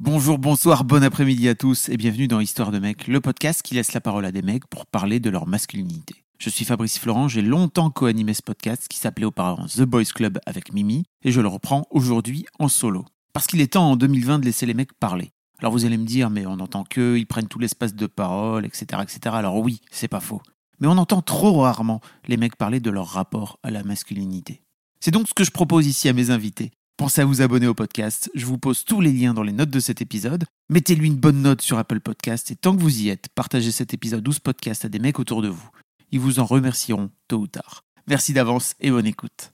Bonjour, 0.00 0.38
bonsoir, 0.38 0.84
bon 0.84 1.02
après-midi 1.02 1.48
à 1.48 1.56
tous 1.56 1.88
et 1.88 1.96
bienvenue 1.96 2.28
dans 2.28 2.38
Histoire 2.38 2.70
de 2.70 2.78
mecs, 2.78 3.08
le 3.08 3.20
podcast 3.20 3.62
qui 3.62 3.74
laisse 3.74 3.94
la 3.94 4.00
parole 4.00 4.24
à 4.26 4.30
des 4.30 4.42
mecs 4.42 4.64
pour 4.68 4.86
parler 4.86 5.18
de 5.18 5.28
leur 5.28 5.48
masculinité. 5.48 6.22
Je 6.38 6.50
suis 6.50 6.64
Fabrice 6.64 7.00
Florent, 7.00 7.26
j'ai 7.26 7.42
longtemps 7.42 7.90
co-animé 7.90 8.32
ce 8.32 8.42
podcast 8.42 8.86
qui 8.88 8.96
s'appelait 8.96 9.26
auparavant 9.26 9.66
The 9.66 9.82
Boys 9.82 10.04
Club 10.14 10.38
avec 10.46 10.72
Mimi 10.72 11.02
et 11.24 11.32
je 11.32 11.40
le 11.40 11.48
reprends 11.48 11.84
aujourd'hui 11.90 12.46
en 12.60 12.68
solo. 12.68 13.06
Parce 13.32 13.48
qu'il 13.48 13.60
est 13.60 13.72
temps 13.72 13.90
en 13.90 13.96
2020 13.96 14.38
de 14.38 14.44
laisser 14.44 14.66
les 14.66 14.74
mecs 14.74 14.94
parler. 14.94 15.32
Alors 15.58 15.72
vous 15.72 15.84
allez 15.84 15.98
me 15.98 16.06
dire, 16.06 16.30
mais 16.30 16.46
on 16.46 16.60
entend 16.60 16.84
qu'eux, 16.84 17.18
ils 17.18 17.26
prennent 17.26 17.48
tout 17.48 17.58
l'espace 17.58 17.96
de 17.96 18.06
parole, 18.06 18.64
etc., 18.66 19.02
etc. 19.02 19.34
Alors 19.34 19.56
oui, 19.56 19.80
c'est 19.90 20.06
pas 20.06 20.20
faux. 20.20 20.42
Mais 20.78 20.86
on 20.86 20.96
entend 20.96 21.22
trop 21.22 21.62
rarement 21.62 22.00
les 22.28 22.36
mecs 22.36 22.54
parler 22.54 22.78
de 22.78 22.90
leur 22.90 23.08
rapport 23.08 23.58
à 23.64 23.72
la 23.72 23.82
masculinité. 23.82 24.62
C'est 25.00 25.10
donc 25.10 25.26
ce 25.26 25.34
que 25.34 25.42
je 25.42 25.50
propose 25.50 25.88
ici 25.88 26.08
à 26.08 26.12
mes 26.12 26.30
invités. 26.30 26.70
Pensez 26.98 27.20
à 27.20 27.24
vous 27.24 27.42
abonner 27.42 27.68
au 27.68 27.74
podcast, 27.74 28.28
je 28.34 28.44
vous 28.44 28.58
pose 28.58 28.84
tous 28.84 29.00
les 29.00 29.12
liens 29.12 29.32
dans 29.32 29.44
les 29.44 29.52
notes 29.52 29.70
de 29.70 29.78
cet 29.78 30.02
épisode. 30.02 30.46
Mettez-lui 30.68 31.06
une 31.06 31.14
bonne 31.14 31.42
note 31.42 31.62
sur 31.62 31.78
Apple 31.78 32.00
Podcast 32.00 32.50
et 32.50 32.56
tant 32.56 32.74
que 32.74 32.82
vous 32.82 33.02
y 33.02 33.08
êtes, 33.08 33.28
partagez 33.36 33.70
cet 33.70 33.94
épisode 33.94 34.26
ou 34.26 34.32
ce 34.32 34.40
podcast 34.40 34.84
à 34.84 34.88
des 34.88 34.98
mecs 34.98 35.20
autour 35.20 35.40
de 35.40 35.46
vous. 35.46 35.70
Ils 36.10 36.18
vous 36.18 36.40
en 36.40 36.44
remercieront 36.44 37.12
tôt 37.28 37.38
ou 37.38 37.46
tard. 37.46 37.84
Merci 38.08 38.32
d'avance 38.32 38.74
et 38.80 38.90
bonne 38.90 39.06
écoute. 39.06 39.52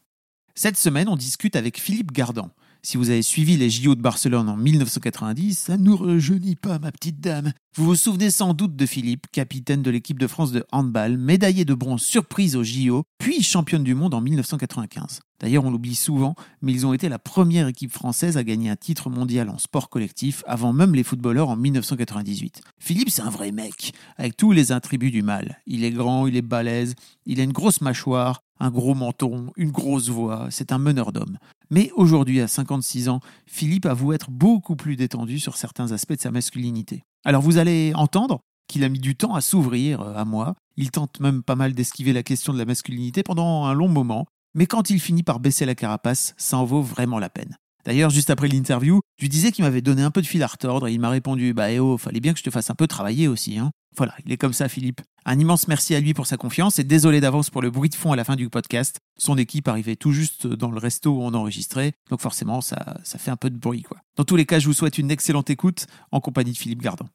Cette 0.55 0.79
semaine, 0.79 1.07
on 1.07 1.17
discute 1.17 1.55
avec 1.55 1.79
Philippe 1.79 2.13
Gardan. 2.13 2.49
Si 2.87 2.99
vous 2.99 3.09
avez 3.09 3.23
suivi 3.23 3.57
les 3.57 3.71
JO 3.71 3.95
de 3.95 4.03
Barcelone 4.03 4.47
en 4.47 4.59
1990, 4.59 5.59
ça 5.59 5.79
ne 5.79 5.85
nous 5.85 5.97
rejeunit 5.97 6.55
pas, 6.55 6.79
ma 6.79 6.93
petite 6.93 7.19
dame. 7.19 7.55
Vous 7.77 7.87
vous 7.87 7.97
souvenez 7.97 8.29
sans 8.29 8.53
doute 8.53 8.77
de 8.77 8.85
Philippe, 8.85 9.27
capitaine 9.33 9.81
de 9.81 9.91
l'équipe 9.91 10.19
de 10.19 10.27
France 10.27 10.53
de 10.53 10.67
handball, 10.71 11.17
médaillé 11.17 11.65
de 11.65 11.73
bronze 11.73 12.03
surprise 12.03 12.57
aux 12.57 12.63
JO, 12.63 13.05
puis 13.19 13.43
championne 13.43 13.85
du 13.85 13.95
monde 13.95 14.13
en 14.13 14.21
1995. 14.21 15.21
D'ailleurs, 15.41 15.65
on 15.65 15.71
l'oublie 15.71 15.95
souvent, 15.95 16.35
mais 16.61 16.73
ils 16.73 16.87
ont 16.87 16.93
été 16.93 17.09
la 17.09 17.19
première 17.19 17.69
équipe 17.69 17.91
française 17.91 18.37
à 18.37 18.45
gagner 18.45 18.69
un 18.69 18.77
titre 18.77 19.09
mondial 19.09 19.49
en 19.49 19.57
sport 19.57 19.89
collectif 19.89 20.45
avant 20.47 20.75
même 20.75 20.95
les 20.95 21.05
footballeurs 21.05 21.49
en 21.49 21.57
1998. 21.57 22.61
Philippe, 22.79 23.09
c'est 23.09 23.23
un 23.23 23.31
vrai 23.31 23.51
mec, 23.51 23.95
avec 24.19 24.37
tous 24.37 24.53
les 24.53 24.73
attributs 24.73 25.11
du 25.11 25.23
mal. 25.23 25.59
Il 25.67 25.85
est 25.85 25.91
grand, 25.91 26.27
il 26.27 26.37
est 26.37 26.43
balèze, 26.43 26.95
il 27.25 27.41
a 27.41 27.45
une 27.45 27.53
grosse 27.53 27.81
mâchoire, 27.81 28.43
un 28.61 28.71
gros 28.71 28.95
menton, 28.95 29.53
une 29.57 29.71
grosse 29.71 30.09
voix, 30.09 30.49
c'est 30.51 30.73
un 30.73 30.79
meneur 30.79 31.13
d'hommes. 31.13 31.39
Mais 31.71 31.91
aujourd'hui, 31.97 32.41
à 32.41 32.49
56 32.49 33.09
ans, 33.09 33.21
Philippe 33.47 33.87
avoue 33.87 34.13
être 34.13 34.31
beaucoup 34.31 34.77
plus 34.77 34.97
détendu 34.97 35.39
sur 35.39 35.57
certains 35.57 35.93
aspects 35.93 36.15
de 36.15 36.21
sa 36.21 36.31
masculinité. 36.31 37.03
Alors 37.25 37.43
vous 37.43 37.59
allez 37.59 37.93
entendre 37.95 38.41
qu'il 38.69 38.85
a 38.85 38.89
mis 38.89 39.01
du 39.01 39.17
temps 39.17 39.35
à 39.35 39.41
s'ouvrir 39.41 40.01
euh, 40.01 40.15
à 40.17 40.25
moi. 40.25 40.55
Il 40.77 40.91
tente 40.91 41.21
même 41.21 41.43
pas 41.43 41.57
mal 41.57 41.75
d'esquiver 41.75 42.13
la 42.13 42.23
question 42.23 42.53
de 42.53 42.59
la 42.59 42.65
masculinité 42.65 43.23
pendant 43.23 43.65
un 43.65 43.75
long 43.75 43.89
moment. 43.89 44.27
Mais 44.55 44.67
quand 44.67 44.91
il 44.91 45.01
finit 45.01 45.23
par 45.23 45.41
baisser 45.41 45.67
la 45.67 45.75
carapace, 45.75 46.35
ça 46.37 46.59
en 46.59 46.65
vaut 46.65 46.83
vraiment 46.83 47.19
la 47.19 47.29
peine. 47.29 47.57
D'ailleurs, 47.85 48.11
juste 48.11 48.31
après 48.31 48.49
l'interview, 48.49 49.01
je 49.19 49.25
lui 49.25 49.29
disais 49.29 49.53
qu'il 49.53 49.65
m'avait 49.65 49.83
donné 49.83 50.03
un 50.03 50.11
peu 50.11 50.23
de 50.23 50.27
fil 50.27 50.43
à 50.43 50.47
retordre 50.47 50.89
et 50.89 50.93
il 50.93 51.01
m'a 51.01 51.11
répondu 51.11 51.53
Bah, 51.53 51.71
eh 51.71 51.79
oh, 51.79 51.99
fallait 51.99 52.21
bien 52.21 52.33
que 52.33 52.39
je 52.39 52.45
te 52.45 52.51
fasse 52.51 52.71
un 52.71 52.75
peu 52.75 52.87
travailler 52.87 53.29
aussi. 53.29 53.59
Hein. 53.59 53.71
Voilà, 53.97 54.15
il 54.25 54.33
est 54.33 54.37
comme 54.37 54.53
ça, 54.53 54.69
Philippe. 54.69 55.03
Un 55.25 55.39
immense 55.39 55.69
merci 55.69 55.95
à 55.95 56.01
lui 56.01 56.15
pour 56.15 56.27
sa 56.27 56.37
confiance 56.37 56.79
et 56.79 56.85
désolé 56.85 57.21
d'avance 57.21 57.51
pour 57.51 57.63
le 57.63 57.71
bruit 57.71 57.89
de 57.89 57.95
fond 57.95 58.13
à 58.13 58.17
la 58.17 58.25
fin 58.25 58.37
du 58.37 58.49
podcast. 58.49 58.99
Son 59.19 59.39
équipe 59.39 59.69
arrivait 59.69 59.97
tout 59.97 60.13
juste 60.13 60.47
dans 60.47 60.71
le 60.71 60.79
resto 60.79 61.11
où 61.13 61.23
on 61.23 61.33
enregistrait, 61.35 61.93
donc 62.11 62.21
forcément, 62.21 62.61
ça, 62.61 62.99
ça 63.05 63.19
fait 63.19 63.31
un 63.31 63.37
peu 63.37 63.51
de 63.51 63.57
bruit, 63.57 63.83
quoi. 63.83 63.99
Dans 64.17 64.25
tous 64.25 64.37
les 64.37 64.47
cas, 64.47 64.59
je 64.59 64.67
vous 64.67 64.75
souhaite 64.75 64.99
une 64.99 65.11
excellente 65.11 65.49
écoute 65.49 65.87
en 66.11 66.21
compagnie 66.21 66.53
de 66.53 66.59
Philippe 66.59 66.83
Gardon. 66.83 67.07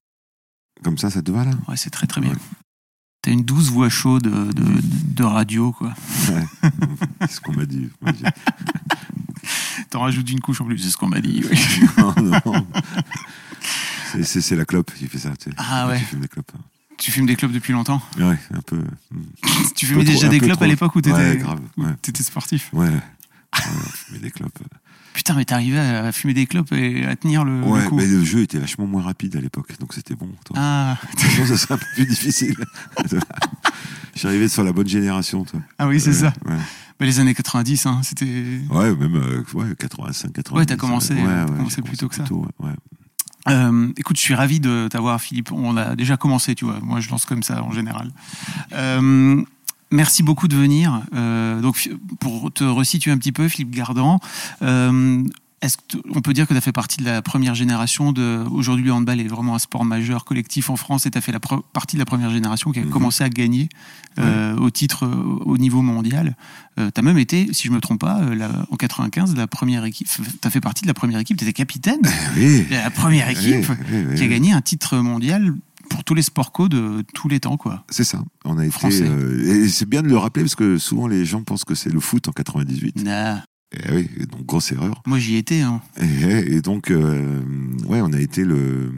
Comme 0.84 0.98
ça, 0.98 1.10
ça 1.10 1.22
te 1.22 1.32
va 1.32 1.44
là? 1.44 1.52
Ouais, 1.68 1.76
c'est 1.76 1.90
très 1.90 2.08
très 2.08 2.22
bien. 2.22 2.34
T'as 3.22 3.32
une 3.32 3.44
douce 3.44 3.70
voix 3.70 3.90
chaude 3.90 4.24
de, 4.24 4.52
de, 4.54 4.64
de 5.14 5.24
radio, 5.24 5.74
quoi. 5.74 5.94
Ouais, 6.30 6.70
c'est 7.22 7.32
ce 7.32 7.42
qu'on 7.42 7.54
m'a 7.54 7.66
dit. 7.66 7.90
T'en 9.90 10.02
rajoutes 10.02 10.30
une 10.30 10.40
couche 10.40 10.62
en 10.62 10.66
plus, 10.66 10.78
c'est 10.80 10.90
ce 10.90 10.98
qu'on 10.98 11.08
m'a 11.08 11.20
dit. 11.22 11.44
Non, 11.98 12.14
non. 12.22 12.66
C'est- 14.24 14.56
la 14.56 14.66
clope 14.66 14.92
qui 14.94 15.08
fait 15.08 15.18
ça. 15.20 15.32
Tu 15.38 15.50
sais. 15.50 15.56
Ah 15.58 15.88
ouais. 15.88 16.00
Tu 16.00 16.06
fumes 16.06 16.20
des 16.22 16.28
clopes. 16.28 16.52
hein. 16.56 16.62
Tu 16.98 17.12
fumes 17.12 17.26
des 17.26 17.36
clopes 17.36 17.52
depuis 17.52 17.74
longtemps 17.74 18.02
Ouais, 18.20 18.38
un 18.54 18.62
peu. 18.62 18.82
Tu 19.76 19.86
fumais 19.86 20.04
déjà 20.04 20.28
des 20.28 20.40
clopes 20.40 20.54
trop. 20.56 20.64
à 20.66 20.68
l'époque 20.68 20.96
où 20.96 21.02
t'étais 21.02 21.16
Ouais, 21.16 21.44
Ouais, 21.78 21.96
sportif? 22.20 22.70
Ouais. 22.74 22.88
ouais 22.90 23.00
fumer 23.94 24.20
des 24.20 24.32
clopes. 24.32 24.60
Putain, 25.14 25.34
mais 25.36 25.46
t'arrivais 25.46 25.80
à 25.80 26.12
fumer 26.12 26.34
des 26.34 26.46
clopes 26.46 26.72
et 26.72 27.06
à 27.06 27.16
tenir 27.16 27.44
le, 27.46 27.62
le 27.62 27.66
Ouais, 27.68 27.86
coup. 27.86 27.96
mais 27.96 28.06
le 28.06 28.24
jeu 28.24 28.42
était 28.42 28.60
vachement 28.60 28.86
moins 28.88 29.02
rapide 29.02 29.36
à 29.38 29.42
l'époque, 29.42 29.78
donc 29.80 29.94
c'était 29.94 30.16
bon. 30.16 30.30
toi. 30.46 30.56
Ah. 30.60 30.98
Sinon, 31.18 31.46
ça 31.48 31.58
serait 31.58 31.74
un 31.76 31.78
peu 31.78 31.86
plus 31.96 32.06
difficile. 32.06 32.56
Arrivé 34.24 34.48
sur 34.50 34.64
la 34.64 34.74
bonne 34.74 34.88
génération, 34.88 35.46
toi. 35.46 35.62
ah 35.78 35.88
oui, 35.88 36.00
c'est 36.00 36.14
ça. 36.14 36.34
Ouais, 36.46 36.56
Bah, 37.00 37.06
les 37.06 37.20
années 37.20 37.34
90, 37.34 37.86
hein, 37.86 38.02
c'était. 38.04 38.26
Ouais, 38.70 38.94
même 38.96 39.16
euh, 39.16 39.44
ouais, 39.54 39.68
85, 39.78 40.34
90. 40.34 40.58
Ouais, 40.60 40.66
t'as 40.66 40.76
commencé- 40.76 41.14
ouais, 41.14 41.22
ouais, 41.22 41.46
commencé 41.58 41.82
plus 41.82 41.98
tôt 41.98 42.10
que 42.10 42.16
ça. 42.16 42.24
Euh, 43.48 43.88
écoute, 43.98 44.18
je 44.18 44.22
suis 44.22 44.34
ravi 44.36 44.60
de 44.60 44.88
t'avoir, 44.92 45.20
Philippe. 45.22 45.52
On 45.54 45.78
a 45.78 45.96
déjà 45.96 46.18
commencé, 46.18 46.56
tu 46.56 46.66
vois. 46.66 46.80
Moi, 46.82 47.00
je 47.00 47.10
lance 47.10 47.26
comme 47.26 47.42
ça 47.42 47.64
en 47.64 47.72
général. 47.72 48.12
Euh, 48.74 49.42
merci 49.92 50.24
beaucoup 50.24 50.48
de 50.50 50.56
venir. 50.58 51.02
Euh, 51.16 51.62
donc, 51.62 51.90
pour 52.20 52.52
te 52.52 52.64
resituer 52.66 53.12
un 53.12 53.18
petit 53.18 53.32
peu, 53.32 53.48
Philippe 53.48 53.74
Gardan, 53.74 54.20
euh, 54.62 55.24
est-ce 55.62 55.78
que 55.78 55.82
t- 55.98 56.02
on 56.16 56.22
peut 56.22 56.34
dire 56.34 56.48
que 56.48 56.54
tu 56.54 56.58
as 56.58 56.62
fait 56.62 56.72
partie 56.72 56.98
de 56.98 57.06
la 57.06 57.22
première 57.22 57.54
génération 57.56 58.12
de. 58.12 58.44
Aujourd'hui, 58.52 58.86
le 58.86 58.94
handball 58.94 59.20
est 59.20 59.28
vraiment 59.28 59.56
un 59.56 59.60
sport 59.60 59.84
majeur 59.86 60.24
collectif 60.26 60.70
en 60.70 60.76
France 60.78 61.06
et 61.06 61.12
tu 61.12 61.18
as 61.18 61.22
fait 61.22 61.32
la 61.32 61.40
pre- 61.40 61.62
partie 61.74 61.96
de 61.96 62.00
la 62.00 62.06
première 62.06 62.30
génération 62.30 62.72
qui 62.72 62.80
a 62.80 62.84
Mhm. 62.84 62.90
commencé 62.90 63.24
à 63.24 63.30
gagner 63.30 63.68
euh, 64.20 64.56
au 64.58 64.70
titre 64.70 65.06
euh, 65.06 65.40
au 65.46 65.58
niveau 65.58 65.82
mondial. 65.82 66.36
tu 66.78 66.84
as 66.96 67.02
même 67.02 67.18
été, 67.18 67.50
si 67.52 67.68
je 67.68 67.74
me 67.74 67.82
trompe 67.82 68.00
pas, 68.00 68.20
euh, 68.22 68.36
la- 68.36 68.66
en 68.72 68.76
95, 68.78 69.36
la 69.36 69.48
première 69.48 69.84
équipe. 69.86 70.08
Tu 70.08 70.48
as 70.48 70.50
fait 70.50 70.62
partie 70.62 70.84
de 70.84 70.88
la 70.88 70.94
première 70.94 71.20
équipe, 71.20 71.36
tu 71.38 71.44
étais 71.44 71.52
capitaine. 71.54 72.00
Oui. 72.38 72.66
Et 72.70 72.76
la 72.76 72.90
première 72.90 73.28
équipe 73.30 73.68
Oui, 73.70 73.76
oui, 73.92 74.06
oui, 74.10 74.16
qui 74.16 74.22
a 74.22 74.26
oui. 74.26 74.30
gagné 74.32 74.54
un 74.54 74.62
titre 74.62 74.98
mondial 74.98 75.54
pour 75.90 76.04
tous 76.06 76.14
les 76.14 76.22
sports 76.22 76.52
co 76.54 76.70
de 76.70 77.04
tous 77.14 77.28
les 77.28 77.40
temps, 77.42 77.58
quoi. 77.58 77.84
C'est 77.90 78.04
ça. 78.06 78.24
On 78.46 78.58
a 78.58 78.64
été. 78.66 78.72
Français. 78.72 79.08
euh, 79.08 79.64
et 79.66 79.68
c'est 79.70 79.90
bien 79.90 80.02
de 80.04 80.08
le 80.08 80.18
rappeler 80.18 80.44
parce 80.44 80.56
que 80.56 80.78
souvent 80.78 81.08
les 81.08 81.26
gens 81.26 81.44
pensent 81.44 81.66
que 81.66 81.76
c'est 81.76 81.90
le 81.92 82.00
foot 82.00 82.28
en 82.28 82.32
98. 82.32 83.04
Nah, 83.04 83.44
Et 83.72 83.94
oui, 83.94 84.10
donc 84.32 84.46
grosse 84.46 84.72
erreur. 84.72 85.02
moi, 85.06 85.20
j'y 85.20 85.36
étais. 85.36 85.62
Hein. 85.62 85.82
Et, 86.02 86.56
et 86.56 86.62
donc, 86.62 86.90
euh, 86.90 87.40
ouais, 87.88 88.02
on 88.02 88.12
a 88.14 88.20
été 88.20 88.44
le, 88.44 88.92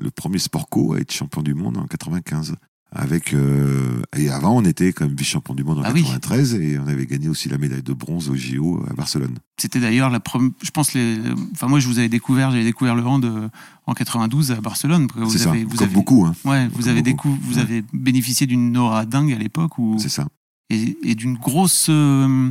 le 0.00 0.10
premier 0.10 0.38
sport 0.38 0.68
co 0.68 0.94
à 0.94 1.00
être 1.00 1.12
champion 1.12 1.42
du 1.42 1.54
monde 1.54 1.78
en 1.78 1.86
95. 1.86 2.54
Avec 2.90 3.34
euh, 3.34 4.00
et 4.16 4.30
avant, 4.30 4.56
on 4.56 4.62
était 4.64 4.94
quand 4.94 5.04
même 5.06 5.14
vice-champion 5.14 5.54
du 5.54 5.62
monde 5.62 5.80
en 5.80 5.82
Ah 5.84 5.90
oui. 5.92 6.00
93 6.04 6.54
et 6.54 6.78
on 6.78 6.86
avait 6.86 7.04
gagné 7.04 7.28
aussi 7.28 7.50
la 7.50 7.58
médaille 7.58 7.82
de 7.82 7.92
bronze 7.92 8.30
au 8.30 8.34
JO 8.34 8.82
à 8.88 8.94
Barcelone. 8.94 9.34
C'était 9.58 9.78
d'ailleurs 9.78 10.08
la 10.08 10.20
première. 10.20 10.52
Je 10.62 10.70
pense 10.70 10.94
les. 10.94 11.18
Enfin, 11.52 11.66
moi, 11.66 11.80
je 11.80 11.86
vous 11.86 11.98
avais 11.98 12.08
découvert. 12.08 12.50
J'avais 12.50 12.64
découvert 12.64 12.94
le 12.94 13.04
hand 13.04 13.50
en 13.86 13.92
92 13.92 14.52
à 14.52 14.60
Barcelone. 14.62 15.06
Vous 15.16 15.28
C'est 15.28 15.36
ça. 15.38 15.50
avez, 15.50 15.64
vous 15.64 15.76
Comme 15.76 15.84
avez, 15.86 15.92
beaucoup, 15.94 16.24
hein. 16.24 16.34
Ouais, 16.46 16.66
vous 16.68 16.80
Comme 16.84 16.88
avez 16.88 17.02
beaucoup. 17.02 17.28
décou- 17.34 17.38
vous 17.42 17.54
Ouais. 17.56 17.60
avez 17.60 17.84
bénéficié 17.92 18.46
d'une 18.46 18.74
aura 18.78 19.04
dingue 19.04 19.34
à 19.34 19.38
l'époque 19.38 19.76
où 19.76 19.96
C'est 19.98 20.08
ça. 20.08 20.26
et, 20.70 20.96
et 21.02 21.14
d'une 21.14 21.34
grosse 21.36 21.88
euh, 21.90 22.50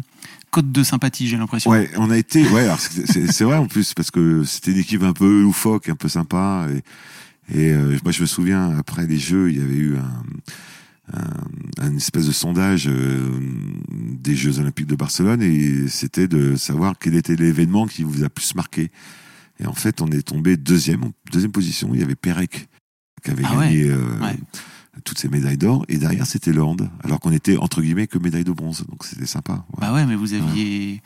cote 0.51 0.71
de 0.71 0.83
sympathie, 0.83 1.27
j'ai 1.27 1.37
l'impression. 1.37 1.69
Ouais, 1.71 1.89
on 1.97 2.09
a 2.09 2.17
été. 2.17 2.47
Ouais, 2.49 2.61
alors 2.63 2.79
c'est- 2.79 3.43
vrai 3.43 3.57
en 3.57 3.67
plus 3.67 3.93
parce 3.93 4.11
que 4.11 4.43
c'était 4.43 4.71
une 4.71 4.77
équipe 4.79 5.03
un 5.03 5.13
peu 5.13 5.41
loufoque, 5.41 5.89
un 5.89 5.95
peu 5.95 6.09
sympa. 6.09 6.67
Et, 7.51 7.59
et 7.59 7.71
euh, 7.73 7.97
moi, 8.03 8.11
je 8.11 8.21
me 8.21 8.25
souviens 8.27 8.77
après 8.77 9.05
les 9.07 9.17
Jeux, 9.17 9.49
il 9.51 9.57
y 9.57 9.61
avait 9.61 9.75
eu 9.75 9.95
un, 9.97 10.23
un, 11.13 11.85
un 11.85 11.95
espèce 11.95 12.25
de 12.27 12.31
sondage 12.31 12.87
euh, 12.87 13.29
des 13.91 14.35
Jeux 14.35 14.59
Olympiques 14.59 14.87
de 14.87 14.95
Barcelone 14.95 15.41
et 15.41 15.87
c'était 15.87 16.27
de 16.27 16.55
savoir 16.55 16.95
quel 16.99 17.15
était 17.15 17.35
l'événement 17.35 17.85
qui 17.87 18.03
vous 18.03 18.23
a 18.23 18.29
plus 18.29 18.55
marqué. 18.55 18.91
Et 19.59 19.65
en 19.65 19.73
fait, 19.73 20.01
on 20.01 20.07
est 20.07 20.21
tombé 20.21 20.55
deuxième, 20.57 21.03
en 21.03 21.11
deuxième 21.31 21.51
position. 21.51 21.89
Il 21.93 21.99
y 21.99 22.03
avait 22.03 22.15
Pérec 22.15 22.67
qui 23.23 23.31
avait 23.31 23.43
Ah 23.45 23.57
ouais, 23.57 23.65
gagné 23.67 23.83
euh, 23.89 23.97
ouais. 24.21 24.37
Toutes 25.03 25.19
ces 25.19 25.29
médailles 25.29 25.57
d'or 25.57 25.85
et 25.89 25.97
derrière 25.97 26.25
c'était 26.25 26.51
le 26.53 26.63
hand, 26.63 26.89
alors 27.03 27.19
qu'on 27.19 27.31
était 27.31 27.57
entre 27.57 27.81
guillemets 27.81 28.07
que 28.07 28.17
médaille 28.17 28.43
de 28.43 28.51
bronze. 28.51 28.85
Donc 28.89 29.05
c'était 29.05 29.25
sympa. 29.25 29.53
ouais. 29.73 29.79
Bah 29.81 29.93
ouais, 29.93 30.05
mais 30.05 30.15
vous 30.15 30.33
aviez. 30.33 31.01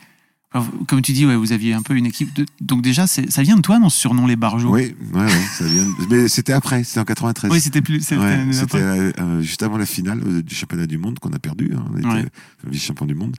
comme 0.86 1.00
tu 1.02 1.12
dis, 1.12 1.24
ouais, 1.24 1.36
vous 1.36 1.52
aviez 1.52 1.72
un 1.72 1.82
peu 1.82 1.94
une 1.96 2.04
équipe. 2.06 2.34
De... 2.34 2.44
Donc 2.60 2.82
déjà, 2.82 3.06
ça 3.06 3.42
vient 3.42 3.56
de 3.56 3.62
toi, 3.62 3.78
non, 3.78 3.88
ce 3.88 3.98
surnom 3.98 4.26
les 4.26 4.36
Barjots? 4.36 4.70
Oui, 4.74 4.94
ouais, 5.14 5.20
ouais, 5.20 5.28
ça 5.58 5.64
vient. 5.64 5.84
de- 5.84 5.92
Mais 6.10 6.28
c'était 6.28 6.52
après, 6.52 6.84
c'était 6.84 7.00
en 7.00 7.04
93. 7.04 7.50
Oui, 7.50 7.60
c'était 7.60 7.80
plus. 7.80 8.00
C'était 8.00 8.16
Ouais, 8.18 8.46
euh, 8.74 9.12
euh, 9.18 9.40
juste 9.40 9.62
avant 9.62 9.78
la 9.78 9.86
finale 9.86 10.20
euh, 10.26 10.42
du 10.42 10.54
championnat 10.54 10.86
du 10.86 10.98
monde 10.98 11.18
qu'on 11.18 11.32
a 11.32 11.38
perdu. 11.38 11.72
hein, 11.74 11.84
on 11.94 11.98
était 11.98 12.28
vice-champion 12.68 13.06
du 13.06 13.14
monde. 13.14 13.34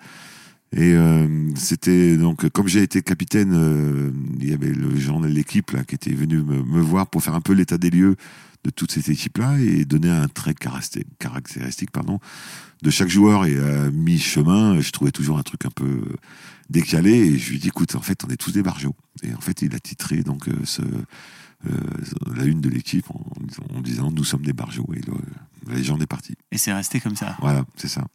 Et 0.76 0.94
euh, 0.96 1.28
c'était 1.54 2.18
donc 2.18 2.50
comme 2.50 2.68
j'ai 2.68 2.82
été 2.82 3.04
capitaine, 3.04 3.52
euh, 3.54 4.10
il 4.40 4.50
y 4.50 4.54
avait 4.54 4.72
le 4.74 4.98
journal 5.00 5.30
de 5.30 5.36
l'équipe 5.36 5.70
là 5.70 5.84
qui 5.84 5.94
était 5.94 6.14
venu 6.16 6.38
me, 6.42 6.64
me 6.64 6.82
voir 6.82 7.06
pour 7.06 7.22
faire 7.22 7.36
un 7.36 7.42
peu 7.42 7.54
l'état 7.54 7.78
des 7.78 7.92
lieux 7.92 8.16
de 8.64 8.70
toute 8.70 8.92
cette 8.92 9.10
équipe-là 9.10 9.58
et 9.60 9.86
donner 9.86 10.10
un 10.10 10.28
trait 10.28 10.54
caractéristique, 11.20 11.92
pardon, 11.92 12.20
de 12.82 12.90
chaque 12.90 13.10
joueur. 13.10 13.46
Et 13.46 13.58
à 13.58 13.92
mi-chemin, 13.92 14.80
je 14.80 14.92
trouvais 14.92 15.12
toujours 15.12 15.38
un 15.38 15.44
truc 15.44 15.66
un 15.66 15.70
peu 15.70 16.02
décalé. 16.70 17.12
Et 17.12 17.38
je 17.38 17.52
lui 17.52 17.60
dis, 17.60 17.68
écoute, 17.68 17.96
en 17.96 18.02
fait, 18.02 18.24
on 18.26 18.30
est 18.30 18.38
tous 18.38 18.52
des 18.52 18.64
barjots. 18.64 18.96
Et 19.24 19.34
en 19.34 19.42
fait, 19.42 19.62
il 19.62 19.76
a 19.76 19.80
titré 19.80 20.24
donc 20.24 20.48
euh, 20.48 20.54
ce, 20.64 20.82
euh, 20.82 21.72
la 22.36 22.46
une 22.46 22.62
de 22.62 22.70
l'équipe 22.70 23.10
en, 23.12 23.26
en 23.76 23.82
disant, 23.82 24.12
nous 24.12 24.24
sommes 24.24 24.44
des 24.46 24.54
barjots. 24.54 24.88
Et 24.96 25.02
le- 25.02 25.14
la 25.68 25.76
légende 25.76 26.02
est 26.02 26.08
partie. 26.08 26.36
Et 26.52 26.58
c'est 26.58 26.74
resté 26.74 27.00
comme 27.00 27.16
ça. 27.16 27.36
Voilà, 27.42 27.66
c'est 27.78 27.88
ça. 27.88 28.06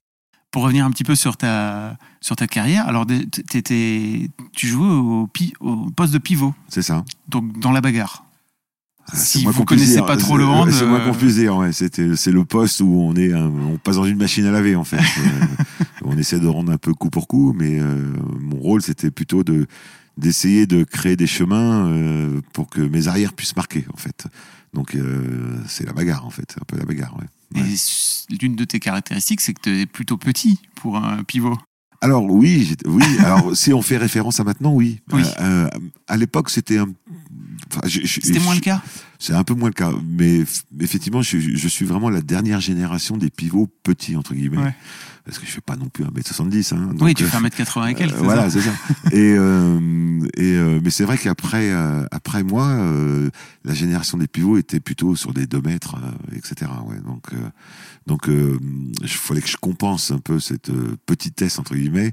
Pour 0.50 0.62
revenir 0.62 0.86
un 0.86 0.90
petit 0.90 1.04
peu 1.04 1.14
sur 1.14 1.36
ta, 1.36 1.98
sur 2.22 2.34
ta 2.36 2.46
carrière, 2.46 2.88
alors 2.88 3.04
t'étais, 3.06 4.30
tu 4.54 4.66
jouais 4.66 4.86
au, 4.88 5.28
au 5.60 5.90
poste 5.90 6.12
de 6.14 6.18
pivot, 6.18 6.54
C'est 6.68 6.80
ça. 6.80 7.04
donc 7.28 7.58
dans 7.60 7.70
la 7.70 7.82
bagarre. 7.82 8.24
Ah, 9.10 9.16
Si 9.16 9.44
vous 9.44 9.64
connaissez 9.64 9.92
dire. 9.94 10.06
pas 10.06 10.16
trop 10.16 10.36
le 10.36 10.44
hand, 10.44 10.70
c'est 10.70 10.84
moi 10.86 10.98
euh, 11.00 11.04
qu'on 11.10 11.14
puisse 11.16 11.36
dire. 11.36 11.56
Ouais, 11.56 11.72
c'était 11.72 12.14
c'est 12.16 12.30
le 12.32 12.44
poste 12.44 12.80
où 12.80 13.00
on 13.00 13.14
est, 13.16 13.32
un- 13.32 13.46
on 13.50 13.78
passe 13.78 13.96
dans 13.96 14.04
une 14.04 14.18
machine 14.18 14.44
à 14.46 14.50
laver 14.50 14.76
en 14.76 14.84
fait. 14.84 14.98
Euh, 16.00 16.10
on 16.10 16.16
essaie 16.16 16.38
de 16.40 16.46
rendre 16.46 16.70
un 16.72 16.78
peu 16.78 16.94
coup 16.94 17.10
pour 17.10 17.26
coup, 17.28 17.52
mais 17.58 17.78
euh, 17.80 18.12
mon 18.40 18.56
rôle 18.58 18.82
c'était 18.82 19.10
plutôt 19.10 19.42
de 19.44 19.66
d'essayer 20.16 20.66
de 20.66 20.84
créer 20.84 21.16
des 21.16 21.26
chemins 21.26 21.86
euh, 21.88 22.40
pour 22.52 22.68
que 22.70 22.80
mes 22.80 23.08
arrières 23.08 23.32
puissent 23.34 23.56
marquer 23.56 23.84
en 23.92 23.96
fait. 23.96 24.26
Donc 24.74 24.94
euh, 24.94 25.58
c'est 25.66 25.84
la 25.86 25.92
bagarre 25.92 26.24
en 26.26 26.30
fait, 26.30 26.56
un 26.60 26.64
peu 26.66 26.76
la 26.78 26.84
bagarre. 26.84 27.16
Ouais. 27.18 27.60
Ouais. 27.60 27.68
Et 27.68 28.36
l'une 28.42 28.56
de 28.56 28.64
tes 28.64 28.78
caractéristiques, 28.78 29.40
c'est 29.40 29.54
que 29.54 29.60
tu 29.62 29.80
es 29.80 29.86
plutôt 29.86 30.16
petit 30.16 30.60
pour 30.76 30.96
un 30.96 31.22
pivot. 31.24 31.56
Alors 32.00 32.24
oui, 32.24 32.76
oui. 32.86 33.04
Alors 33.24 33.56
si 33.56 33.72
on 33.72 33.82
fait 33.82 33.96
référence 33.96 34.38
à 34.40 34.44
maintenant, 34.44 34.72
oui. 34.72 35.00
Oui. 35.12 35.22
Euh, 35.40 35.64
euh, 35.64 35.68
à 36.06 36.16
l'époque, 36.16 36.50
c'était 36.50 36.78
un. 36.78 36.88
enfin, 37.72 37.80
C'était 37.88 38.38
moins 38.40 38.54
le 38.54 38.60
cas 38.60 38.80
C'est 39.18 39.32
un 39.34 39.44
peu 39.44 39.54
moins 39.54 39.68
le 39.68 39.74
cas, 39.74 39.90
mais 40.06 40.44
effectivement, 40.80 41.22
je, 41.22 41.38
je 41.38 41.68
suis 41.68 41.84
vraiment 41.84 42.08
la 42.10 42.20
dernière 42.20 42.60
génération 42.60 43.16
des 43.16 43.30
pivots 43.30 43.68
petits 43.82 44.16
entre 44.16 44.34
guillemets, 44.34 44.58
Ouais. 44.58 44.74
Parce 45.28 45.38
que 45.38 45.46
je 45.46 45.52
fais 45.52 45.60
pas 45.60 45.76
non 45.76 45.88
plus 45.88 46.04
1m70. 46.04 46.74
Hein, 46.74 46.88
Oui, 47.00 47.14
tu 47.14 47.24
euh, 47.24 47.26
fais 47.28 47.36
1m80 47.38 47.90
et 47.90 47.94
quelques. 47.94 48.14
euh, 48.14 48.22
voilà, 48.22 48.48
c'est 48.50 48.62
ça. 48.62 48.72
et 49.12 49.34
euh, 49.36 50.20
et 50.36 50.54
euh, 50.56 50.80
mais 50.82 50.90
c'est 50.90 51.04
vrai 51.04 51.18
qu'après 51.18 51.70
euh, 51.70 52.04
après 52.10 52.42
moi, 52.42 52.66
euh, 52.66 53.28
la 53.64 53.74
génération 53.74 54.16
des 54.18 54.26
pivots 54.26 54.56
était 54.56 54.80
plutôt 54.80 55.14
sur 55.16 55.32
des 55.34 55.46
2 55.46 55.60
mètres, 55.60 55.96
euh, 55.96 56.36
etc. 56.36 56.70
Ouais, 56.86 56.98
donc 57.06 57.26
euh, 57.34 57.36
donc 58.06 58.28
euh, 58.28 58.58
il 59.02 59.08
fallait 59.08 59.42
que 59.42 59.48
je 59.48 59.56
compense 59.58 60.10
un 60.10 60.18
peu 60.18 60.40
cette 60.40 60.70
euh, 60.70 60.96
petitesse 61.06 61.58
entre 61.58 61.74
guillemets 61.74 62.12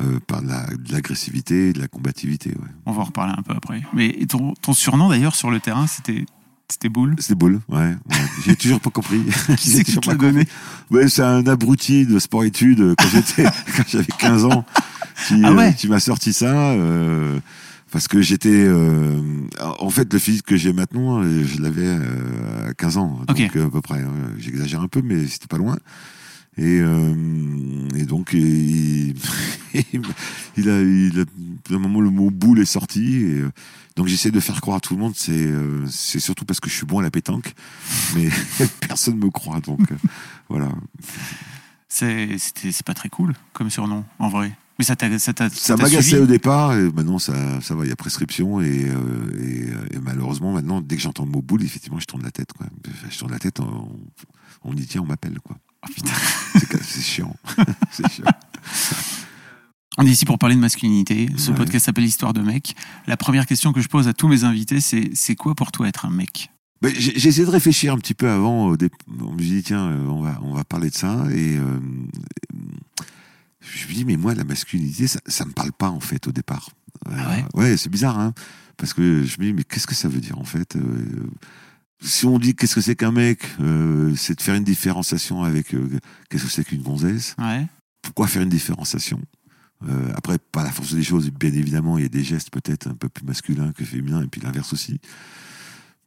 euh, 0.00 0.18
par 0.26 0.42
de 0.42 0.48
la- 0.48 0.66
de 0.66 0.92
l'agressivité, 0.92 1.72
de 1.72 1.78
la 1.80 1.88
combativité. 1.88 2.50
Ouais. 2.50 2.68
On 2.84 2.92
va 2.92 3.02
en 3.02 3.04
reparler 3.04 3.34
un 3.36 3.42
peu 3.42 3.54
après. 3.56 3.82
Mais 3.94 4.12
ton, 4.28 4.54
ton 4.54 4.72
surnom 4.72 5.08
d'ailleurs 5.08 5.36
sur 5.36 5.50
le 5.50 5.60
terrain, 5.60 5.86
c'était 5.86 6.26
c'était 6.68 6.88
Boule? 6.88 7.14
C'était 7.18 7.34
boule, 7.34 7.60
ouais. 7.68 7.78
ouais. 7.78 7.96
J'ai 8.44 8.56
toujours 8.56 8.80
pas 8.80 8.90
compris. 8.90 9.20
Qui 9.56 9.70
c'est 9.70 9.84
qui 9.84 9.92
toujours 9.92 10.02
te 10.02 10.06
pas 10.06 10.12
l'a 10.12 10.18
donné? 10.18 10.48
Ouais, 10.90 11.08
c'est 11.08 11.22
un 11.22 11.46
abruti 11.46 12.06
de 12.06 12.18
sport-études 12.18 12.80
euh, 12.80 12.94
quand 12.98 13.08
j'étais, 13.08 13.44
quand 13.76 13.84
j'avais 13.88 14.06
15 14.18 14.44
ans, 14.46 14.64
qui, 15.28 15.40
Ah 15.44 15.52
ouais? 15.52 15.68
euh, 15.68 15.72
qui 15.72 15.88
m'a 15.88 16.00
sorti 16.00 16.32
ça, 16.32 16.72
euh, 16.72 17.38
parce 17.92 18.08
que 18.08 18.20
j'étais, 18.20 18.48
euh, 18.52 19.20
en 19.78 19.90
fait, 19.90 20.12
le 20.12 20.18
physique 20.18 20.44
que 20.46 20.56
j'ai 20.56 20.72
maintenant, 20.72 21.22
euh, 21.22 21.44
je 21.44 21.62
l'avais 21.62 21.86
euh, 21.86 22.68
à 22.70 22.74
15 22.74 22.96
ans, 22.98 23.20
donc 23.26 23.40
à 23.40 23.70
peu 23.70 23.80
près. 23.80 24.00
hein. 24.00 24.12
J'exagère 24.38 24.80
un 24.80 24.88
peu, 24.88 25.02
mais 25.02 25.26
c'était 25.28 25.46
pas 25.46 25.58
loin. 25.58 25.76
Et, 26.58 26.80
euh, 26.80 27.14
et 27.96 28.04
donc, 28.04 28.30
il, 28.32 29.14
il 30.56 30.70
a, 30.70 30.80
il 30.80 31.20
a, 31.20 31.72
à 31.72 31.76
un 31.76 31.78
moment, 31.78 32.00
le 32.00 32.10
mot 32.10 32.30
boule 32.30 32.60
est 32.60 32.64
sorti. 32.64 33.16
Et, 33.16 33.40
euh, 33.40 33.50
donc, 33.96 34.06
j'essaie 34.08 34.30
de 34.30 34.40
faire 34.40 34.60
croire 34.60 34.76
à 34.78 34.80
tout 34.80 34.94
le 34.94 35.00
monde. 35.00 35.14
C'est, 35.16 35.32
euh, 35.32 35.86
c'est 35.90 36.20
surtout 36.20 36.44
parce 36.44 36.60
que 36.60 36.68
je 36.68 36.74
suis 36.74 36.86
bon 36.86 36.98
à 36.98 37.02
la 37.02 37.10
pétanque, 37.10 37.54
mais 38.14 38.28
personne 38.80 39.16
me 39.18 39.30
croit. 39.30 39.60
Donc, 39.60 39.80
euh, 39.92 39.96
voilà. 40.48 40.68
C'est 41.88 42.36
c'était- 42.38 42.72
c'est 42.72 42.84
pas 42.84 42.94
très 42.94 43.08
cool 43.08 43.34
comme 43.52 43.70
surnom, 43.70 44.04
en 44.18 44.28
vrai. 44.28 44.56
Mais 44.78 44.84
ça 44.84 44.94
t'a 44.96 45.18
ça 45.18 45.32
t'a- 45.32 45.48
Ça 45.48 45.74
m'agaçait 45.76 46.18
au 46.18 46.26
départ, 46.26 46.74
et 46.74 46.90
maintenant 46.92 47.18
ça, 47.18 47.62
ça 47.62 47.74
va, 47.74 47.84
il 47.84 47.88
y 47.88 47.92
a 47.92 47.96
prescription, 47.96 48.60
et, 48.60 48.84
euh, 48.90 49.42
et, 49.92 49.96
et 49.96 49.98
malheureusement 50.02 50.52
maintenant, 50.52 50.82
dès 50.82 50.96
que 50.96 51.00
j'entends 51.02 51.24
le 51.24 51.30
mot 51.30 51.40
boule, 51.40 51.62
effectivement, 51.64 51.98
je 51.98 52.04
tourne 52.04 52.22
la 52.22 52.30
tête. 52.30 52.52
Quoi. 52.52 52.66
Je 53.08 53.16
tourne 53.18 53.32
la 53.32 53.38
tête, 53.38 53.60
on, 53.60 53.88
on 54.64 54.74
y 54.76 54.84
tient, 54.84 55.00
on 55.00 55.06
m'appelle. 55.06 55.38
quoi. 55.42 55.56
Oh, 55.82 55.92
putain. 55.94 56.12
C'est 56.58 56.82
c'est 56.82 57.00
chiant. 57.00 57.34
c'est 57.90 58.06
chiant. 58.10 58.24
On 59.98 60.06
est 60.06 60.10
ici 60.10 60.24
pour 60.26 60.38
parler 60.38 60.54
de 60.54 60.60
masculinité. 60.60 61.28
Ce 61.36 61.50
Ouais. 61.50 61.56
podcast 61.56 61.86
s'appelle 61.86 62.04
Histoire 62.04 62.32
de 62.32 62.40
mec. 62.42 62.74
La 63.06 63.16
première 63.16 63.46
question 63.46 63.72
que 63.72 63.80
je 63.80 63.88
pose 63.88 64.08
à 64.08 64.12
tous 64.12 64.28
mes 64.28 64.44
invités, 64.44 64.80
c'est 64.80 65.10
c'est 65.14 65.34
quoi 65.36 65.54
pour 65.54 65.72
toi 65.72 65.88
être 65.88 66.04
un 66.04 66.10
mec? 66.10 66.50
Mais 66.82 66.92
J'ai 66.94 67.16
essayé 67.28 67.46
de 67.46 67.50
réfléchir 67.50 67.94
un 67.94 67.98
petit 67.98 68.12
peu 68.14 68.28
avant. 68.28 68.66
au 68.66 68.76
dé- 68.76 68.90
On 69.20 69.32
me 69.32 69.38
dit, 69.38 69.62
tiens, 69.62 69.86
euh, 69.88 70.06
on 70.08 70.20
va, 70.20 70.38
on 70.42 70.52
va 70.52 70.64
parler 70.64 70.90
de 70.90 70.94
ça. 70.94 71.24
Et 71.32 71.56
euh, 71.56 71.78
je 73.60 73.88
me 73.88 73.92
dis, 73.94 74.04
mais 74.04 74.18
moi, 74.18 74.34
la 74.34 74.44
masculinité, 74.44 75.06
ça, 75.06 75.20
ça 75.26 75.46
me 75.46 75.52
parle 75.52 75.72
pas, 75.72 75.88
en 75.88 76.00
fait, 76.00 76.26
au 76.28 76.32
départ. 76.32 76.68
Ah 77.10 77.30
ouais? 77.30 77.44
Ouais, 77.54 77.76
c'est 77.78 77.88
bizarre, 77.88 78.18
hein. 78.18 78.34
Parce 78.76 78.92
que 78.92 79.22
je 79.24 79.40
me 79.40 79.46
dis, 79.46 79.52
mais 79.54 79.64
qu'est-ce 79.64 79.86
que 79.86 79.94
ça 79.94 80.08
veut 80.08 80.20
dire, 80.20 80.38
en 80.38 80.44
fait 80.44 80.76
Euh, 80.76 81.26
Si 82.02 82.26
on 82.26 82.38
dit 82.38 82.54
qu'est-ce 82.54 82.74
que 82.74 82.82
c'est 82.82 82.94
qu'un 82.94 83.10
mec, 83.12 83.40
euh, 83.58 84.14
c'est 84.16 84.34
de 84.36 84.42
faire 84.42 84.54
une 84.54 84.64
différenciation 84.64 85.42
avec 85.44 85.72
euh, 85.72 85.88
qu'est-ce 86.28 86.44
que 86.44 86.50
c'est 86.50 86.62
qu'une 86.64 86.82
gonzesse? 86.82 87.34
Ouais. 87.38 87.66
Pourquoi 88.02 88.26
faire 88.26 88.42
une 88.42 88.50
différenciation? 88.50 89.18
Euh, 89.86 90.10
Après, 90.14 90.38
par 90.38 90.64
la 90.64 90.70
force 90.70 90.94
des 90.94 91.02
choses, 91.02 91.30
bien 91.30 91.52
évidemment, 91.52 91.98
il 91.98 92.02
y 92.02 92.06
a 92.06 92.08
des 92.08 92.24
gestes 92.24 92.50
peut-être 92.50 92.88
un 92.88 92.94
peu 92.94 93.08
plus 93.08 93.24
masculins 93.26 93.72
que 93.72 93.84
féminins, 93.84 94.22
et 94.22 94.26
puis 94.26 94.40
l'inverse 94.40 94.72
aussi. 94.72 95.00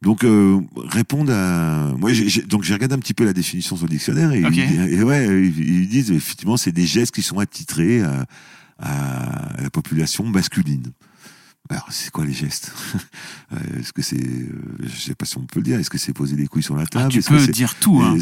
Donc 0.02 0.24
euh, 0.24 0.58
répondre 0.76 1.30
à 1.32 1.92
moi 1.98 2.12
j'ai, 2.14 2.26
j'ai- 2.28 2.40
donc 2.42 2.62
j'ai 2.62 2.72
regardé 2.72 2.94
un 2.94 2.98
petit 2.98 3.12
peu 3.12 3.22
la 3.24 3.34
définition 3.34 3.76
sur 3.76 3.84
le 3.84 3.90
dictionnaire 3.90 4.32
et, 4.32 4.42
Ok. 4.42 4.56
ils- 4.56 4.94
et 4.94 5.02
ouais 5.02 5.26
ils, 5.46 5.58
ils 5.82 5.88
disent 5.88 6.10
effectivement 6.10 6.56
c'est 6.56 6.72
des 6.72 6.86
gestes 6.86 7.14
qui 7.14 7.20
sont 7.20 7.38
attitrés 7.38 8.00
à, 8.00 8.24
à 8.78 9.60
la 9.62 9.68
population 9.70 10.24
masculine. 10.26 10.86
Alors 11.70 11.86
c'est 11.90 12.10
quoi 12.10 12.24
les 12.24 12.32
gestes 12.32 12.72
Euh, 13.52 13.80
Est-ce 13.80 13.92
que 13.92 14.00
c'est 14.00 14.16
euh, 14.22 14.46
je 14.80 14.96
sais 14.96 15.14
pas 15.16 15.24
si 15.24 15.36
on 15.36 15.40
peut 15.40 15.58
le 15.58 15.64
dire 15.64 15.76
est-ce 15.80 15.90
que 15.90 15.98
c'est 15.98 16.12
poser 16.12 16.36
les 16.36 16.46
couilles 16.46 16.62
sur 16.62 16.76
la 16.76 16.82
Ah, 16.82 16.86
table 16.86 17.08
tu 17.12 17.18
Est-ce 17.18 17.28
que 17.30 17.34
peux 17.34 17.46
dire 17.50 17.74
tout. 17.74 18.00
Hein, 18.00 18.16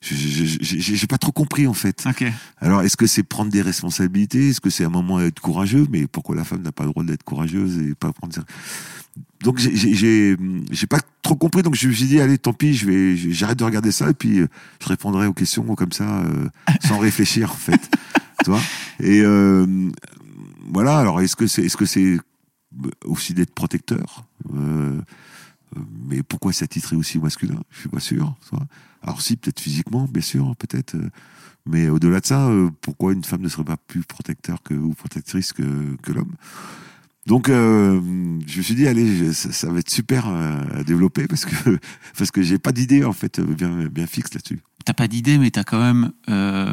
j'ai, 0.00 1.06
pas 1.06 1.18
trop 1.18 1.32
compris 1.32 1.66
en 1.66 1.74
fait. 1.74 2.04
Ok. 2.08 2.24
Alors, 2.58 2.80
est-ce 2.80 2.96
que 2.96 3.06
c'est 3.06 3.22
prendre 3.22 3.50
des 3.50 3.60
responsabilités? 3.60 4.48
Est-ce 4.48 4.62
que 4.62 4.70
c'est 4.70 4.84
un 4.84 4.88
moment 4.88 5.20
être 5.20 5.40
courageux? 5.40 5.86
Mais 5.90 6.06
pourquoi 6.06 6.36
la 6.36 6.44
femme 6.44 6.62
n'a 6.62 6.72
pas 6.72 6.84
le 6.84 6.90
droit 6.90 7.04
d'être 7.04 7.22
courageuse 7.22 7.76
et 7.78 7.94
pas 7.94 8.12
prendre 8.14 8.34
Donc, 9.42 9.58
j'ai- 9.58 9.76
j'ai 9.76 9.94
j'ai 9.94 10.36
j'ai 10.70 10.86
pas 10.86 11.00
trop 11.20 11.36
compris. 11.36 11.62
Donc, 11.62 11.74
je 11.74 11.88
me 11.88 11.92
suis 11.92 12.06
dit, 12.06 12.18
allez, 12.20 12.38
tant 12.38 12.54
pis, 12.54 12.72
je 12.72 12.86
vais, 12.86 13.16
j'arrête 13.32 13.58
de 13.58 13.64
regarder 13.64 13.92
ça 13.92 14.08
et 14.08 14.14
puis 14.14 14.38
euh, 14.40 14.46
je 14.82 14.88
répondrai 14.88 15.26
aux 15.26 15.34
questions 15.34 15.64
comme 15.74 15.92
ça, 15.92 16.20
euh, 16.24 16.48
sans 16.86 16.98
réfléchir 17.08 17.50
en 17.52 17.56
fait. 17.56 17.90
tu 18.42 18.50
vois? 18.50 18.60
Et 19.00 19.20
euh, 19.20 19.90
voilà. 20.72 20.98
Alors, 20.98 21.20
est-ce 21.20 21.36
que 21.36 21.46
c'est, 21.46 21.62
est-ce 21.64 21.76
que 21.76 21.84
c'est 21.86 22.18
aussi 23.04 23.34
d'être 23.34 23.54
protecteur 23.54 24.24
Euh, 24.54 25.00
euh, 25.76 25.80
mais 26.08 26.22
pourquoi 26.22 26.52
s'attitrer 26.52 26.94
aussi 26.96 27.18
au 27.18 27.22
masculin? 27.22 27.60
Je 27.70 27.80
suis 27.80 27.88
pas 27.88 28.00
sûr. 28.00 28.34
Alors 29.02 29.20
si, 29.20 29.36
peut-être 29.36 29.60
physiquement, 29.60 30.06
bien 30.06 30.22
sûr, 30.22 30.54
peut-être. 30.56 30.94
euh, 30.94 31.10
mais 31.68 31.88
au-delà 31.88 32.20
de 32.20 32.26
ça, 32.26 32.46
euh, 32.48 32.70
pourquoi 32.80 33.12
une 33.12 33.24
femme 33.24 33.42
ne 33.42 33.48
serait 33.48 33.64
pas 33.64 33.76
plus 33.76 34.04
protecteur 34.04 34.62
que, 34.62 34.74
ou 34.74 34.94
protectrice 34.94 35.52
que, 35.52 35.96
que 36.02 36.12
l'homme? 36.12 36.34
Donc, 37.26 37.48
euh, 37.48 38.00
je 38.46 38.58
me 38.58 38.62
suis 38.62 38.76
dit, 38.76 38.86
allez, 38.86 39.16
je- 39.16 39.32
ça, 39.32 39.50
ça 39.50 39.68
va 39.72 39.80
être 39.80 39.90
super 39.90 40.28
euh, 40.28 40.60
à 40.72 40.84
développer 40.84 41.26
parce 41.26 41.44
que 41.44 41.78
parce 42.18 42.30
que 42.30 42.40
j'ai 42.42 42.58
pas 42.58 42.70
d'idée 42.70 43.04
en 43.04 43.12
fait 43.12 43.40
bien 43.40 43.86
bien 43.88 44.06
fixe 44.06 44.32
là-dessus. 44.32 44.60
T'as 44.84 44.92
pas 44.94 45.08
d'idée, 45.08 45.36
mais 45.38 45.50
t'as 45.50 45.64
quand 45.64 45.80
même. 45.80 46.12
euh, 46.28 46.72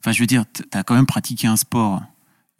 Enfin, 0.00 0.12
je 0.12 0.20
veux 0.20 0.26
dire, 0.26 0.44
t'as 0.70 0.82
quand 0.84 0.94
même 0.94 1.04
pratiqué 1.06 1.46
un 1.48 1.56
sport 1.56 2.00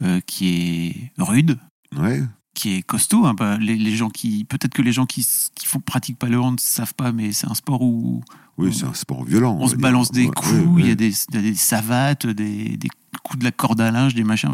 euh, 0.03 0.19
qui 0.19 0.49
est 0.49 1.11
rude, 1.17 1.57
Ouais, 1.97 2.21
qui 2.57 2.75
est 2.75 2.81
costaud. 2.81 3.25
hein, 3.25 3.33
bah, 3.33 3.57
les, 3.57 3.75
les 3.75 3.95
gens 3.95 4.09
qui, 4.09 4.43
peut-être 4.45 4.73
que 4.73 4.81
les 4.81 4.91
gens 4.91 5.05
qui, 5.05 5.25
qui 5.55 5.65
font 5.67 5.79
pratiquent 5.79 6.17
pas 6.19 6.27
le 6.27 6.39
hand 6.39 6.59
savent 6.59 6.93
pas, 6.95 7.11
mais 7.11 7.31
c'est 7.31 7.47
un 7.49 7.53
sport 7.53 7.81
où 7.81 8.23
oui, 8.57 8.73
c'est 8.73 8.85
un 8.85 8.93
sport 8.95 9.23
violent. 9.23 9.55
on, 9.59 9.67
se 9.67 9.75
balance 9.75 10.11
des 10.11 10.25
Ouais, 10.25 10.31
coups. 10.35 10.51
ouais, 10.51 10.63
Il 10.77 10.79
y 10.79 10.83
ouais. 10.87 10.91
a 10.91 10.95
des, 10.95 11.11
il 11.29 11.35
y 11.35 11.37
a 11.37 11.41
des 11.43 11.53
savates, 11.53 12.25
des, 12.25 12.75
des 12.75 12.89
coups 13.23 13.37
de 13.37 13.43
la 13.43 13.51
corde 13.51 13.79
à 13.81 13.91
linge, 13.91 14.15
des 14.15 14.23
machins. 14.23 14.49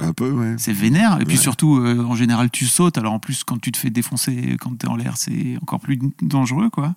un 0.00 0.12
peu, 0.12 0.30
ouais. 0.30 0.54
C'est 0.58 0.72
vénère. 0.72 1.20
Et 1.20 1.24
puis 1.24 1.36
Ouais. 1.36 1.42
surtout, 1.42 1.76
euh, 1.78 2.04
en 2.04 2.14
général, 2.14 2.50
tu 2.52 2.66
sautes. 2.66 2.98
Alors 2.98 3.12
en 3.14 3.18
plus, 3.18 3.42
quand 3.42 3.60
tu 3.60 3.72
te 3.72 3.76
fais 3.76 3.90
défoncer 3.90 4.56
quand 4.60 4.78
tu 4.78 4.86
es 4.86 4.88
en 4.88 4.94
l'air, 4.94 5.16
c'est 5.16 5.56
encore 5.60 5.80
plus 5.80 5.98
dangereux. 6.22 6.70
quoi. 6.70 6.94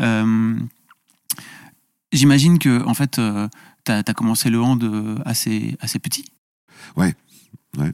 Euh, 0.00 0.58
J'imagine 2.12 2.58
que, 2.58 2.82
en 2.86 2.94
fait, 2.94 3.20
tu 3.84 3.92
as, 3.92 4.14
commencé 4.14 4.48
le 4.50 4.60
hand 4.60 4.82
euh, 4.82 5.18
assez, 5.24 5.76
assez 5.80 5.98
petit. 5.98 6.24
Ouais, 6.96 7.14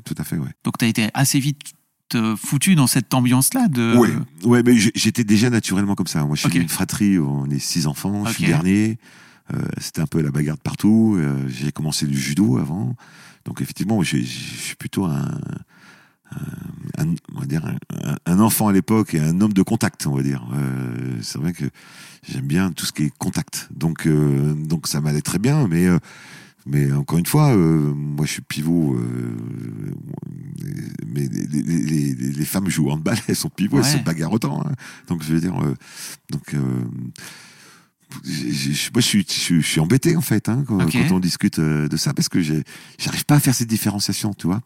tout 0.04 0.14
à 0.16 0.24
fait, 0.24 0.38
ouais. 0.38 0.48
Donc 0.64 0.78
tu 0.78 0.84
as 0.86 0.88
été 0.88 1.08
assez 1.12 1.38
vite 1.38 1.60
euh, 1.60 1.75
foutu 2.36 2.74
dans 2.74 2.86
cette 2.86 3.12
ambiance-là. 3.14 3.68
De... 3.68 3.96
Ouais, 3.96 4.10
ouais, 4.44 4.62
mais 4.62 4.76
j'étais 4.76 5.24
déjà 5.24 5.50
naturellement 5.50 5.94
comme 5.94 6.06
ça. 6.06 6.24
Moi, 6.24 6.36
je 6.36 6.40
suis 6.40 6.48
Ok. 6.48 6.54
d'une 6.54 6.68
fratrie, 6.68 7.18
on 7.18 7.46
est 7.50 7.58
six 7.58 7.86
enfants, 7.86 8.24
je 8.26 8.32
suis 8.32 8.46
dernier. 8.46 8.98
c'était 9.80 10.00
un 10.00 10.06
peu 10.06 10.20
la 10.20 10.30
bagarre 10.30 10.56
de 10.56 10.62
partout. 10.62 11.18
j'ai 11.48 11.72
commencé 11.72 12.06
du 12.06 12.18
judo 12.18 12.58
avant, 12.58 12.94
donc 13.44 13.60
effectivement, 13.60 14.02
je 14.02 14.18
suis 14.18 14.76
plutôt 14.76 15.04
un, 15.04 15.38
un, 16.98 17.14
on 17.34 17.40
va 17.40 17.46
dire 17.46 17.64
un, 18.26 18.38
enfant 18.40 18.68
à 18.68 18.72
l'époque 18.72 19.14
et 19.14 19.20
un 19.20 19.40
homme 19.40 19.52
de 19.52 19.62
contact, 19.62 20.06
on 20.06 20.14
va 20.14 20.22
dire. 20.22 20.46
Euh, 20.54 21.18
c'est 21.22 21.38
vrai 21.38 21.52
que 21.52 21.64
j'aime 22.28 22.46
bien 22.46 22.72
tout 22.72 22.86
ce 22.86 22.92
qui 22.92 23.04
est 23.04 23.12
contact. 23.18 23.68
Donc, 23.74 24.06
euh, 24.06 24.54
donc 24.54 24.86
ça 24.86 25.00
m'allait 25.00 25.22
très 25.22 25.38
bien, 25.38 25.68
mais 25.68 25.86
euh, 25.86 25.98
mais 26.66 26.92
encore 26.92 27.18
une 27.18 27.26
fois, 27.26 27.54
moi 27.56 28.26
je 28.26 28.32
suis 28.32 28.42
pivot. 28.42 28.98
mais 31.06 31.28
les, 31.28 31.62
les, 31.62 32.14
les, 32.14 32.44
femmes 32.44 32.68
jouent 32.68 32.90
en 32.90 32.94
handball, 32.94 33.16
elles 33.28 33.36
sont 33.36 33.50
pivots, 33.50 33.78
elles 33.78 33.84
se 33.84 33.98
bagarrent 33.98 34.32
autant. 34.32 34.62
Hein. 34.66 34.72
Donc 35.08 35.22
je 35.22 35.34
veux 35.34 35.40
dire, 35.40 35.54
donc 36.30 36.54
je, 38.24 38.90
moi, 38.92 39.00
je 39.00 39.06
suis, 39.06 39.26
je, 39.28 39.60
suis 39.60 39.80
embêté 39.80 40.16
en 40.16 40.20
fait 40.20 40.48
hein, 40.48 40.64
quand, 40.66 40.78
on 41.10 41.20
discute 41.20 41.60
de 41.60 41.96
ça 41.96 42.14
parce 42.14 42.28
que 42.28 42.40
j'arrive 42.40 43.24
pas 43.26 43.36
à 43.36 43.40
faire 43.40 43.54
cette 43.54 43.68
différenciation, 43.68 44.34
tu 44.34 44.46
vois. 44.46 44.62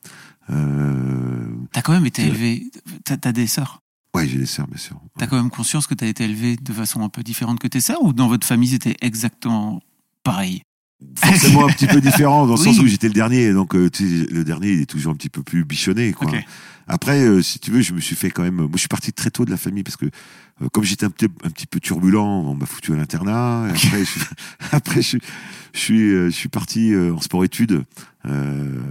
Euh, 0.51 1.49
t'as 1.73 1.83
quand 1.83 1.93
même 1.93 2.07
été 2.07 2.23
élevé. 2.23 2.71
T'as 3.05 3.17
as 3.23 3.33
des 3.33 3.47
sœurs. 3.47 3.81
Ouais, 4.15 4.27
j'ai 4.27 4.39
des 4.39 4.47
sœurs, 4.47 4.67
bien 4.67 4.79
sûr. 4.79 5.01
T'as 5.19 5.27
quand 5.27 5.37
même 5.37 5.51
conscience 5.51 5.87
que 5.87 5.95
t'as 5.95 6.07
été 6.07 6.25
élevé 6.25 6.57
de 6.57 6.73
façon 6.73 7.03
un 7.03 7.09
peu 7.09 7.23
différente 7.23 7.61
que 7.61 7.69
tes 7.69 7.81
sœurs 7.81 8.03
ou 8.03 8.13
dans 8.13 8.29
votre 8.29 8.47
famille 8.47 8.69
c'était 8.69 8.97
exactement 9.01 9.81
pareil? 10.25 10.63
Forcément 11.17 11.67
un 11.67 11.73
petit 11.73 11.87
peu 11.87 12.01
différent 12.01 12.47
dans 12.47 12.55
le 12.55 12.59
sens 12.59 12.79
où 12.79 12.87
j'étais 12.87 13.09
le 13.09 13.15
dernier, 13.15 13.53
donc 13.53 13.75
euh, 13.75 13.89
le 14.01 14.43
dernier 14.45 14.73
il 14.73 14.81
est 14.83 14.87
toujours 14.87 15.13
un 15.13 15.17
petit 15.17 15.31
peu 15.31 15.43
plus 15.43 15.65
bichonné. 15.65 16.13
Quoi. 16.13 16.31
Après, 16.89 17.21
euh, 17.21 17.41
si 17.41 17.59
tu 17.59 17.71
veux, 17.71 17.81
je 17.81 17.95
me 17.95 18.01
suis 18.01 18.17
fait 18.17 18.31
quand 18.31 18.43
même. 18.43 18.57
Moi, 18.57 18.69
je 18.75 18.81
suis 18.81 18.89
parti 18.89 19.13
très 19.13 19.31
tôt 19.31 19.47
de 19.47 19.51
la 19.51 19.57
famille 19.57 19.83
parce 19.83 19.97
que 19.97 20.07
euh, 20.07 20.69
comme 20.71 20.85
j'étais 20.85 21.07
un 21.07 21.11
petit, 21.11 21.27
un 21.43 21.51
petit 21.51 21.67
peu 21.67 21.81
turbulent, 21.81 22.27
on 22.27 22.55
m'a 22.55 22.67
foutu 22.67 22.93
à 22.93 22.97
l'internat. 22.97 23.65
Après, 23.71 24.05
je, 24.05 24.19
après, 24.73 25.01
je, 25.01 25.17
je 25.73 25.79
suis, 25.79 26.11
je 26.11 26.31
suis 26.31 26.49
parti 26.49 26.95
en 26.95 27.21
sport-études 27.21 27.85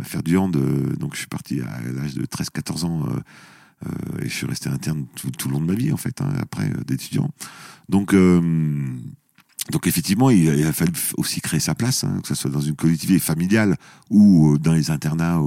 faire 0.04 0.24
du 0.24 0.38
hand. 0.38 0.58
donc, 0.98 1.14
je 1.14 1.20
suis 1.20 1.28
parti 1.28 1.62
à 1.62 1.92
l'âge 1.92 2.16
de 2.16 2.26
13-14 2.26 2.86
ans. 2.86 3.06
et 4.22 4.30
je 4.30 4.34
suis 4.34 4.48
resté 4.48 4.70
interne 4.70 5.06
tout, 5.16 5.30
tout, 5.30 5.48
le 5.48 5.54
long 5.54 5.62
de 5.62 5.68
ma 5.68 5.76
vie 5.76 5.92
en 5.94 5.98
fait 5.98 6.22
hein, 6.22 6.34
après 6.42 6.70
d'étudiant 6.86 7.30
donc 7.88 8.14
donc 9.72 9.86
effectivement, 9.86 10.30
il, 10.30 10.64
a 10.64 10.74
fallu 10.74 10.94
aussi 11.18 11.42
créer 11.42 11.60
sa 11.60 11.76
place, 11.76 12.04
hein, 12.04 12.20
que 12.22 12.28
ce 12.28 12.36
soit 12.36 12.50
dans 12.50 12.62
une 12.62 12.76
collectivité 12.76 13.20
familiale 13.20 13.76
ou 14.10 14.54
euh, 14.54 14.58
dans 14.58 14.74
les 14.74 14.90
internats. 14.90 15.42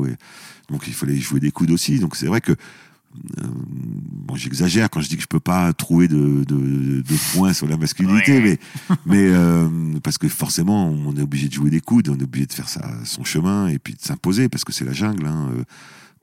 Donc 0.71 0.85
il 0.87 0.95
fallait 0.95 1.17
jouer 1.17 1.41
des 1.41 1.51
coudes 1.51 1.71
aussi. 1.71 1.99
Donc 1.99 2.15
c'est 2.15 2.27
vrai 2.27 2.41
que 2.41 2.53
euh, 2.53 3.43
bon, 3.45 4.37
j'exagère 4.37 4.89
quand 4.89 5.01
je 5.01 5.09
dis 5.09 5.17
que 5.17 5.23
je 5.23 5.27
peux 5.27 5.41
pas 5.41 5.73
trouver 5.73 6.09
de, 6.09 6.45
de, 6.45 7.03
de 7.03 7.33
points 7.33 7.53
sur 7.53 7.67
la 7.67 7.77
masculinité, 7.77 8.41
mais 8.41 8.59
mais 9.07 9.29
euh, 9.29 9.69
parce 10.03 10.19
que 10.19 10.29
forcément 10.29 10.89
on 10.89 11.15
est 11.17 11.23
obligé 11.23 11.49
de 11.49 11.53
jouer 11.53 11.71
des 11.71 11.81
coudes, 11.81 12.09
on 12.09 12.19
est 12.19 12.23
obligé 12.23 12.47
de 12.47 12.53
faire 12.53 12.69
sa, 12.69 13.05
son 13.05 13.25
chemin 13.25 13.69
et 13.69 13.79
puis 13.79 13.95
de 13.95 14.01
s'imposer 14.01 14.49
parce 14.49 14.65
que 14.65 14.73
c'est 14.73 14.85
la 14.85 14.93
jungle. 14.93 15.27
Hein, 15.27 15.51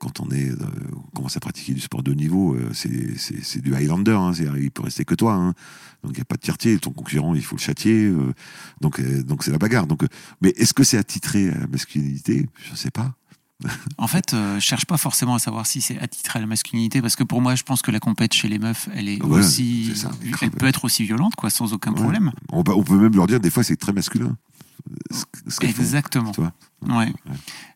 quand 0.00 0.20
on 0.20 0.30
est, 0.30 0.50
on 0.96 1.16
commence 1.16 1.36
à 1.36 1.40
pratiquer 1.40 1.74
du 1.74 1.80
sport 1.80 2.02
de 2.02 2.12
niveau, 2.12 2.56
c'est 2.72 3.60
du 3.60 3.74
Highlander. 3.74 4.12
Hein, 4.12 4.32
il 4.58 4.70
peut 4.70 4.82
rester 4.82 5.04
que 5.04 5.14
toi. 5.14 5.34
Hein. 5.34 5.54
Donc 6.02 6.12
il 6.12 6.16
n'y 6.16 6.22
a 6.22 6.24
pas 6.24 6.36
de 6.36 6.40
tiertier, 6.40 6.78
ton 6.78 6.92
concurrent 6.92 7.34
il 7.34 7.44
faut 7.44 7.56
le 7.56 7.60
châtier, 7.60 8.04
euh, 8.04 8.32
donc 8.80 9.00
euh, 9.00 9.22
donc 9.22 9.44
c'est 9.44 9.50
la 9.50 9.58
bagarre. 9.58 9.86
Donc, 9.86 10.02
euh, 10.02 10.08
mais 10.40 10.50
est-ce 10.50 10.72
que 10.72 10.82
c'est 10.82 10.96
attitré 10.96 11.50
à 11.50 11.58
la 11.58 11.66
masculinité? 11.66 12.48
Je 12.64 12.72
ne 12.72 12.76
sais 12.76 12.90
pas. 12.90 13.14
en 13.98 14.06
fait, 14.06 14.30
je 14.32 14.58
cherche 14.58 14.86
pas 14.86 14.96
forcément 14.96 15.34
à 15.34 15.38
savoir 15.38 15.66
si 15.66 15.82
c'est 15.82 15.98
attitré 15.98 16.38
à 16.38 16.40
la 16.40 16.46
masculinité, 16.46 17.02
parce 17.02 17.14
que 17.14 17.24
pour 17.24 17.42
moi, 17.42 17.54
je 17.54 17.62
pense 17.62 17.82
que 17.82 17.90
la 17.90 18.00
compète 18.00 18.32
chez 18.32 18.48
les 18.48 18.58
meufs, 18.58 18.88
elle 18.94 19.06
est 19.06 19.22
aussi, 19.22 19.92
elle 20.40 20.50
peut 20.50 20.66
être 20.66 20.86
aussi 20.86 21.04
violente, 21.04 21.36
quoi, 21.36 21.50
sans 21.50 21.74
aucun 21.74 21.92
problème. 21.92 22.32
On, 22.50 22.60
on, 22.66 22.82
peut 22.82 22.96
même 22.96 23.14
leur 23.14 23.26
dire 23.26 23.38
des 23.38 23.50
fois 23.50 23.62
c'est 23.62 23.76
très 23.76 23.92
masculin. 23.92 24.34
Exactement. 25.62 26.32
ouais. 26.82 27.12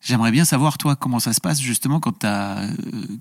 J'aimerais 0.00 0.30
bien 0.30 0.44
savoir, 0.44 0.78
toi, 0.78 0.96
comment 0.96 1.20
ça 1.20 1.32
se 1.32 1.40
passe 1.40 1.60
justement 1.60 2.00
quand 2.00 2.18
tu 2.20 2.26
as 2.26 2.68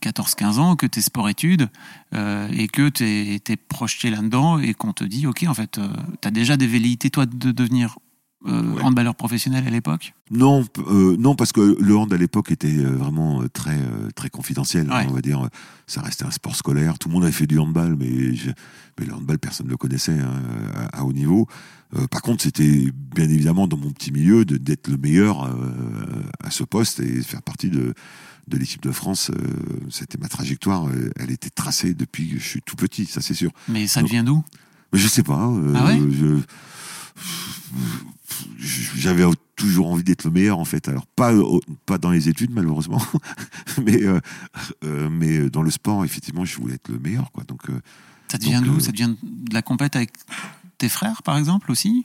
14-15 0.02 0.60
ans, 0.60 0.76
que 0.76 0.86
tu 0.86 1.00
es 1.00 1.02
sport-études 1.02 1.70
euh, 2.14 2.48
et 2.52 2.68
que 2.68 2.90
tu 2.90 3.04
es, 3.04 3.58
projeté 3.58 4.10
là-dedans 4.10 4.60
et 4.60 4.74
qu'on 4.74 4.94
te 4.94 5.04
dit, 5.04 5.28
OK, 5.28 5.44
en 5.48 5.54
fait, 5.54 5.78
euh, 5.78 5.88
tu 6.22 6.28
as 6.28 6.32
déjà 6.32 6.58
des 6.58 6.68
velléités, 6.68 7.10
toi, 7.10 7.26
de 7.26 7.52
devenir 7.52 7.98
euh, 8.46 8.80
handballeur 8.82 9.16
professionnel 9.16 9.66
à 9.68 9.70
l'époque 9.70 10.14
Non, 10.30 10.66
euh, 10.90 11.16
non 11.18 11.36
parce 11.36 11.52
que 11.52 11.78
le 11.80 11.96
hand 11.96 12.12
à 12.12 12.18
l'époque 12.18 12.52
était 12.52 12.78
euh, 12.78 12.90
vraiment 12.90 13.42
euh, 13.42 13.50
très 13.50 13.80
très 14.16 14.30
confidentiel. 14.30 14.90
Hein, 14.92 15.06
on 15.10 15.14
va 15.14 15.22
dire, 15.22 15.48
ça 15.88 16.02
restait 16.02 16.26
un 16.26 16.32
sport 16.32 16.56
scolaire. 16.56 17.00
Tout 17.00 17.08
le 17.08 17.14
monde 17.14 17.24
avait 17.24 17.32
fait 17.32 17.48
du 17.48 17.60
handball, 17.60 17.96
mais 17.98 18.34
mais 19.00 19.06
le 19.06 19.14
handball 19.14 19.40
personne 19.40 19.68
ne 19.68 19.72
le 19.72 19.78
connaissait 19.78 20.20
hein, 20.20 20.34
à, 20.92 21.04
haut 21.04 21.14
niveau. 21.14 21.48
par 22.12 22.22
contre, 22.22 22.44
c'était 22.44 22.92
bien 23.16 23.30
évidemment 23.30 23.68
dans 23.68 23.78
mon 23.78 23.92
petit 23.92 24.12
milieu 24.12 24.46
d'être 24.46 24.88
le 24.88 24.98
meilleur 24.98 25.50
à 26.44 26.52
ce 26.52 26.64
poste 26.64 27.00
et 27.00 27.22
faire 27.22 27.42
partie 27.42 27.70
de 27.70 27.94
de 28.50 28.58
l'équipe 28.58 28.82
de 28.82 28.92
France. 28.92 29.32
C'était 29.90 30.18
ma 30.18 30.28
trajectoire. 30.28 30.88
Elle 31.16 31.32
était 31.32 31.50
tracée 31.50 31.94
depuis 31.94 32.30
que 32.30 32.40
je 32.40 32.48
suis 32.48 32.62
tout 32.62 32.76
petit, 32.76 33.06
ça 33.06 33.22
c'est 33.22 33.34
sûr. 33.34 33.52
Mais 33.70 33.88
ça 33.88 34.04
vient 34.04 34.24
d'où? 34.24 34.44
Je 34.92 35.08
sais 35.08 35.24
pas. 35.24 35.52
Ah 35.76 35.86
ouais? 35.86 36.00
je, 36.12 36.40
j'avais 38.96 39.26
toujours 39.56 39.92
envie 39.92 40.04
d'être 40.04 40.24
le 40.24 40.32
meilleur 40.32 40.60
en 40.60 40.66
fait. 40.66 40.88
Alors 40.88 41.06
pas 41.06 41.34
pas 41.86 41.98
dans 41.98 42.12
les 42.12 42.30
études 42.30 42.52
malheureusement, 42.52 43.02
mais 43.84 44.04
euh, 44.04 44.20
euh, 44.84 45.10
mais 45.10 45.50
dans 45.50 45.62
le 45.62 45.72
sport 45.72 46.04
effectivement 46.06 46.46
je 46.46 46.58
voulais 46.58 46.76
être 46.76 46.90
le 46.90 47.00
meilleur 47.00 47.32
quoi. 47.32 47.44
Donc 47.44 47.70
euh, 47.70 47.80
ça 48.28 48.38
devient 48.38 48.62
d'où? 48.64 48.80
Ça 48.80 48.92
devient 48.92 49.16
de 49.22 49.54
la 49.54 49.62
compète 49.62 49.96
avec 49.96 50.12
tes 50.78 50.90
frères 50.90 51.24
par 51.24 51.38
exemple 51.38 51.72
aussi? 51.72 52.04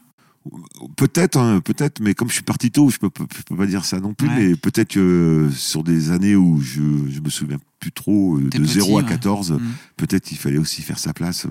Peut-être, 0.97 1.37
hein, 1.37 1.61
peut-être, 1.61 2.00
mais 2.00 2.15
comme 2.15 2.29
je 2.29 2.35
suis 2.35 2.43
parti 2.43 2.71
tôt, 2.71 2.88
je 2.88 2.97
peux, 2.97 3.11
peux 3.11 3.27
pas 3.57 3.67
dire 3.67 3.85
ça 3.85 4.00
non 4.00 4.15
plus. 4.15 4.31
Mais 4.31 4.57
peut-être 4.57 4.88
que 4.88 5.50
sur 5.55 5.85
des 5.85 6.11
années 6.11 6.37
où 6.37 6.59
je, 6.62 6.81
je 7.11 7.21
me 7.21 7.29
souviens 7.29 7.59
plus 7.81 7.93
trop 7.93 8.38
de 8.38 8.65
0 8.65 8.99
à 8.99 9.03
14, 9.03 9.53
mm. 9.53 9.61
peut-être 9.99 10.33
il 10.33 10.38
fallait 10.38 10.57
aussi 10.57 10.81
faire 10.81 10.99
sa 10.99 11.12
place 11.12 11.47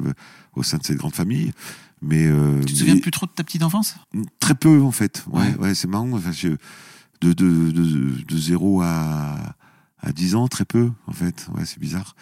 au 0.55 0.63
sein 0.63 0.77
de 0.77 0.83
cette 0.83 0.97
grande 0.97 1.13
famille. 1.13 1.51
Mais 2.01 2.25
euh, 2.27 2.59
tu 2.63 2.73
te 2.73 2.79
souviens 2.79 2.97
plus 2.97 3.11
trop 3.11 3.25
de 3.25 3.31
ta 3.31 3.43
petite 3.43 3.63
enfance? 3.63 3.95
Très 4.39 4.55
peu 4.55 4.81
en 4.81 4.91
fait. 4.91 5.25
Ouais, 5.31 5.55
ouais, 5.55 5.75
c'est 5.75 5.87
marrant. 5.87 6.11
Enfin, 6.13 6.31
je, 6.31 6.49
de, 7.21 7.33
de, 7.33 7.71
de, 7.71 8.23
de 8.23 8.37
0 8.37 8.81
à, 8.81 9.55
à 9.99 10.11
10 10.11 10.35
ans, 10.35 10.47
très 10.47 10.65
peu 10.65 10.91
en 11.07 11.13
fait. 11.13 11.47
Ouais, 11.55 11.65
c'est 11.65 11.79
bizarre. 11.79 12.15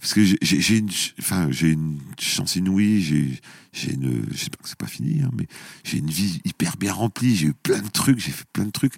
Parce 0.00 0.14
que 0.14 0.24
j'ai 0.24 0.78
une, 0.78 0.90
enfin, 1.20 1.46
j'ai 1.50 1.70
une 1.70 2.00
chance 2.18 2.56
inouïe. 2.56 3.00
J'ai, 3.00 3.40
j'ai 3.72 3.94
une, 3.94 4.24
je 4.32 4.36
sais 4.36 4.50
pas 4.50 4.60
que 4.60 4.68
c'est 4.68 4.76
pas 4.76 4.88
fini, 4.88 5.22
hein, 5.22 5.30
mais 5.32 5.46
j'ai 5.84 5.98
une 5.98 6.10
vie 6.10 6.40
hyper 6.44 6.76
bien 6.76 6.92
remplie. 6.92 7.36
J'ai 7.36 7.46
eu 7.46 7.54
plein 7.54 7.78
de 7.80 7.88
trucs, 7.88 8.18
j'ai 8.18 8.32
fait 8.32 8.44
plein 8.52 8.64
de 8.64 8.70
trucs. 8.72 8.94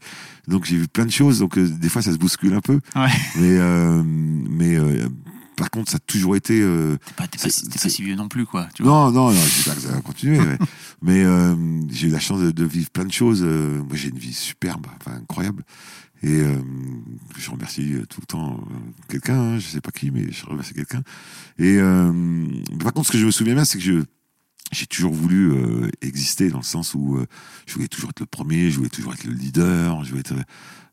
Donc 0.49 0.65
j'ai 0.65 0.79
vu 0.79 0.89
plein 0.89 1.05
de 1.05 1.11
choses. 1.11 1.41
Donc 1.41 1.59
euh, 1.59 1.69
des 1.69 1.91
fois 1.91 2.01
ça 2.01 2.11
se 2.11 2.17
bouscule 2.17 2.55
un 2.55 2.63
peu. 2.63 2.81
Ouais. 2.97 3.11
Mais 3.37 3.59
euh, 3.59 4.03
mais 4.03 4.77
euh, 4.77 5.07
par 5.57 5.71
contre, 5.71 5.91
ça 5.91 5.97
a 5.97 6.01
toujours 6.01 6.37
été. 6.37 6.61
Euh, 6.61 6.97
t'es 7.07 7.15
pas, 7.15 7.27
pas, 7.27 7.89
si 7.89 8.03
vieux 8.03 8.17
non 8.17 8.29
plus, 8.29 8.47
quoi. 8.47 8.69
Tu 8.75 8.83
non, 8.83 9.11
non, 9.11 9.31
non, 9.31 9.41
que 9.41 9.81
ça 9.81 9.93
va 9.93 10.01
continuer. 10.01 10.39
Mais 11.03 11.25
euh, 11.25 11.55
j'ai 11.91 12.09
eu 12.09 12.11
la 12.11 12.21
chance 12.21 12.41
de, 12.41 12.65
vivre 12.65 12.91
plein 12.91 13.05
de 13.05 13.13
choses. 13.13 13.43
Euh, 13.43 13.83
moi, 13.83 13.95
j'ai 13.95 14.09
une 14.09 14.19
vie 14.19 14.33
superbe, 14.33 14.87
enfin, 15.01 15.17
incroyable. 15.17 15.65
Et 16.23 16.41
euh, 16.41 16.57
je 17.37 17.51
remercie 17.51 17.97
tout 18.09 18.21
le 18.23 18.27
temps 18.27 18.55
euh, 18.55 18.75
quelqu'un, 19.09 19.39
hein, 19.39 19.59
je 19.59 19.67
sais 19.67 19.81
pas 19.83 19.91
qui, 19.91 20.11
mais 20.11 20.33
je 20.33 20.47
remercie 20.47 20.73
quelqu'un. 20.73 21.03
Et 21.59 21.79
par 22.83 22.93
contre, 22.93 23.09
ce 23.09 23.13
que 23.13 23.19
je 23.19 23.27
me 23.27 23.31
souviens 23.31 23.55
bien, 23.55 23.65
c'est 23.65 23.79
que 23.79 23.85
je 23.85 24.03
j'ai 24.75 24.87
toujours 24.87 25.15
voulu 25.15 25.55
exister 26.03 26.51
dans 26.51 26.59
le 26.59 26.65
sens 26.65 26.95
où 26.95 27.19
je 27.67 27.75
voulais 27.75 27.89
toujours 27.89 28.11
être 28.11 28.21
le 28.21 28.27
premier, 28.27 28.71
je 28.71 28.77
voulais 28.77 28.91
toujours 28.91 29.15
être 29.15 29.25
le 29.25 29.33
leader, 29.33 30.05
je 30.05 30.11
voulais 30.11 30.21
être 30.21 30.35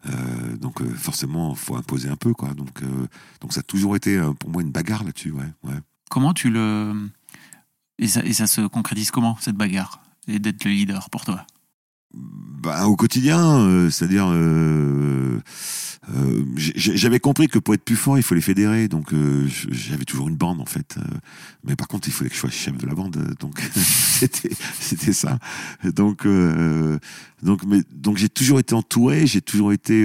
euh, 0.07 0.57
donc 0.57 0.81
euh, 0.81 0.89
forcément, 0.95 1.53
faut 1.55 1.75
imposer 1.75 2.09
un 2.09 2.15
peu, 2.15 2.33
quoi. 2.33 2.53
Donc, 2.53 2.81
euh, 2.81 3.07
donc 3.39 3.53
ça 3.53 3.59
a 3.59 3.63
toujours 3.63 3.95
été 3.95 4.19
pour 4.39 4.49
moi 4.49 4.61
une 4.61 4.71
bagarre 4.71 5.03
là-dessus, 5.03 5.31
ouais. 5.31 5.73
Comment 6.09 6.33
tu 6.33 6.49
le 6.49 7.09
et 7.99 8.07
ça, 8.07 8.23
et 8.25 8.33
ça 8.33 8.47
se 8.47 8.61
concrétise 8.61 9.11
comment 9.11 9.37
cette 9.39 9.55
bagarre 9.55 10.01
et 10.27 10.39
d'être 10.39 10.65
le 10.65 10.71
leader 10.71 11.09
pour 11.09 11.23
toi? 11.23 11.45
Bah, 12.13 12.87
au 12.87 12.95
quotidien, 12.95 13.89
c'est-à-dire 13.89 14.31
euh, 16.09 16.43
j'avais 16.55 17.19
compris 17.19 17.47
que 17.47 17.59
pour 17.59 17.75
être 17.75 17.83
plus 17.83 17.95
fort, 17.95 18.17
il 18.17 18.23
faut 18.23 18.33
les 18.33 18.41
fédérer. 18.41 18.87
Donc 18.87 19.13
euh, 19.13 19.47
j'avais 19.69 20.03
toujours 20.03 20.29
une 20.29 20.35
bande 20.35 20.59
en 20.59 20.65
fait. 20.65 20.95
Euh, 20.97 21.17
mais 21.63 21.75
par 21.75 21.87
contre, 21.87 22.07
il 22.07 22.11
fallait 22.11 22.29
que 22.29 22.35
je 22.35 22.39
sois 22.39 22.49
chef 22.49 22.75
de 22.75 22.87
la 22.87 22.95
bande. 22.95 23.35
Donc 23.39 23.61
c'était 23.75 24.49
c'était 24.79 25.13
ça. 25.13 25.37
Donc 25.83 26.27
donc 27.43 27.63
mais 27.65 27.81
donc 27.93 28.17
j'ai 28.17 28.29
toujours 28.29 28.59
été 28.59 28.73
entouré. 28.73 29.27
J'ai 29.27 29.41
toujours 29.41 29.71
été 29.73 30.03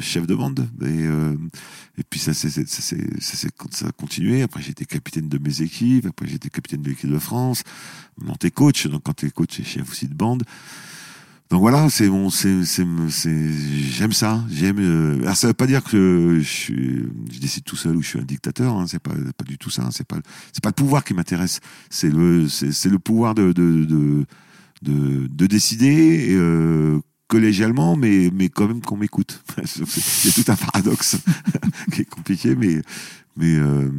chef 0.00 0.26
de 0.26 0.34
bande. 0.34 0.68
Et 0.82 1.04
et 1.98 2.04
puis 2.08 2.20
ça 2.20 2.34
c'est 2.34 2.50
ça 2.50 2.64
ça, 2.82 2.96
ça 3.70 3.86
a 3.86 3.92
continué. 3.92 4.42
Après 4.42 4.60
été 4.68 4.84
capitaine 4.84 5.28
de 5.28 5.38
mes 5.38 5.62
équipes. 5.62 6.06
Après 6.06 6.30
été 6.30 6.50
capitaine 6.50 6.82
de 6.82 6.90
l'équipe 6.90 7.10
de 7.10 7.18
France. 7.18 7.62
Maintenant 8.18 8.36
t'es 8.36 8.50
coach. 8.50 8.86
Donc 8.86 9.02
quand 9.04 9.14
t'es 9.14 9.30
coach, 9.30 9.56
t'es 9.56 9.64
chef 9.64 9.90
aussi 9.90 10.08
de 10.08 10.14
bande. 10.14 10.42
Donc 11.50 11.60
voilà, 11.60 11.88
c'est 11.88 12.08
bon, 12.08 12.28
c'est, 12.28 12.64
c'est, 12.64 12.84
j'aime 13.90 14.12
ça, 14.12 14.44
j'aime. 14.50 14.78
Euh, 14.80 15.22
alors 15.22 15.34
ça 15.36 15.46
veut 15.46 15.54
pas 15.54 15.66
dire 15.66 15.82
que 15.82 16.40
je, 16.42 16.74
je 17.32 17.40
décide 17.40 17.64
tout 17.64 17.76
seul 17.76 17.96
ou 17.96 18.02
je 18.02 18.08
suis 18.08 18.18
un 18.18 18.24
dictateur, 18.24 18.74
hein, 18.74 18.86
c'est 18.86 18.98
pas, 18.98 19.14
pas 19.14 19.44
du 19.44 19.56
tout 19.56 19.70
ça. 19.70 19.84
Hein, 19.84 19.88
c'est 19.90 20.06
pas, 20.06 20.18
c'est 20.52 20.62
pas 20.62 20.68
le 20.68 20.74
pouvoir 20.74 21.04
qui 21.04 21.14
m'intéresse. 21.14 21.60
C'est 21.88 22.10
le, 22.10 22.48
c'est, 22.48 22.90
le 22.90 22.98
pouvoir 22.98 23.34
de, 23.34 23.52
de, 23.52 23.86
de, 23.86 24.26
de, 24.82 25.26
de 25.26 25.46
décider 25.46 26.28
euh, 26.32 27.00
collégialement, 27.28 27.96
mais, 27.96 28.30
mais 28.34 28.50
quand 28.50 28.68
même 28.68 28.82
qu'on 28.82 28.98
m'écoute. 28.98 29.42
Il 29.56 30.26
y 30.26 30.28
a 30.28 30.32
tout 30.32 30.52
un 30.52 30.56
paradoxe 30.56 31.16
qui 31.92 32.02
est 32.02 32.10
compliqué, 32.10 32.56
mais, 32.56 32.82
mais, 33.36 33.54
euh, 33.54 33.90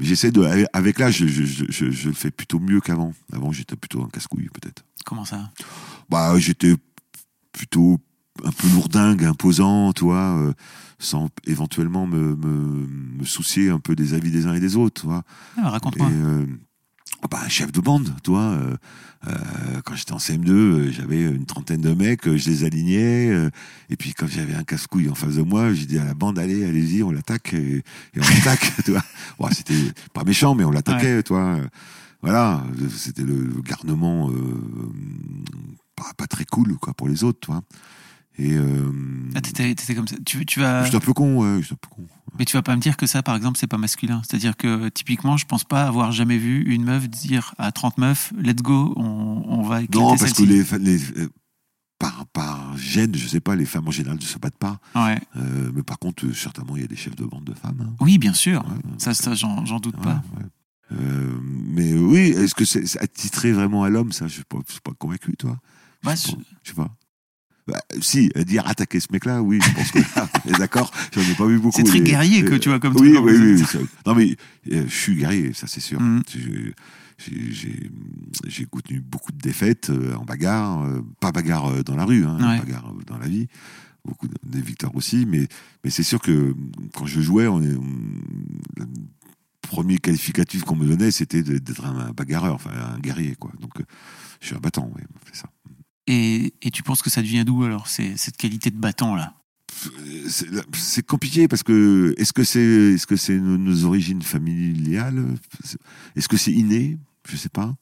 j'essaie 0.00 0.30
de. 0.30 0.46
Avec 0.72 1.00
l'âge, 1.00 1.16
je, 1.16 1.26
je, 1.26 1.64
je, 1.68 1.90
je, 1.90 2.08
le 2.08 2.14
fais 2.14 2.30
plutôt 2.30 2.60
mieux 2.60 2.80
qu'avant. 2.80 3.12
Avant, 3.32 3.50
j'étais 3.50 3.74
plutôt 3.74 4.04
un 4.04 4.08
casse-couille, 4.08 4.50
peut-être. 4.52 4.84
Comment 5.04 5.24
ça? 5.24 5.50
Bah, 6.08 6.38
j'étais 6.38 6.74
plutôt 7.52 7.98
un 8.44 8.50
peu 8.50 8.68
lourdingue, 8.68 9.24
imposant, 9.24 9.92
toi, 9.92 10.36
euh, 10.38 10.52
sans 10.98 11.28
éventuellement 11.46 12.06
me, 12.06 12.34
me, 12.34 12.86
me, 13.18 13.24
soucier 13.24 13.70
un 13.70 13.78
peu 13.78 13.94
des 13.94 14.14
avis 14.14 14.30
des 14.30 14.46
uns 14.46 14.54
et 14.54 14.60
des 14.60 14.76
autres, 14.76 15.02
tu 15.02 15.06
vois. 15.06 15.22
Ah, 15.56 15.70
raconte-moi. 15.70 16.08
Euh, 16.10 16.46
bah, 17.30 17.48
chef 17.48 17.72
de 17.72 17.80
bande, 17.80 18.10
toi. 18.22 18.40
Euh, 18.40 18.76
euh, 19.26 19.32
quand 19.84 19.94
j'étais 19.94 20.12
en 20.12 20.18
CM2, 20.18 20.50
euh, 20.50 20.92
j'avais 20.92 21.22
une 21.22 21.46
trentaine 21.46 21.80
de 21.80 21.94
mecs, 21.94 22.24
je 22.24 22.50
les 22.50 22.64
alignais. 22.64 23.50
et 23.88 23.96
puis 23.96 24.12
quand 24.12 24.26
j'avais 24.26 24.54
un 24.54 24.64
casse-couille 24.64 25.08
en 25.08 25.14
face 25.14 25.36
de 25.36 25.42
moi, 25.42 25.72
j'ai 25.72 25.86
dit 25.86 25.98
à 25.98 26.04
la 26.04 26.14
bande, 26.14 26.38
allez, 26.38 26.64
allez-y, 26.64 27.02
on 27.02 27.10
l'attaque. 27.10 27.54
Et, 27.54 27.82
on 28.16 28.20
l'attaque, 28.20 28.72
tu 28.84 28.90
vois. 28.90 29.04
Bon, 29.38 29.48
c'était 29.52 29.92
pas 30.12 30.24
méchant, 30.24 30.54
mais 30.54 30.64
on 30.64 30.70
l'attaquait, 30.70 31.22
toi. 31.22 31.58
Voilà, 32.22 32.64
c'était 32.90 33.22
le, 33.22 33.50
garnement 33.62 34.30
pas, 35.96 36.12
pas, 36.16 36.26
très 36.26 36.44
cool, 36.44 36.76
quoi, 36.76 36.94
pour 36.94 37.08
les 37.08 37.24
autres, 37.24 37.40
toi. 37.40 37.62
Et 38.36 38.54
euh, 38.54 38.90
ah, 39.36 39.40
t'étais, 39.40 39.94
comme 39.94 40.08
ça. 40.08 40.16
Tu, 40.26 40.44
tu 40.44 40.60
vas. 40.60 40.84
J'étais 40.84 40.96
un 40.96 41.00
peu 41.00 41.12
con, 41.12 41.36
ouais, 41.36 41.62
j'étais 41.62 41.74
un 41.74 41.78
peu 41.80 41.88
con. 41.88 42.06
Mais 42.36 42.44
tu 42.44 42.56
vas 42.56 42.62
pas 42.62 42.74
me 42.74 42.80
dire 42.80 42.96
que 42.96 43.06
ça, 43.06 43.22
par 43.22 43.36
exemple, 43.36 43.58
c'est 43.58 43.68
pas 43.68 43.78
masculin. 43.78 44.22
C'est-à-dire 44.26 44.56
que 44.56 44.88
typiquement, 44.88 45.36
je 45.36 45.46
pense 45.46 45.62
pas 45.62 45.86
avoir 45.86 46.10
jamais 46.10 46.36
vu 46.36 46.64
une 46.64 46.84
meuf 46.84 47.08
dire 47.08 47.54
à 47.58 47.70
30 47.70 47.98
meufs, 47.98 48.32
let's 48.36 48.56
go, 48.56 48.92
on, 48.96 49.44
on 49.46 49.62
va 49.62 49.82
éclater 49.82 50.04
Non, 50.04 50.16
parce 50.16 50.32
que 50.32 50.42
les, 50.42 50.64
les 50.80 51.12
euh, 51.16 51.28
par, 51.98 52.26
par 52.32 52.76
gêne, 52.76 53.14
je 53.14 53.28
sais 53.28 53.40
pas, 53.40 53.54
les 53.54 53.66
femmes 53.66 53.86
en 53.86 53.92
général 53.92 54.18
ne 54.18 54.22
se 54.22 54.38
battent 54.38 54.58
pas. 54.58 54.80
Ouais. 54.96 55.18
Euh, 55.36 55.70
mais 55.74 55.82
par 55.82 55.98
contre, 55.98 56.28
certainement, 56.32 56.76
il 56.76 56.82
y 56.82 56.84
a 56.84 56.88
des 56.88 56.96
chefs 56.96 57.16
de 57.16 57.24
bande 57.24 57.44
de 57.44 57.54
femmes. 57.54 57.78
Hein. 57.80 57.94
Oui, 58.00 58.18
bien 58.18 58.34
sûr. 58.34 58.64
ça, 58.98 59.14
ça 59.14 59.34
j'en, 59.34 59.78
doute 59.78 59.96
pas. 60.00 60.22
Euh, 60.92 61.38
mais 61.42 61.94
oui, 61.94 62.34
est-ce 62.36 62.54
que 62.54 62.64
c'est, 62.64 63.00
attitré 63.00 63.52
vraiment 63.52 63.84
à 63.84 63.90
l'homme 63.90 64.12
Ça, 64.12 64.26
je 64.26 64.34
suis 64.34 64.44
pas, 64.44 64.58
suis 64.68 64.80
pas 64.80 64.92
convaincu, 64.98 65.36
toi. 65.36 65.58
Bah, 66.04 66.14
je, 66.14 66.32
je 66.62 66.68
sais 66.70 66.74
pas. 66.74 66.94
Bah, 67.66 67.80
si, 68.02 68.28
dire 68.44 68.66
attaquer 68.66 69.00
ce 69.00 69.06
mec-là, 69.10 69.42
oui, 69.42 69.58
je 69.62 69.74
pense 69.74 69.90
que 69.90 70.58
d'accord, 70.58 70.90
j'en 71.14 71.22
ai 71.22 71.34
pas 71.34 71.46
vu 71.46 71.58
beaucoup. 71.58 71.78
C'est 71.78 71.84
très 71.84 72.00
guerrier 72.00 72.44
que 72.44 72.56
tu 72.56 72.68
vois 72.68 72.78
comme 72.78 72.94
oui, 72.96 73.16
oui, 73.16 73.32
oui, 73.38 73.62
oui, 73.74 73.86
Non 74.06 74.14
mais 74.14 74.36
euh, 74.70 74.84
je 74.86 74.94
suis 74.94 75.16
guerrier, 75.16 75.54
ça 75.54 75.66
c'est 75.66 75.80
sûr. 75.80 75.98
Mm. 75.98 76.22
J'ai 78.46 78.66
contenu 78.66 79.00
beaucoup 79.00 79.32
de 79.32 79.38
défaites 79.38 79.88
euh, 79.88 80.14
en 80.16 80.24
bagarre, 80.24 80.84
euh, 80.84 81.00
pas 81.20 81.32
bagarre 81.32 81.82
dans 81.84 81.96
la 81.96 82.04
rue, 82.04 82.26
hein, 82.26 82.36
bagarre 82.58 82.92
dans 83.06 83.16
la 83.16 83.28
vie, 83.28 83.46
beaucoup 84.04 84.28
de, 84.28 84.34
des 84.44 84.60
victoires 84.60 84.94
aussi, 84.94 85.24
mais 85.24 85.48
mais 85.84 85.90
c'est 85.90 86.02
sûr 86.02 86.20
que 86.20 86.54
quand 86.94 87.06
je 87.06 87.22
jouais, 87.22 87.46
on 87.46 87.62
est, 87.62 87.76
premier 89.62 89.96
qualificatif 89.96 90.64
qu'on 90.64 90.76
me 90.76 90.86
donnait, 90.86 91.10
c'était 91.10 91.42
d'être 91.42 91.86
un 91.86 92.12
bagarreur, 92.12 92.56
enfin 92.56 92.72
un 92.94 92.98
guerrier, 92.98 93.36
quoi. 93.36 93.52
Donc 93.58 93.72
je 94.42 94.48
suis 94.48 94.54
un 94.54 94.60
battant, 94.60 94.90
oui, 94.94 95.02
c'est 95.32 95.40
ça. 95.40 95.48
Et, 96.06 96.52
tu 96.72 96.82
penses 96.82 97.02
que 97.02 97.10
ça 97.10 97.22
devient 97.22 97.44
d'où 97.46 97.64
alors, 97.64 97.88
cette 97.88 98.36
qualité 98.36 98.70
de 98.70 98.76
battant 98.76 99.14
là? 99.14 99.34
C'est 100.72 101.04
compliqué 101.04 101.48
parce 101.48 101.62
que 101.62 102.14
est-ce 102.16 102.32
que 102.32 102.44
c'est 102.44 102.60
est-ce 102.60 103.06
que 103.06 103.16
c'est 103.16 103.38
nos, 103.38 103.84
origines 103.84 104.22
familiales? 104.22 105.24
Est-ce 106.16 106.28
que 106.28 106.36
c'est 106.36 106.52
inné? 106.52 106.98
Je 107.28 107.36
sais 107.36 107.48
pas. 107.48 107.74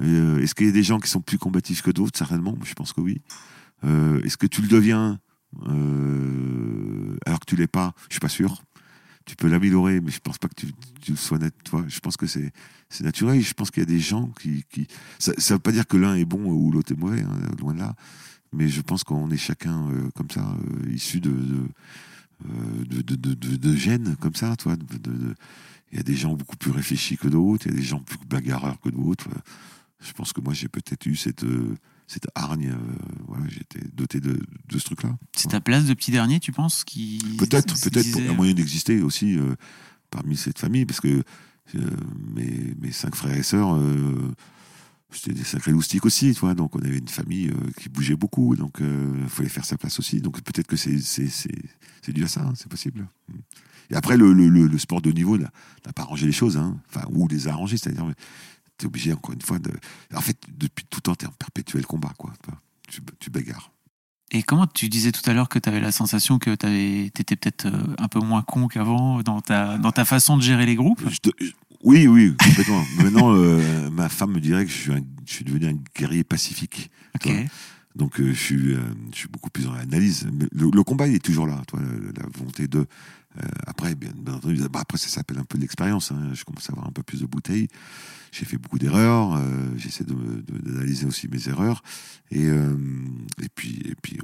Euh, 0.00 0.40
est-ce 0.40 0.54
qu'il 0.54 0.66
y 0.66 0.70
a 0.70 0.72
des 0.72 0.82
gens 0.82 0.98
qui 0.98 1.08
sont 1.08 1.20
plus 1.20 1.38
combatifs 1.38 1.82
que 1.82 1.90
d'autres? 1.90 2.18
Certainement, 2.18 2.56
je 2.64 2.74
pense 2.74 2.92
que 2.92 3.00
oui. 3.00 3.20
Euh, 3.84 4.22
est-ce 4.22 4.36
que 4.36 4.46
tu 4.46 4.62
le 4.62 4.68
deviens? 4.68 5.20
Euh, 5.68 7.16
alors 7.26 7.40
que 7.40 7.46
tu 7.46 7.56
l'es 7.56 7.68
pas 7.68 7.92
Je 8.08 8.14
suis 8.14 8.20
pas 8.20 8.28
sûr 8.28 8.62
tu 9.24 9.36
peux 9.36 9.48
l'améliorer, 9.48 10.00
mais 10.00 10.10
je 10.10 10.20
pense 10.20 10.38
pas 10.38 10.48
que 10.48 10.54
tu, 10.54 10.66
tu 11.00 11.16
sois 11.16 11.38
net. 11.38 11.54
Toi, 11.64 11.84
je 11.88 11.98
pense 12.00 12.16
que 12.16 12.26
c'est 12.26 12.52
naturel. 13.00 13.40
Je 13.40 13.54
pense 13.54 13.70
qu'il 13.70 13.82
y 13.82 13.86
a 13.86 13.88
des 13.88 14.00
gens 14.00 14.28
qui, 14.40 14.64
qui... 14.70 14.86
ça, 15.18 15.32
ça 15.38 15.54
veut 15.54 15.60
pas 15.60 15.72
dire 15.72 15.86
que 15.86 15.96
l'un 15.96 16.14
est 16.14 16.24
bon 16.24 16.44
ou 16.44 16.70
l'autre 16.70 16.92
est 16.92 16.98
mauvais, 16.98 17.22
hein, 17.22 17.38
loin 17.58 17.74
de 17.74 17.78
là. 17.78 17.94
Mais 18.52 18.68
je 18.68 18.82
pense 18.82 19.02
qu'on 19.02 19.30
est 19.30 19.36
chacun 19.36 19.88
euh, 19.90 20.10
comme 20.14 20.30
ça, 20.30 20.40
euh, 20.42 20.92
issu 20.92 21.20
de 21.20 21.34
euh, 22.46 22.84
de, 22.84 23.00
de, 23.00 23.34
de, 23.34 23.76
gènes 23.76 24.16
comme 24.16 24.34
ça. 24.34 24.54
Il 25.92 25.96
y 25.96 26.00
a 26.00 26.02
des 26.02 26.14
gens 26.14 26.34
beaucoup 26.34 26.56
plus 26.56 26.70
réfléchis 26.70 27.16
que 27.16 27.28
d'autres, 27.28 27.66
il 27.66 27.72
y 27.72 27.76
a 27.76 27.78
des 27.78 27.86
gens 27.86 28.00
plus 28.00 28.18
bagarreurs 28.28 28.78
que 28.80 28.90
d'autres. 28.90 29.28
Je 30.00 30.12
pense 30.12 30.32
que 30.32 30.40
moi, 30.40 30.52
j'ai 30.52 30.68
peut-être 30.68 31.06
eu 31.06 31.16
cette 31.16 31.44
cette 32.06 32.28
hargne, 32.34 32.70
euh, 32.70 32.94
voilà, 33.26 33.44
j'étais 33.48 33.80
doté 33.92 34.20
de, 34.20 34.38
de 34.68 34.78
ce 34.78 34.84
truc-là. 34.84 35.16
C'est 35.36 35.48
ta 35.48 35.60
place 35.60 35.86
de 35.86 35.94
petit 35.94 36.10
dernier, 36.10 36.40
tu 36.40 36.52
penses 36.52 36.84
qui 36.84 37.18
Peut-être, 37.38 37.74
peut-être 37.80 38.12
pour 38.12 38.20
un 38.20 38.34
moyen 38.34 38.54
d'exister 38.54 39.00
aussi 39.00 39.38
euh, 39.38 39.54
parmi 40.10 40.36
cette 40.36 40.58
famille, 40.58 40.84
parce 40.84 41.00
que 41.00 41.22
euh, 41.74 41.80
mes, 42.34 42.74
mes, 42.80 42.92
cinq 42.92 43.14
frères 43.14 43.36
et 43.36 43.42
sœurs, 43.42 43.78
c'était 45.10 45.32
des 45.32 45.44
sacrés 45.44 45.70
loustiques 45.70 46.04
aussi, 46.04 46.34
tu 46.34 46.40
vois, 46.40 46.54
donc 46.54 46.76
on 46.76 46.80
avait 46.80 46.98
une 46.98 47.08
famille 47.08 47.50
qui 47.80 47.88
bougeait 47.88 48.16
beaucoup, 48.16 48.54
donc 48.56 48.80
il 48.80 49.28
fallait 49.28 49.48
faire 49.48 49.64
sa 49.64 49.78
place 49.78 49.98
aussi. 49.98 50.20
Donc 50.20 50.40
peut-être 50.42 50.66
que 50.66 50.76
c'est, 50.76 50.98
dû 52.08 52.24
à 52.24 52.28
ça, 52.28 52.42
hein, 52.42 52.52
c'est 52.56 52.68
possible. 52.68 53.06
Et 53.90 53.96
après, 53.96 54.16
le, 54.16 54.32
le, 54.32 54.48
le, 54.48 54.78
sport 54.78 55.00
de 55.00 55.10
haut 55.10 55.14
niveau 55.14 55.38
n'a 55.38 55.50
pas 55.94 56.02
arrangé 56.02 56.26
les 56.26 56.32
choses, 56.32 56.56
hein, 56.56 56.76
enfin, 56.88 57.06
ou 57.12 57.28
les 57.28 57.48
a 57.48 57.52
arrangées, 57.52 57.76
c'est-à-dire 57.76 58.12
t'es 58.76 58.86
obligé, 58.86 59.12
encore 59.12 59.34
une 59.34 59.42
fois, 59.42 59.58
de. 59.58 59.70
En 60.14 60.20
fait, 60.20 60.38
depuis 60.48 60.84
tout 60.88 61.00
temps, 61.00 61.14
t'es 61.14 61.26
en 61.26 61.32
perpétuel 61.32 61.86
combat, 61.86 62.12
quoi. 62.18 62.32
Tu, 62.88 63.00
tu 63.18 63.30
bagarres. 63.30 63.74
Et 64.34 64.42
comment 64.42 64.66
tu 64.66 64.88
disais 64.88 65.12
tout 65.12 65.28
à 65.30 65.32
l'heure 65.32 65.48
que 65.48 65.60
tu 65.60 65.68
avais 65.68 65.80
la 65.80 65.92
sensation 65.92 66.38
que 66.40 66.54
tu 66.54 67.20
étais 67.20 67.36
peut-être 67.36 67.66
euh, 67.66 67.94
un 67.98 68.08
peu 68.08 68.18
moins 68.18 68.42
con 68.42 68.66
qu'avant 68.66 69.22
dans 69.22 69.40
ta, 69.40 69.78
dans 69.78 69.92
ta 69.92 70.04
façon 70.04 70.36
de 70.36 70.42
gérer 70.42 70.66
les 70.66 70.74
groupes? 70.74 71.00
Oui, 71.84 72.08
oui, 72.08 72.34
complètement. 72.42 72.84
Maintenant, 72.98 73.32
euh, 73.32 73.90
ma 73.90 74.08
femme 74.08 74.32
me 74.32 74.40
dirait 74.40 74.64
que 74.64 74.72
je 74.72 74.76
suis, 74.76 74.92
je 75.24 75.32
suis 75.32 75.44
devenu 75.44 75.68
un 75.68 75.78
guerrier 75.96 76.24
pacifique. 76.24 76.90
Donc, 77.94 78.18
euh, 78.18 78.32
je, 78.32 78.38
suis, 78.38 78.74
je 79.12 79.16
suis 79.16 79.28
beaucoup 79.28 79.50
plus 79.50 79.66
dans 79.66 79.74
l'analyse. 79.74 80.26
Le, 80.50 80.68
le, 80.68 80.82
combat, 80.82 81.06
il 81.06 81.14
est 81.14 81.24
toujours 81.24 81.46
là, 81.46 81.62
toi, 81.68 81.78
la, 81.80 82.22
la 82.22 82.28
volonté 82.36 82.66
de. 82.66 82.86
Après, 83.66 83.94
bien, 83.94 84.10
entendu, 84.28 84.56
bah, 84.68 84.80
après 84.80 84.98
ça 84.98 85.08
s'appelle 85.08 85.38
un 85.38 85.44
peu 85.44 85.58
de 85.58 85.62
l'expérience. 85.62 86.10
Hein. 86.10 86.30
Je 86.34 86.44
commence 86.44 86.68
à 86.70 86.72
avoir 86.72 86.88
un 86.88 86.92
peu 86.92 87.02
plus 87.02 87.20
de 87.20 87.26
bouteilles. 87.26 87.68
J'ai 88.34 88.46
fait 88.46 88.58
beaucoup 88.58 88.80
d'erreurs. 88.80 89.36
Euh, 89.36 89.68
J'essaie 89.76 90.02
d'analyser 90.02 91.04
de, 91.04 91.08
aussi 91.08 91.28
mes 91.28 91.48
erreurs. 91.48 91.84
Et, 92.32 92.46
euh, 92.46 92.76
et 93.40 93.48
puis, 93.48 93.80
et 93.84 93.94
puis 94.02 94.18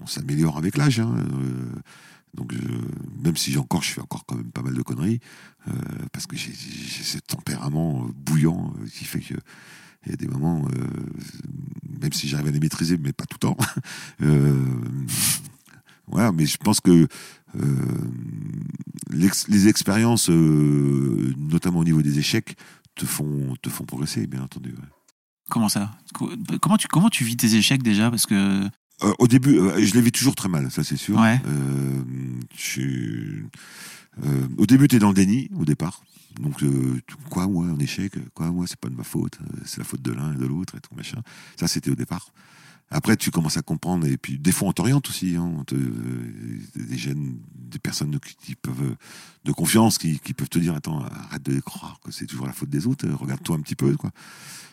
on, 0.00 0.06
s'améliore 0.06 0.58
avec 0.58 0.76
l'âge. 0.76 0.98
Hein. 0.98 1.14
Euh, 1.16 1.80
donc, 2.34 2.52
même 3.24 3.36
si 3.36 3.52
j'ai 3.52 3.58
encore, 3.58 3.82
je 3.84 3.92
fais 3.92 4.00
encore 4.00 4.26
quand 4.26 4.34
même 4.34 4.50
pas 4.50 4.62
mal 4.62 4.74
de 4.74 4.82
conneries, 4.82 5.20
parce 6.12 6.26
que 6.26 6.36
j'ai 6.36 6.52
ce 6.52 7.18
tempérament 7.18 8.06
bouillant 8.14 8.74
qui 8.92 9.04
fait 9.04 9.20
que 9.20 9.34
il 10.04 10.10
y 10.10 10.12
a 10.12 10.16
des 10.16 10.28
moments, 10.28 10.68
même 12.00 12.12
si 12.12 12.28
j'arrive 12.28 12.48
à 12.48 12.50
les 12.50 12.60
maîtriser, 12.60 12.98
mais 12.98 13.12
pas 13.12 13.24
tout 13.24 13.38
le 13.40 13.48
temps. 13.48 13.56
voilà, 16.06 16.30
mais 16.30 16.44
je 16.44 16.58
pense 16.58 16.80
que 16.80 17.08
les 19.10 19.68
expériences, 19.68 20.28
notamment 20.28 21.78
au 21.78 21.84
niveau 21.84 22.02
des 22.02 22.18
échecs, 22.18 22.56
te 22.96 23.06
font, 23.06 23.54
te 23.62 23.70
font 23.70 23.84
progresser, 23.84 24.26
bien 24.26 24.42
entendu. 24.42 24.74
Comment 25.48 25.68
ça? 25.68 25.92
Comment 26.60 26.76
tu, 26.76 26.88
comment 26.88 27.08
tu 27.08 27.22
vis 27.22 27.36
tes 27.36 27.54
échecs 27.54 27.82
déjà? 27.84 28.10
Parce 28.10 28.26
que 28.26 28.68
euh, 29.04 29.14
au 29.18 29.28
début, 29.28 29.60
je 29.78 29.94
les 29.94 30.00
vis 30.00 30.10
toujours 30.10 30.34
très 30.34 30.48
mal, 30.48 30.70
ça 30.72 30.82
c'est 30.82 30.96
sûr. 30.96 31.18
Ouais. 31.20 31.40
Je, 32.56 33.44
au 34.58 34.66
début, 34.66 34.88
tu 34.88 34.96
es 34.96 34.98
dans 34.98 35.10
le 35.10 35.14
déni, 35.14 35.48
au 35.54 35.64
départ. 35.64 36.02
Donc, 36.40 36.62
quoi, 37.30 37.46
moi, 37.46 37.66
un 37.66 37.78
échec? 37.78 38.12
Quoi, 38.34 38.50
moi, 38.50 38.66
c'est 38.66 38.78
pas 38.78 38.88
de 38.88 38.94
ma 38.94 39.04
faute. 39.04 39.38
C'est 39.64 39.78
la 39.78 39.84
faute 39.84 40.02
de 40.02 40.12
l'un 40.12 40.34
et 40.34 40.36
de 40.36 40.46
l'autre 40.46 40.74
et 40.76 40.80
tout 40.80 40.94
machin. 40.94 41.22
Ça, 41.58 41.68
c'était 41.68 41.90
au 41.90 41.94
départ. 41.94 42.32
Après, 42.90 43.16
tu 43.16 43.32
commences 43.32 43.56
à 43.56 43.62
comprendre, 43.62 44.06
et 44.06 44.16
puis 44.16 44.38
des 44.38 44.52
fois 44.52 44.68
on 44.68 44.72
t'oriente 44.72 45.08
aussi, 45.08 45.34
hein, 45.34 45.64
des 45.72 46.96
jeunes, 46.96 47.38
des 47.52 47.80
personnes 47.80 48.16
qui, 48.20 48.54
peuvent, 48.54 48.94
de 49.44 49.52
confiance, 49.52 49.98
qui, 49.98 50.20
qui, 50.20 50.34
peuvent 50.34 50.48
te 50.48 50.60
dire, 50.60 50.74
attends, 50.74 51.04
arrête 51.04 51.42
de 51.42 51.58
croire 51.58 51.98
que 52.04 52.12
c'est 52.12 52.26
toujours 52.26 52.46
la 52.46 52.52
faute 52.52 52.68
des 52.68 52.86
autres, 52.86 53.08
regarde-toi 53.08 53.56
un 53.56 53.60
petit 53.60 53.74
peu, 53.74 53.96
quoi. 53.96 54.12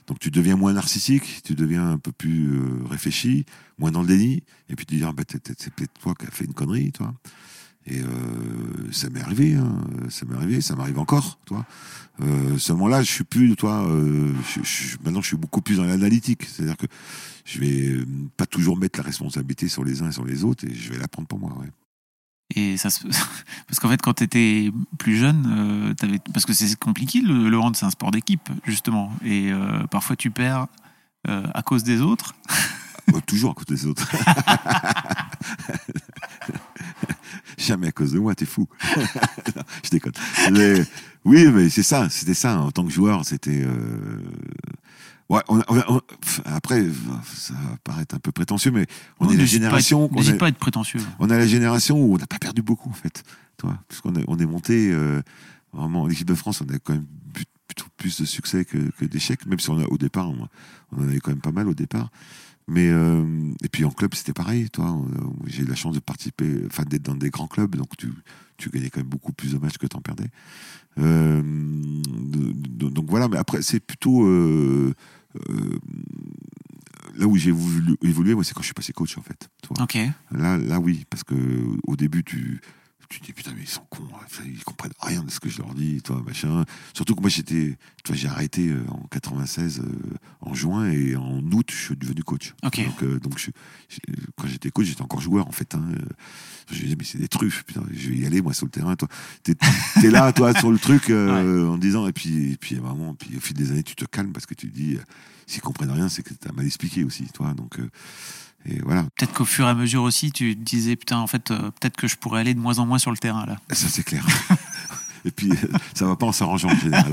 Donc 0.06 0.20
tu 0.20 0.32
deviens 0.32 0.56
moins 0.56 0.74
narcissique, 0.74 1.42
tu 1.44 1.56
deviens 1.56 1.92
un 1.92 1.98
peu 1.98 2.12
plus 2.12 2.54
euh, 2.54 2.84
réfléchi, 2.90 3.46
moins 3.78 3.92
dans 3.92 4.02
le 4.02 4.08
déni, 4.08 4.44
et 4.70 4.76
puis 4.76 4.86
tu 4.86 4.98
dis, 4.98 5.04
ah, 5.04 5.12
bah, 5.12 5.24
c'est 5.28 5.74
peut-être 5.74 5.94
toi 6.00 6.14
qui 6.14 6.28
as 6.28 6.32
fait 6.32 6.46
une 6.46 6.54
connerie, 6.54 6.92
toi. 6.92 7.14
Et 7.86 8.00
euh, 8.00 8.06
ça 8.92 9.10
m'est 9.10 9.22
arrivé, 9.22 9.56
hein, 9.56 9.82
ça 10.10 10.26
m'est 10.26 10.36
arrivé, 10.36 10.62
ça 10.62 10.76
m'arrive 10.76 11.00
encore, 11.00 11.38
toi. 11.46 11.66
Euh, 12.22 12.58
seulement 12.58 12.88
là, 12.88 13.02
je 13.02 13.12
suis 13.12 13.24
plus, 13.24 13.56
toi. 13.56 13.86
Euh, 13.88 14.34
maintenant, 15.04 15.22
je 15.22 15.28
suis 15.28 15.38
beaucoup 15.38 15.62
plus 15.62 15.78
dans 15.78 15.84
l'analytique, 15.84 16.44
c'est-à-dire 16.44 16.78
que 16.78 16.86
je 17.46 17.60
vais 17.60 17.88
euh, 17.90 18.06
pas 18.38 18.46
toujours 18.46 18.78
mettre 18.78 19.00
la 19.00 19.06
responsabilité 19.06 19.68
sur 19.68 19.84
les 19.84 20.02
uns 20.02 20.10
et 20.10 20.12
sur 20.12 20.26
les 20.26 20.44
autres, 20.44 20.66
et 20.66 20.74
je 20.74 20.92
vais 20.92 21.00
la 21.00 21.08
prendre 21.08 21.28
pour 21.28 21.40
moi. 21.40 21.52
Et 22.56 22.78
ça 22.78 22.90
parce 23.68 23.80
qu'en 23.80 23.90
fait, 23.90 24.02
quand 24.02 24.14
tu 24.14 24.24
étais 24.24 24.72
plus 25.00 25.18
jeune, 25.18 25.96
avais... 26.02 26.20
parce 26.34 26.46
que 26.46 26.54
c'est 26.54 26.78
compliqué 26.78 27.22
le, 27.22 27.50
le 27.50 27.60
hand, 27.60 27.76
c'est 27.76 27.86
un 27.86 27.90
sport 27.90 28.12
d'équipe 28.12 28.48
justement, 28.64 29.12
et 29.26 29.52
parfois 29.90 30.16
tu 30.16 30.30
perds 30.30 30.68
à 31.26 31.62
cause 31.64 31.84
des 31.84 32.02
autres. 32.02 32.36
Oh, 33.12 33.20
toujours 33.26 33.52
à 33.52 33.54
cause 33.56 33.66
des 33.66 33.86
autres. 33.86 34.08
Jamais 37.58 37.88
à 37.88 37.92
cause 37.92 38.12
de 38.14 38.20
moi, 38.20 38.36
t'es 38.36 38.46
fou. 38.46 38.68
Non, 39.56 39.62
je 39.84 39.90
déconne. 39.90 40.14
Mais, 40.52 40.84
oui, 41.26 41.48
mais 41.48 41.70
c'est 41.70 41.84
ça, 41.84 42.10
c'était 42.10 42.34
ça. 42.34 42.60
En 42.60 42.72
tant 42.72 42.84
que 42.86 42.92
joueur, 42.92 43.26
c'était. 43.26 43.64
euh, 43.66 44.22
Ouais, 45.30 45.42
on 45.48 45.60
a- 45.60 45.64
on 45.70 45.78
a- 45.80 45.86
on- 45.90 46.02
pff, 46.22 46.42
après, 46.46 46.86
ça 47.34 47.54
va 47.54 47.78
paraître 47.84 48.14
un 48.16 48.20
peu 48.20 48.32
prétentieux, 48.32 48.72
mais 48.72 48.86
on 49.20 49.28
est 49.28 49.32
la 49.32 49.38
pas 49.38 49.44
être- 49.44 49.50
génération. 49.50 50.10
N'hésite 50.12 50.36
est- 50.36 50.38
pas 50.38 50.46
à 50.48 50.50
être 50.50 50.58
prétentieux. 50.58 51.00
on 51.20 51.30
a 51.30 51.38
la 51.38 51.48
génération 51.48 51.98
où 51.98 52.16
on 52.16 52.18
n'a 52.18 52.28
pas 52.28 52.38
perdu 52.40 52.62
beaucoup 52.62 52.90
en 52.90 52.94
fait, 52.94 53.24
toi, 53.58 53.80
parce 53.88 54.02
qu'on 54.02 54.14
est, 54.16 54.24
on 54.28 54.38
est 54.38 54.46
monté 54.46 54.92
euh, 54.92 55.22
vraiment 55.72 56.08
l'équipe 56.08 56.28
de 56.28 56.36
France, 56.36 56.62
on 56.62 56.66
a 56.74 56.78
quand 56.78 56.94
même 56.94 57.06
plutôt 57.68 57.86
plus 57.98 58.20
de 58.20 58.26
succès 58.26 58.66
que, 58.66 58.78
que 59.00 59.06
d'échecs, 59.06 59.46
même 59.46 59.60
si 59.60 59.70
on 59.70 59.80
a 59.80 59.86
au 59.86 59.98
départ, 59.98 60.30
on, 60.30 60.48
on 60.92 61.00
en 61.02 61.04
avait 61.08 61.20
quand 61.20 61.32
même 61.32 61.42
pas 61.42 61.52
mal 61.54 61.68
au 61.70 61.74
départ. 61.74 62.10
Mais 62.68 62.88
euh, 62.90 63.52
et 63.64 63.68
puis 63.70 63.84
en 63.86 63.92
club 63.92 64.14
c'était 64.16 64.34
pareil, 64.34 64.70
toi. 64.70 64.92
on- 64.92 65.08
J'ai 65.48 65.64
eu 65.64 65.66
la 65.66 65.76
chance 65.76 65.96
de 65.96 66.00
participer, 66.00 66.62
enfin 66.68 66.84
d'être 66.84 67.04
dans 67.04 67.16
des 67.16 67.30
grands 67.30 67.48
clubs, 67.48 67.76
donc 67.76 67.96
tu, 67.98 68.10
tu 68.58 68.70
gagnais 68.70 68.90
quand 68.90 69.02
même 69.02 69.10
beaucoup 69.10 69.34
plus 69.34 69.52
de 69.54 69.58
matchs 69.58 69.78
que 69.78 69.88
t'en 69.88 70.00
perdais. 70.02 70.30
Euh, 70.98 71.42
de- 71.42 72.54
de- 72.54 72.90
donc 72.90 73.10
voilà, 73.10 73.28
mais 73.28 73.38
après 73.38 73.62
c'est 73.62 73.80
plutôt 73.80 74.26
euh, 74.26 74.94
euh, 75.50 75.80
là 77.16 77.28
où 77.28 77.36
j'ai 77.36 77.52
voulu 77.52 77.96
évoluer, 78.04 78.34
moi 78.34 78.44
c'est 78.44 78.54
quand 78.54 78.62
je 78.62 78.68
suis 78.68 78.74
passé 78.74 78.94
coach 78.94 79.18
en 79.18 79.22
fait. 79.22 79.50
tu 79.62 79.68
vois. 79.74 79.84
Ok. 79.84 79.98
Là, 80.32 80.58
là 80.58 80.80
oui, 80.80 81.06
parce 81.10 81.24
que 81.24 81.36
au 81.88 81.96
début, 81.96 82.24
tu, 82.24 82.62
tu 83.14 83.20
te 83.20 83.26
dis 83.28 83.34
putain, 83.34 83.52
mais 83.56 83.62
ils 83.64 83.68
sont 83.70 83.86
cons, 83.90 84.08
hein, 84.14 84.44
ils 84.46 84.64
comprennent 84.64 84.94
rien 85.00 85.24
de 85.24 85.30
ce 85.32 85.40
que 85.40 85.50
je 85.50 85.60
leur 85.60 85.74
dis, 85.74 86.02
toi, 86.02 86.22
machin. 86.26 86.66
Surtout 86.94 87.16
que 87.16 87.22
moi, 87.22 87.30
j'étais, 87.30 87.78
tu 88.04 88.08
vois, 88.12 88.16
j'ai 88.16 88.28
arrêté 88.28 88.70
euh, 88.70 88.84
en 88.90 89.06
96, 89.12 89.80
euh, 89.80 89.86
en 90.42 90.54
juin, 90.54 90.90
et 90.90 91.16
en 91.16 91.40
août, 91.52 91.68
je 91.72 91.76
suis 91.76 91.96
devenu 91.96 92.24
coach. 92.24 92.54
Donc, 92.86 93.04
euh, 93.04 93.20
donc 93.20 93.38
je, 93.38 93.52
je- 93.90 94.00
quand 94.38 94.48
j'étais 94.48 94.72
coach, 94.72 94.88
j'étais 94.88 95.02
encore 95.04 95.22
joueur, 95.22 95.48
en 95.48 95.52
fait. 95.52 95.76
Hein. 95.76 95.84
Je 96.72 96.76
me 96.76 96.80
disais, 96.84 96.96
mais 96.98 97.04
c'est 97.04 97.18
des 97.20 97.28
truffes, 97.28 97.64
putain, 97.66 97.84
je 97.94 98.10
vais 98.10 98.16
y 98.18 98.26
aller, 98.26 98.42
moi, 98.42 98.54
sur 98.54 98.66
le 98.66 98.72
terrain, 98.72 98.96
toi. 98.96 99.08
T'es 99.44 99.56
es 100.04 100.10
là, 100.10 100.32
toi, 100.34 100.54
sur 100.58 100.72
le 100.72 100.80
truc, 100.80 101.10
euh, 101.10 101.68
en 101.70 101.78
disant, 101.78 102.08
et 102.08 102.14
puis, 102.14 102.52
et 102.54 102.58
puis, 102.58 102.76
vraiment, 102.76 103.14
puis 103.16 103.36
au 103.38 103.40
fil 103.40 103.56
des 103.56 103.72
années, 103.72 103.84
tu 103.84 103.96
te 103.96 104.06
calmes 104.06 104.32
parce 104.34 104.46
que 104.46 104.54
tu 104.56 104.70
te 104.70 104.76
dis, 104.76 104.98
s'ils 105.46 105.62
comprennent 105.62 105.92
rien, 105.92 106.10
c'est 106.10 106.24
que 106.24 106.34
t'as 106.34 106.52
mal 106.54 106.66
expliqué 106.66 107.04
aussi, 107.04 107.26
toi. 107.34 107.54
Donc, 107.54 107.78
et 108.66 108.80
voilà. 108.84 109.04
Peut-être 109.18 109.34
qu'au 109.34 109.46
fur 109.46 109.66
et 109.66 109.70
à 109.70 109.74
mesure 109.74 110.04
aussi, 110.04 110.32
tu 110.32 110.56
disais, 110.56 110.96
putain, 110.96 111.18
en 111.18 111.28
fait, 111.28 111.52
euh, 111.52 111.72
peut-être 111.80 111.98
que 111.98 112.08
je 112.08 112.16
pourrais 112.16 112.42
aller 112.42 112.54
de 112.54 112.60
moins 112.60 112.80
en 112.80 112.86
moins 112.86 113.00
sur 113.00 113.12
le 113.12 113.18
terrain, 113.18 113.46
là. 113.46 113.58
Ça, 113.72 113.88
c'est 113.90 114.04
clair. 114.04 114.26
Et 115.26 115.32
puis, 115.32 115.52
euh, 115.52 115.78
ça 115.94 116.06
va 116.06 116.16
pas 116.16 116.26
en 116.26 116.32
s'arrangeant 116.32 116.70
en 116.70 116.76
général. 116.76 117.12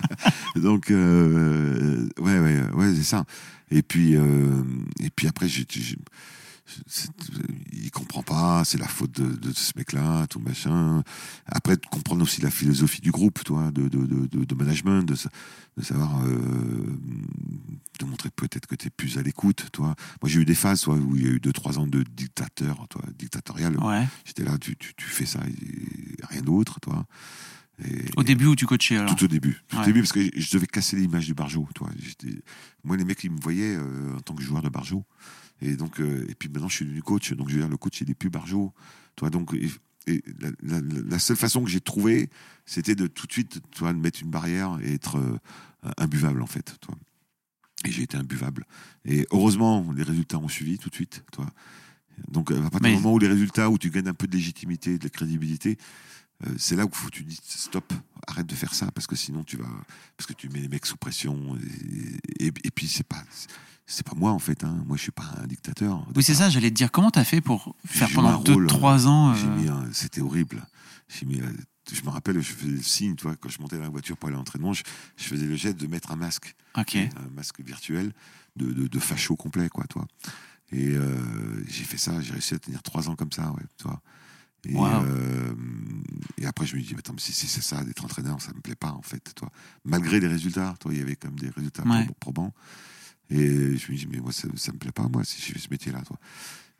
Donc, 0.56 0.90
euh, 0.90 2.08
ouais, 2.18 2.38
ouais, 2.38 2.60
ouais, 2.74 2.94
c'est 2.94 3.04
ça. 3.04 3.24
Et 3.70 3.82
puis, 3.82 4.16
euh, 4.16 4.62
et 5.00 5.10
puis 5.10 5.28
après, 5.28 5.48
j'ai, 5.48 5.66
il 7.72 7.90
comprend 7.90 8.22
pas, 8.22 8.64
c'est 8.64 8.78
la 8.78 8.88
faute 8.88 9.12
de, 9.20 9.36
de 9.36 9.52
ce 9.52 9.72
mec-là, 9.76 10.26
tout 10.28 10.40
machin. 10.40 11.02
Après, 11.46 11.76
de 11.76 11.86
comprendre 11.86 12.22
aussi 12.22 12.40
la 12.40 12.50
philosophie 12.50 13.00
du 13.00 13.10
groupe, 13.10 13.42
toi, 13.44 13.70
de, 13.70 13.88
de, 13.88 14.06
de, 14.06 14.44
de- 14.44 14.54
management, 14.54 15.02
de, 15.02 15.14
sa- 15.14 15.30
de 15.76 15.82
savoir, 15.82 16.24
euh, 16.24 16.98
de 18.00 18.04
montrer 18.06 18.30
peut-être 18.30 18.66
que 18.66 18.74
tu 18.74 18.86
es 18.86 18.90
plus 18.90 19.18
à 19.18 19.22
l'écoute, 19.22 19.66
toi. 19.72 19.94
Moi, 20.22 20.28
j'ai 20.30 20.40
eu 20.40 20.44
des 20.44 20.54
phases, 20.54 20.82
toi, 20.82 20.96
où 20.96 21.16
il 21.16 21.22
y 21.22 21.26
a 21.26 21.30
eu 21.30 21.40
deux, 21.40 21.52
trois 21.52 21.78
ans 21.78 21.86
de 21.86 22.02
dictateur, 22.02 22.86
toi, 22.88 23.02
dictatorial. 23.18 23.76
Ouais. 23.78 24.06
J'étais 24.24 24.44
là, 24.44 24.56
tu, 24.58 24.76
tu, 24.76 24.94
tu 24.94 25.06
fais 25.06 25.26
ça 25.26 25.40
et 25.46 26.24
rien 26.30 26.42
d'autre, 26.42 26.80
toi. 26.80 27.06
Et, 27.84 28.04
Au 28.16 28.22
début 28.22 28.46
où 28.46 28.54
tu 28.56 28.66
coachais, 28.66 28.96
alors. 28.96 29.14
tout 29.16 29.24
au 29.24 29.28
début. 29.28 29.60
Tout 29.68 29.76
Ouais. 29.76 29.82
au 29.82 29.86
début, 29.86 30.00
parce 30.00 30.12
que 30.12 30.20
je 30.34 30.50
devais 30.52 30.66
casser 30.66 30.96
l'image 30.96 31.26
du 31.26 31.34
Barjo, 31.34 31.68
toi. 31.74 31.90
Moi, 32.84 32.96
les 32.96 33.04
mecs, 33.04 33.22
ils 33.24 33.32
me 33.32 33.40
voyaient 33.40 33.76
euh, 33.76 34.16
en 34.16 34.20
tant 34.20 34.34
que 34.34 34.42
joueur 34.42 34.62
de 34.62 34.68
Barjo. 34.68 35.04
Et 35.60 35.76
donc, 35.76 36.00
euh, 36.00 36.26
et 36.28 36.34
puis 36.34 36.48
maintenant, 36.48 36.68
je 36.68 36.76
suis 36.76 36.84
devenu 36.84 37.02
coach. 37.02 37.32
Donc, 37.32 37.48
je 37.48 37.54
veux 37.54 37.60
dire, 37.60 37.68
le 37.68 37.76
coach, 37.76 38.00
il 38.00 38.10
est 38.10 38.14
plus 38.14 38.30
Barjo. 38.30 38.72
Toi, 39.16 39.30
donc, 39.30 39.54
et, 39.54 39.70
et 40.06 40.22
la, 40.40 40.50
la- 40.62 40.80
la 40.80 41.18
seule 41.18 41.36
façon 41.36 41.62
que 41.64 41.70
j'ai 41.70 41.80
trouvé, 41.80 42.28
c'était 42.66 42.94
de 42.94 43.06
tout 43.06 43.26
de 43.26 43.32
suite, 43.32 43.60
toi, 43.70 43.92
de 43.92 43.98
mettre 43.98 44.20
une 44.22 44.30
barrière 44.30 44.78
et 44.82 44.94
être 44.94 45.16
euh, 45.16 45.38
imbuvable, 45.98 46.42
en 46.42 46.46
fait, 46.46 46.76
toi. 46.80 46.94
Et 47.86 47.90
j'ai 47.92 48.02
été 48.02 48.16
imbuvable. 48.16 48.66
Et 49.04 49.26
heureusement, 49.30 49.90
les 49.94 50.02
résultats 50.02 50.38
ont 50.38 50.48
suivi 50.48 50.78
tout 50.78 50.90
de 50.90 50.94
suite, 50.94 51.22
toi. 51.32 51.46
Donc, 52.28 52.50
à 52.50 52.54
partir 52.60 52.80
Mais- 52.82 52.90
du 52.90 52.96
moment 52.96 53.14
où 53.14 53.18
les 53.18 53.28
résultats, 53.28 53.70
où 53.70 53.78
tu 53.78 53.90
gagnes 53.90 54.08
un 54.08 54.14
peu 54.14 54.26
de 54.26 54.36
légitimité, 54.36 54.98
de 54.98 55.04
la 55.04 55.10
crédibilité, 55.10 55.78
euh, 56.46 56.54
c'est 56.58 56.76
là 56.76 56.84
où 56.84 56.90
faut 56.92 57.10
tu 57.10 57.22
dis 57.24 57.38
stop, 57.44 57.92
arrête 58.26 58.46
de 58.46 58.54
faire 58.54 58.74
ça 58.74 58.90
parce 58.90 59.06
que 59.06 59.14
sinon 59.14 59.44
tu 59.44 59.56
vas 59.56 59.68
parce 60.16 60.26
que 60.26 60.32
tu 60.32 60.48
mets 60.48 60.58
les 60.60 60.68
mecs 60.68 60.84
sous 60.86 60.96
pression 60.96 61.56
et, 62.38 62.46
et, 62.46 62.52
et 62.64 62.70
puis 62.72 62.88
c'est 62.88 63.06
pas 63.06 63.22
c'est 63.86 64.06
pas 64.06 64.14
moi 64.16 64.32
en 64.32 64.38
fait 64.38 64.64
hein. 64.64 64.82
moi 64.86 64.96
je 64.96 65.02
suis 65.02 65.12
pas 65.12 65.30
un 65.42 65.46
dictateur 65.46 66.06
Oui, 66.16 66.22
c'est 66.22 66.34
ça, 66.34 66.48
j'allais 66.50 66.70
te 66.70 66.74
dire, 66.74 66.90
comment 66.90 67.10
t'as 67.10 67.24
fait 67.24 67.40
pour 67.40 67.74
faire 67.84 68.08
pendant 68.14 68.28
un 68.30 68.34
rôle, 68.36 68.66
2-3 68.66 69.06
ans 69.06 69.34
J'ai 69.34 69.46
euh, 69.46 69.56
mis 69.56 69.68
un- 69.68 69.92
c'était 69.92 70.20
horrible 70.20 70.66
j'ai 71.08 71.26
mis 71.26 71.40
euh, 71.40 71.46
je 71.92 72.02
me 72.02 72.08
rappelle 72.08 72.40
je 72.40 72.52
faisais 72.52 72.70
le 72.72 72.82
signe 72.82 73.14
toi 73.14 73.36
quand 73.38 73.48
je 73.50 73.60
montais 73.60 73.76
dans 73.76 73.82
la 73.82 73.88
voiture 73.90 74.16
pour 74.16 74.28
aller 74.28 74.36
à 74.36 74.38
l'entraînement 74.38 74.72
je, 74.72 74.82
je 75.16 75.24
faisais 75.24 75.46
le 75.46 75.54
geste 75.56 75.76
de 75.78 75.86
mettre 75.86 76.12
un 76.12 76.16
masque 76.16 76.54
un 77.16 77.30
masque 77.34 77.60
virtuel 77.60 78.12
de, 78.56 78.72
de, 78.72 78.86
de 78.86 78.98
facho 79.00 79.34
complet, 79.36 79.68
quoi, 79.68 79.84
toi. 79.88 80.06
Et 80.72 80.90
euh, 80.90 81.16
j'ai 81.68 81.82
fait 81.84 81.98
ça, 81.98 82.20
j'ai 82.20 82.32
réussi 82.32 82.54
à 82.54 82.58
tenir 82.60 82.82
trois 82.84 83.08
ans 83.08 83.16
comme 83.16 83.32
ça, 83.32 83.50
ouais, 83.52 83.62
toi. 83.78 84.00
Et, 84.66 84.74
Wow. 84.74 84.86
euh, 85.04 85.54
et 86.38 86.46
après, 86.46 86.64
je 86.66 86.76
me 86.76 86.80
dis, 86.80 86.94
attends, 86.98 87.12
mais 87.14 87.20
si, 87.20 87.32
si 87.32 87.46
c'est 87.48 87.60
ça, 87.62 87.82
d'être 87.84 88.04
entraîneur, 88.04 88.40
ça 88.40 88.52
me 88.54 88.60
plaît 88.60 88.76
pas, 88.76 88.92
en 88.92 89.02
fait, 89.02 89.32
toi. 89.34 89.50
Malgré 89.84 90.20
les 90.20 90.26
résultats, 90.28 90.74
toi, 90.80 90.92
il 90.94 90.98
y 90.98 91.02
avait 91.02 91.16
quand 91.16 91.28
même 91.28 91.38
des 91.38 91.50
résultats 91.50 91.82
Ouais. 91.82 92.04
prob- 92.04 92.14
probants. 92.18 92.54
Et 93.30 93.76
je 93.76 93.92
me 93.92 93.96
dis, 93.96 94.06
mais 94.06 94.18
moi, 94.18 94.32
ça, 94.32 94.48
ça 94.56 94.72
me 94.72 94.78
plaît 94.78 94.92
pas, 94.92 95.08
moi, 95.08 95.24
si 95.24 95.40
je 95.40 95.52
fais 95.52 95.58
ce 95.58 95.68
métier-là, 95.70 96.02
toi. 96.02 96.18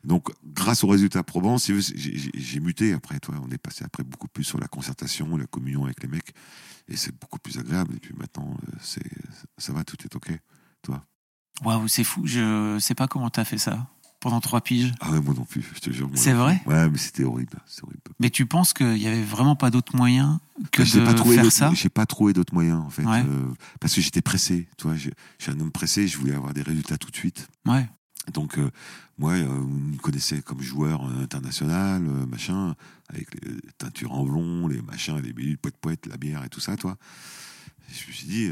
Donc, 0.03 0.29
grâce 0.43 0.83
aux 0.83 0.87
résultats 0.87 1.23
probants, 1.23 1.57
si 1.57 1.73
j'ai 1.81 2.59
muté 2.59 2.93
après, 2.93 3.19
toi. 3.19 3.35
On 3.41 3.49
est 3.49 3.57
passé 3.57 3.83
après 3.83 4.03
beaucoup 4.03 4.27
plus 4.27 4.43
sur 4.43 4.59
la 4.59 4.67
concertation, 4.67 5.35
la 5.35 5.47
communion 5.47 5.85
avec 5.85 6.03
les 6.03 6.07
mecs. 6.07 6.33
Et 6.87 6.95
c'est 6.95 7.17
beaucoup 7.19 7.39
plus 7.39 7.57
agréable. 7.57 7.95
Et 7.95 7.99
puis 7.99 8.13
maintenant, 8.15 8.55
euh, 8.67 8.99
ça 9.57 9.73
va, 9.73 9.83
tout 9.83 9.97
est 10.05 10.15
OK. 10.15 10.31
Waouh, 11.63 11.87
c'est 11.87 12.03
fou, 12.03 12.27
je 12.27 12.77
sais 12.79 12.95
pas 12.95 13.07
comment 13.07 13.29
t'as 13.29 13.45
fait 13.45 13.57
ça 13.57 13.87
pendant 14.25 14.41
3 14.41 14.61
piges? 14.61 14.91
Ah 15.01 15.11
ouais, 15.11 15.21
moi 15.21 15.35
non 15.35 15.45
plus, 15.45 15.63
je 15.75 15.79
te 15.79 15.91
jure. 15.91 16.09
C'est 16.15 16.33
vrai. 16.33 16.59
Ouais, 16.65 16.89
mais 16.89 16.97
c'était 16.97 17.23
horrible, 17.23 17.59
horrible. 17.83 18.01
Mais 18.19 18.31
tu 18.31 18.47
penses 18.47 18.73
qu'il 18.73 18.97
y 18.97 19.05
avait 19.05 19.21
vraiment 19.21 19.55
pas 19.55 19.69
d'autre 19.69 19.95
moyen 19.95 20.41
que 20.71 20.81
de 20.81 21.05
pas 21.05 21.13
trouvé 21.13 21.35
faire 21.35 21.51
ça? 21.51 21.71
J'ai 21.75 21.89
pas 21.89 22.07
trouvé 22.07 22.33
d'autres 22.33 22.51
moyens 22.55 22.81
en 22.83 22.89
fait, 22.89 23.05
Ouais. 23.05 23.21
euh, 23.23 23.53
parce 23.79 23.93
que 23.93 24.01
j'étais 24.01 24.23
pressé. 24.23 24.67
Tu 24.79 24.87
vois, 24.87 24.95
je 24.95 25.11
je 25.37 25.43
suis 25.43 25.51
un 25.51 25.59
homme 25.59 25.69
pressé, 25.71 26.07
je 26.07 26.17
voulais 26.17 26.33
avoir 26.33 26.55
des 26.55 26.63
résultats 26.63 26.97
tout 26.97 27.11
de 27.11 27.15
suite. 27.15 27.47
Ouais. 27.67 27.87
Donc 28.33 28.57
euh, 28.57 28.71
moi, 29.19 29.33
euh, 29.33 29.47
on 29.47 29.67
me 29.67 29.97
connaissait 29.97 30.41
comme 30.41 30.59
joueur 30.63 31.03
international, 31.21 32.01
machin, 32.27 32.73
avec 33.09 33.27
les 33.45 33.57
teintures 33.77 34.11
en 34.13 34.23
blond, 34.25 34.67
les 34.67 34.81
machins, 34.81 35.19
les 35.21 35.33
billes, 35.33 35.55
poète 35.57 35.77
poète, 35.77 36.05
la 36.07 36.17
bière 36.17 36.43
et 36.43 36.49
tout 36.49 36.59
ça, 36.61 36.75
toi. 36.77 36.97
Je 37.93 38.07
me 38.07 38.11
suis 38.11 38.25
dit, 38.27 38.49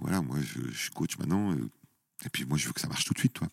voilà, 0.00 0.22
moi, 0.22 0.38
je, 0.40 0.72
je 0.72 0.78
suis 0.78 0.90
coach 0.90 1.18
maintenant, 1.18 1.52
et 1.52 2.28
puis 2.32 2.46
moi, 2.46 2.56
je 2.56 2.66
veux 2.66 2.72
que 2.72 2.80
ça 2.80 2.88
marche 2.88 3.04
tout 3.04 3.12
de 3.12 3.18
suite, 3.18 3.34
toi. 3.34 3.48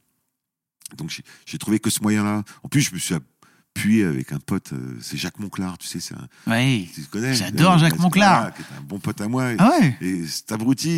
Donc 0.98 1.10
j'ai- 1.46 1.58
trouvé 1.58 1.80
que 1.80 1.90
ce 1.90 2.02
moyen-là. 2.02 2.44
En 2.64 2.70
plus, 2.70 2.82
je 2.82 2.94
me 2.94 3.00
suis 3.00 3.14
appuyé 3.16 4.04
avec 4.04 4.34
un 4.34 4.40
pote, 4.40 4.74
euh, 4.74 4.98
c'est 5.00 5.16
Jacques 5.16 5.40
Monclar, 5.40 5.78
tu 5.78 5.88
sais, 5.88 6.00
c'est 6.00 6.16
un, 6.16 6.28
Ouais. 6.52 6.86
tu 6.94 7.02
connais. 7.04 7.34
J'adore 7.34 7.74
euh, 7.74 7.78
Jacques 7.78 8.00
Monclar. 8.00 8.54
Qui 8.54 8.62
est 8.62 8.66
un 8.78 8.82
bon 8.82 9.00
pote 9.00 9.22
à 9.22 9.28
moi. 9.28 9.50
Ah 9.58 9.72
ouais 9.80 9.96
Et 10.02 10.26
cet 10.26 10.52
abruti, 10.52 10.90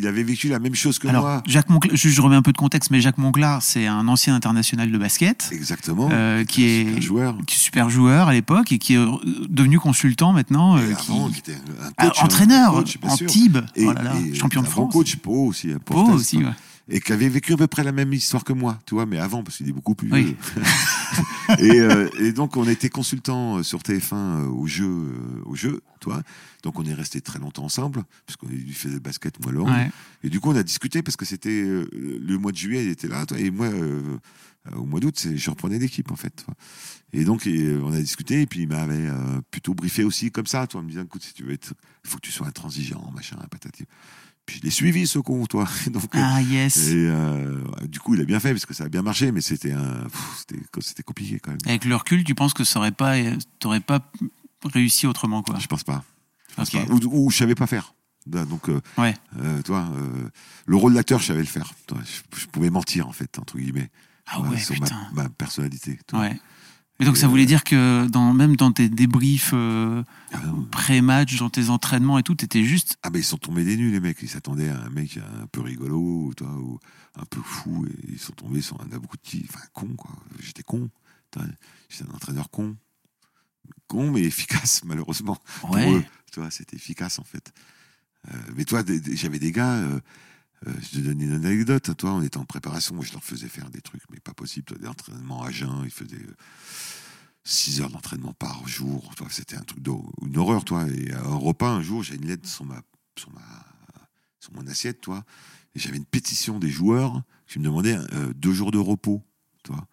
il, 0.00 0.06
avait 0.06 0.22
vécu 0.24 0.48
la 0.48 0.58
même 0.58 0.74
chose 0.74 0.98
que 0.98 1.08
Alors, 1.08 1.22
moi. 1.22 1.42
Jacques 1.46 1.70
Monclar, 1.70 1.94
juste, 1.96 2.14
je 2.16 2.20
remets 2.20 2.36
un 2.36 2.42
peu 2.42 2.52
de 2.52 2.58
contexte, 2.58 2.90
mais 2.90 3.00
Jacques 3.00 3.18
Monclar, 3.18 3.62
c'est 3.62 3.86
un 3.86 4.08
ancien 4.08 4.34
international 4.34 4.90
de 4.90 4.98
basket, 4.98 5.48
Exactement. 5.52 6.08
euh, 6.12 6.44
qui 6.44 6.64
est 6.64 6.96
un 6.96 7.00
joueur. 7.00 7.36
qui 7.46 7.54
est 7.54 7.58
super 7.58 7.88
joueur 7.88 8.28
à 8.28 8.32
l'époque 8.32 8.72
et 8.72 8.78
qui 8.78 8.94
est 8.94 8.98
euh, 8.98 9.08
devenu 9.48 9.78
consultant 9.78 10.32
maintenant, 10.32 10.76
euh, 10.78 10.92
qui- 10.94 11.12
avant, 11.12 11.30
qui 11.30 11.38
était 11.38 11.54
un 11.54 11.90
Ah, 11.98 12.06
coach. 12.08 12.18
un 12.20 12.24
entraîneur 12.24 12.72
coach, 12.74 12.98
en 13.02 13.16
sûr. 13.16 13.26
Tib, 13.28 13.58
Et- 13.76 13.86
oh 13.86 13.92
là 13.92 14.02
là, 14.02 14.12
champion 14.34 14.60
de 14.62 14.66
un 14.66 14.68
bon 14.68 14.72
France. 14.72 14.92
coach, 14.92 15.16
Pau 15.16 15.46
aussi. 15.46 15.68
Pau 15.84 16.10
aussi, 16.10 16.38
ouais. 16.38 16.50
Et 16.94 17.00
qui 17.00 17.12
avait 17.12 17.28
vécu 17.30 17.54
à 17.54 17.56
peu 17.56 17.66
près 17.66 17.82
la 17.84 17.90
même 17.92 18.12
histoire 18.12 18.44
que 18.44 18.52
moi, 18.52 18.78
tu 18.86 18.94
vois, 18.94 19.06
mais 19.06 19.16
avant, 19.18 19.42
parce 19.42 19.56
qu'il 19.56 19.68
est 19.68 19.72
beaucoup 19.72 19.94
plus 19.94 20.12
Oui. 20.12 20.22
vieux. 20.24 20.36
et, 21.58 21.80
euh, 21.80 22.08
et 22.20 22.32
donc, 22.32 22.56
on 22.58 22.68
était 22.68 22.90
consultant 22.90 23.56
euh, 23.58 23.62
sur 23.62 23.78
TF1 23.80 24.12
euh, 24.14 24.46
au 24.48 24.66
jeu, 24.66 25.10
au 25.46 25.56
jeu, 25.56 25.80
toi. 26.00 26.22
Donc, 26.62 26.78
on 26.78 26.84
est 26.84 26.92
resté 26.94 27.22
très 27.22 27.38
longtemps 27.38 27.64
ensemble, 27.64 28.04
parce 28.26 28.36
qu'on 28.36 28.46
lui 28.48 28.72
faisait 28.74 28.94
le 28.94 29.00
basket, 29.00 29.42
moi, 29.42 29.52
Laurent. 29.52 29.72
Ouais. 29.72 29.90
Et 30.22 30.28
du 30.28 30.38
coup, 30.38 30.50
on 30.50 30.56
a 30.56 30.62
discuté 30.62 31.02
parce 31.02 31.16
que 31.16 31.24
c'était 31.24 31.62
le 31.62 32.36
mois 32.36 32.52
de 32.52 32.58
juillet, 32.58 32.84
il 32.84 32.90
était 32.90 33.08
là, 33.08 33.24
toi, 33.24 33.38
et 33.38 33.50
moi, 33.50 33.68
euh, 33.68 34.76
au 34.76 34.84
mois 34.84 35.00
d'août, 35.00 35.28
je 35.34 35.50
reprenais 35.50 35.78
l'équipe, 35.78 36.10
en 36.12 36.16
fait. 36.16 36.44
toi. 36.44 36.54
Et 37.12 37.24
donc, 37.24 37.46
et, 37.46 37.74
on 37.82 37.92
a 37.92 37.98
discuté, 38.00 38.42
et 38.42 38.46
puis 38.46 38.60
il 38.60 38.68
m'avait 38.68 39.08
euh, 39.08 39.40
plutôt 39.50 39.74
briefé 39.74 40.04
aussi 40.04 40.30
comme 40.30 40.46
ça, 40.46 40.66
toi, 40.66 40.80
en 40.80 40.84
me 40.84 40.90
disant, 40.90 41.02
écoute, 41.02 41.22
si 41.22 41.34
tu 41.34 41.42
veux 41.42 41.52
être, 41.52 41.74
il 42.04 42.10
faut 42.10 42.16
que 42.16 42.22
tu 42.26 42.32
sois 42.32 42.46
intransigeant, 42.46 43.10
machin, 43.14 43.36
patati. 43.50 43.84
Puis 44.46 44.58
je 44.58 44.62
l'ai 44.64 44.70
suivi, 44.70 45.06
ce 45.06 45.18
con, 45.18 45.46
toi. 45.46 45.68
donc, 45.88 46.14
euh, 46.14 46.20
Ah 46.22 46.42
yes. 46.42 46.88
et 46.88 46.94
euh, 47.08 47.60
du 47.86 48.00
coup, 48.00 48.14
il 48.14 48.20
a 48.20 48.24
bien 48.24 48.40
fait 48.40 48.50
parce 48.52 48.66
que 48.66 48.74
ça 48.74 48.84
a 48.84 48.88
bien 48.88 49.02
marché, 49.02 49.30
mais 49.32 49.40
c'était 49.40 49.72
un, 49.72 50.06
c'était, 50.80 51.02
compliqué 51.02 51.38
quand 51.38 51.50
même. 51.52 51.60
Avec 51.66 51.84
le 51.84 51.94
recul, 51.96 52.24
tu 52.24 52.34
penses 52.34 52.52
que 52.54 52.64
ça 52.64 52.78
aurait 52.80 52.90
pas, 52.92 53.14
t'aurais 53.58 53.80
pas 53.80 54.00
réussi 54.64 55.06
autrement, 55.06 55.42
quoi? 55.42 55.58
Je 55.58 55.66
pense 55.66 55.84
pas. 55.84 56.04
Je 56.50 56.54
pense 56.56 56.70
pas. 56.70 56.84
Ou, 56.90 56.98
ou 57.26 57.30
je 57.30 57.36
savais 57.38 57.54
pas 57.54 57.66
faire. 57.66 57.94
Donc, 58.26 58.68
euh, 58.68 58.80
Ouais. 58.98 59.16
euh, 59.40 59.62
toi, 59.62 59.88
euh, 59.96 60.28
le 60.66 60.76
rôle 60.76 60.94
d'acteur, 60.94 61.18
je 61.20 61.26
savais 61.26 61.40
le 61.40 61.46
faire. 61.46 61.72
Toi, 61.86 61.98
je, 62.04 62.40
je 62.40 62.46
pouvais 62.46 62.70
mentir, 62.70 63.08
en 63.08 63.12
fait, 63.12 63.38
entre 63.38 63.58
guillemets. 63.58 63.90
Ah 64.26 64.40
ouais, 64.40 64.58
sur 64.58 64.78
ma, 64.78 64.86
putain. 64.86 65.08
ma 65.12 65.28
personnalité. 65.28 65.98
toi. 66.06 66.20
Ouais. 66.20 66.40
Et 67.02 67.04
donc 67.04 67.16
ça 67.16 67.26
voulait 67.28 67.46
dire 67.46 67.64
que 67.64 68.06
dans, 68.08 68.32
même 68.32 68.56
dans 68.56 68.70
tes 68.72 68.88
débriefs 68.88 69.50
euh, 69.54 70.02
Ah, 70.32 70.38
non. 70.46 70.62
pré-match, 70.70 71.36
dans 71.38 71.50
tes 71.50 71.68
entraînements 71.68 72.18
et 72.18 72.22
tout, 72.22 72.34
t'étais 72.34 72.62
juste. 72.64 72.96
Ah, 73.02 73.10
ben 73.10 73.18
ils 73.18 73.24
sont 73.24 73.38
tombés 73.38 73.64
des 73.64 73.76
nues, 73.76 73.90
les 73.90 74.00
mecs. 74.00 74.18
Ils 74.22 74.28
s'attendaient 74.28 74.68
à 74.68 74.80
un 74.80 74.88
mec 74.90 75.16
un 75.18 75.46
peu 75.48 75.60
rigolo, 75.60 76.32
toi, 76.36 76.48
ou 76.58 76.78
un 77.16 77.24
peu 77.24 77.40
fou, 77.42 77.84
et 77.86 78.12
ils 78.12 78.18
sont 78.18 78.32
tombés 78.32 78.60
sur 78.62 78.80
un 78.80 78.92
abruti, 78.94 79.44
enfin, 79.48 79.64
con, 79.72 79.88
quoi. 79.96 80.10
J'étais 80.40 80.62
con. 80.62 80.88
J'étais 81.88 82.04
un 82.10 82.14
entraîneur 82.14 82.50
con. 82.50 82.76
Con, 83.88 84.10
mais 84.12 84.22
efficace, 84.22 84.82
malheureusement. 84.84 85.38
Pour 85.60 85.70
Ouais. 85.72 85.92
eux, 85.92 86.04
tu 86.32 86.40
vois, 86.40 86.50
c'était 86.50 86.76
efficace, 86.76 87.18
en 87.18 87.24
fait. 87.24 87.52
Euh, 88.32 88.36
mais 88.56 88.64
toi, 88.64 88.82
j'avais 89.12 89.38
des 89.40 89.50
gars, 89.50 89.72
euh, 89.74 89.98
je 90.66 90.98
te 90.98 90.98
donne 90.98 91.20
une 91.20 91.32
anecdote, 91.32 91.96
toi, 91.96 92.12
on 92.12 92.22
était 92.22 92.38
en 92.38 92.44
préparation, 92.44 92.94
moi, 92.94 93.04
je 93.04 93.12
leur 93.12 93.24
faisais 93.24 93.48
faire 93.48 93.70
des 93.70 93.80
trucs, 93.80 94.02
mais 94.10 94.20
pas 94.20 94.34
possible, 94.34 94.66
toi, 94.66 94.78
des 94.78 94.88
entraînements 94.88 95.42
à 95.42 95.50
jeun, 95.50 95.82
ils 95.84 95.90
faisaient 95.90 96.26
6 97.44 97.80
heures 97.80 97.90
d'entraînement 97.90 98.32
par 98.34 98.66
jour, 98.68 99.14
toi, 99.16 99.26
c'était 99.30 99.56
un 99.56 99.62
truc 99.62 99.84
une 100.22 100.36
horreur, 100.36 100.64
toi, 100.64 100.86
et 100.88 101.12
à 101.12 101.20
un 101.20 101.36
repas, 101.36 101.70
un 101.70 101.82
jour, 101.82 102.02
j'ai 102.02 102.14
une 102.14 102.26
lettre 102.26 102.48
sur 102.48 102.64
ma, 102.64 102.82
sur 103.18 103.30
ma, 103.32 103.40
sur 104.40 104.52
mon 104.54 104.66
assiette, 104.66 105.00
toi, 105.00 105.24
et 105.74 105.78
j'avais 105.78 105.96
une 105.96 106.04
pétition 106.04 106.58
des 106.58 106.70
joueurs 106.70 107.22
qui 107.46 107.58
me 107.58 107.64
demandaient 107.64 107.98
euh, 108.12 108.32
deux 108.34 108.52
jours 108.52 108.70
de 108.70 108.78
repos, 108.78 109.22
toi. 109.64 109.86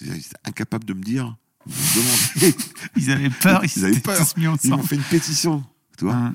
Ils 0.00 0.12
étaient 0.12 0.36
incapables 0.44 0.84
de 0.84 0.94
me 0.94 1.02
dire, 1.02 1.36
de 1.66 1.72
me 1.72 1.94
demander, 1.94 2.56
Ils 2.96 3.10
avaient 3.10 3.30
peur, 3.30 3.64
ils, 3.64 3.70
Ils 3.76 3.84
avaient 3.84 4.00
peur. 4.00 4.26
ils 4.36 4.70
m'ont 4.70 4.82
fait 4.82 4.96
une 4.96 5.02
pétition, 5.02 5.64
tu 5.96 6.04
vois. 6.04 6.14
Hein. 6.14 6.34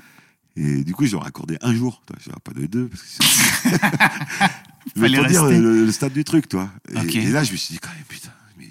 Et 0.56 0.84
du 0.84 0.94
coup, 0.94 1.06
je 1.06 1.12
leur 1.12 1.24
ai 1.24 1.28
accordé 1.28 1.56
un 1.62 1.74
jour. 1.74 2.02
Toi, 2.06 2.16
pas 2.44 2.52
donné 2.52 2.68
deux. 2.68 2.88
Parce 2.88 3.02
que 3.02 3.08
c'est- 3.08 3.70
Je 4.94 5.00
Fallait 5.00 5.16
vais 5.16 5.22
te 5.24 5.28
dire 5.28 5.42
le, 5.60 5.84
le 5.86 5.92
stade 5.92 6.12
du 6.12 6.24
truc, 6.24 6.48
toi. 6.48 6.70
Et, 6.90 6.98
et 7.22 7.30
là, 7.30 7.44
je 7.44 7.52
me 7.52 7.56
suis 7.56 7.74
dit, 7.74 7.78
quand 7.80 7.88
même, 7.94 8.04
putain, 8.08 8.32
mais 8.58 8.68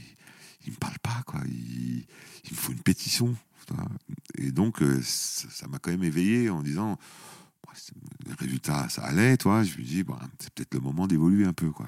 il 0.66 0.72
me 0.74 0.78
parle 0.78 1.00
pas, 1.02 1.22
quoi. 1.26 1.40
Il, 1.48 2.06
il 2.46 2.52
me 2.52 2.56
faut 2.58 2.72
une 2.74 2.80
pétition. 2.82 3.36
tu 3.68 3.74
vois. 3.74 3.86
Et 4.38 4.52
donc, 4.52 4.82
euh, 4.82 5.00
ça 5.04 5.68
m'a 5.68 5.80
quand 5.80 5.92
même 5.92 6.04
éveillé 6.04 6.50
en 6.50 6.62
disant, 6.62 6.98
les 8.28 8.34
résultats, 8.34 8.90
ça 8.90 9.04
allait, 9.04 9.38
toi. 9.38 9.64
Je 9.64 9.78
me 9.78 9.84
dis, 9.84 10.04
bon, 10.04 10.16
c'est 10.40 10.54
peut-être 10.54 10.74
le 10.74 10.82
moment 10.82 11.08
d'évoluer 11.08 11.46
un 11.46 11.54
peu, 11.54 11.72
quoi. 11.72 11.88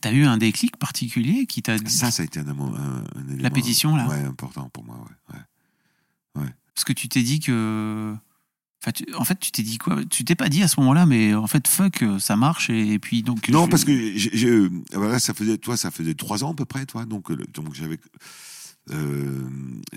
T'as 0.00 0.12
eu 0.12 0.24
un 0.24 0.38
déclic 0.38 0.76
particulier 0.76 1.46
qui 1.46 1.62
t'a 1.62 1.78
dit. 1.78 1.92
Ça, 1.92 2.10
ça 2.10 2.22
a 2.22 2.26
été 2.26 2.40
un, 2.40 2.48
amo- 2.48 2.74
un, 2.74 3.04
un 3.16 3.28
élément. 3.32 3.50
pétition, 3.50 3.94
là 3.96 4.06
Ouais, 4.08 4.20
important 4.22 4.68
pour 4.70 4.84
moi, 4.84 4.96
ouais. 5.32 5.40
ouais. 6.42 6.48
Parce 6.74 6.84
que 6.84 6.92
tu 6.92 7.08
t'es 7.08 7.22
dit 7.22 7.40
que. 7.40 8.14
Enfin, 8.82 8.92
tu- 8.92 9.12
en 9.14 9.24
fait, 9.24 9.38
tu 9.40 9.50
t'es 9.50 9.62
dit 9.62 9.78
quoi? 9.78 10.04
Tu 10.04 10.24
t'es 10.24 10.34
pas 10.34 10.48
dit 10.48 10.62
à 10.62 10.68
ce 10.68 10.78
moment-là, 10.80 11.06
mais 11.06 11.34
en 11.34 11.46
fait, 11.46 11.66
fuck, 11.66 12.04
ça 12.20 12.36
marche, 12.36 12.70
et, 12.70 12.92
et 12.92 12.98
puis 12.98 13.22
donc. 13.22 13.48
Non, 13.48 13.64
je- 13.64 13.70
parce 13.70 13.84
que 13.84 14.44
euh, 14.46 14.70
voilà, 14.92 15.18
ça 15.18 15.34
faisait, 15.34 15.58
toi, 15.58 15.76
ça 15.76 15.90
faisait 15.90 16.14
trois 16.14 16.44
ans 16.44 16.52
à 16.52 16.54
peu 16.54 16.64
près, 16.66 16.86
toi. 16.86 17.04
Donc, 17.04 17.30
euh, 17.30 17.36
donc 17.54 17.74
j'avais, 17.74 17.98
euh, 18.90 19.48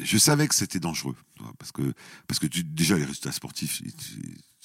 je 0.02 0.18
savais 0.18 0.48
que 0.48 0.56
c'était 0.56 0.80
dangereux, 0.80 1.16
parce 1.60 1.72
que 1.72 1.94
parce 2.28 2.40
que 2.40 2.48
tu, 2.48 2.64
déjà 2.64 2.96
les 2.98 3.04
résultats 3.06 3.32
sportifs, 3.32 3.82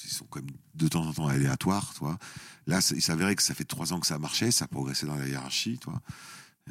ils, 0.04 0.08
ils 0.08 0.12
sont 0.14 0.26
quand 0.26 0.40
même 0.40 0.54
de 0.74 0.88
temps 0.88 1.04
en 1.06 1.12
temps 1.12 1.26
aléatoires, 1.28 1.94
toi. 1.94 2.18
Là, 2.66 2.80
il 2.94 3.02
s'avérait 3.02 3.34
que 3.36 3.42
ça 3.42 3.54
fait 3.54 3.64
trois 3.64 3.92
ans 3.92 4.00
que 4.00 4.06
ça 4.06 4.18
marchait, 4.18 4.50
ça 4.50 4.66
progressait 4.66 5.06
dans 5.06 5.16
la 5.16 5.26
hiérarchie, 5.28 5.78
toi. 5.78 6.00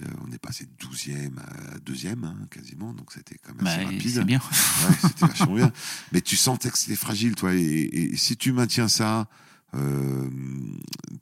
Euh, 0.02 0.06
on 0.28 0.32
est 0.32 0.40
passé 0.40 0.66
de 0.66 0.72
12e 0.88 1.38
à 1.38 1.78
2e, 1.80 2.24
hein, 2.26 2.36
quasiment, 2.50 2.94
donc 2.94 3.12
c'était 3.14 3.38
quand 3.38 3.54
même 3.54 3.64
Bah, 3.66 3.74
assez 3.74 3.84
rapide. 3.86 4.10
c'est 4.12 4.24
bien. 4.26 4.40
Ouais, 4.40 4.96
c'était 5.02 5.28
vachement 5.28 5.54
bien. 5.56 5.72
Mais 6.12 6.22
tu 6.22 6.36
sentais 6.36 6.72
que 6.72 6.78
c'était 6.80 6.96
fragile, 6.96 7.36
toi. 7.36 7.54
Et, 7.54 7.60
et- 7.60 8.14
et 8.14 8.18
si 8.18 8.36
tu 8.36 8.54
maintiens 8.54 8.88
ça, 8.88 9.28
euh, 9.76 10.30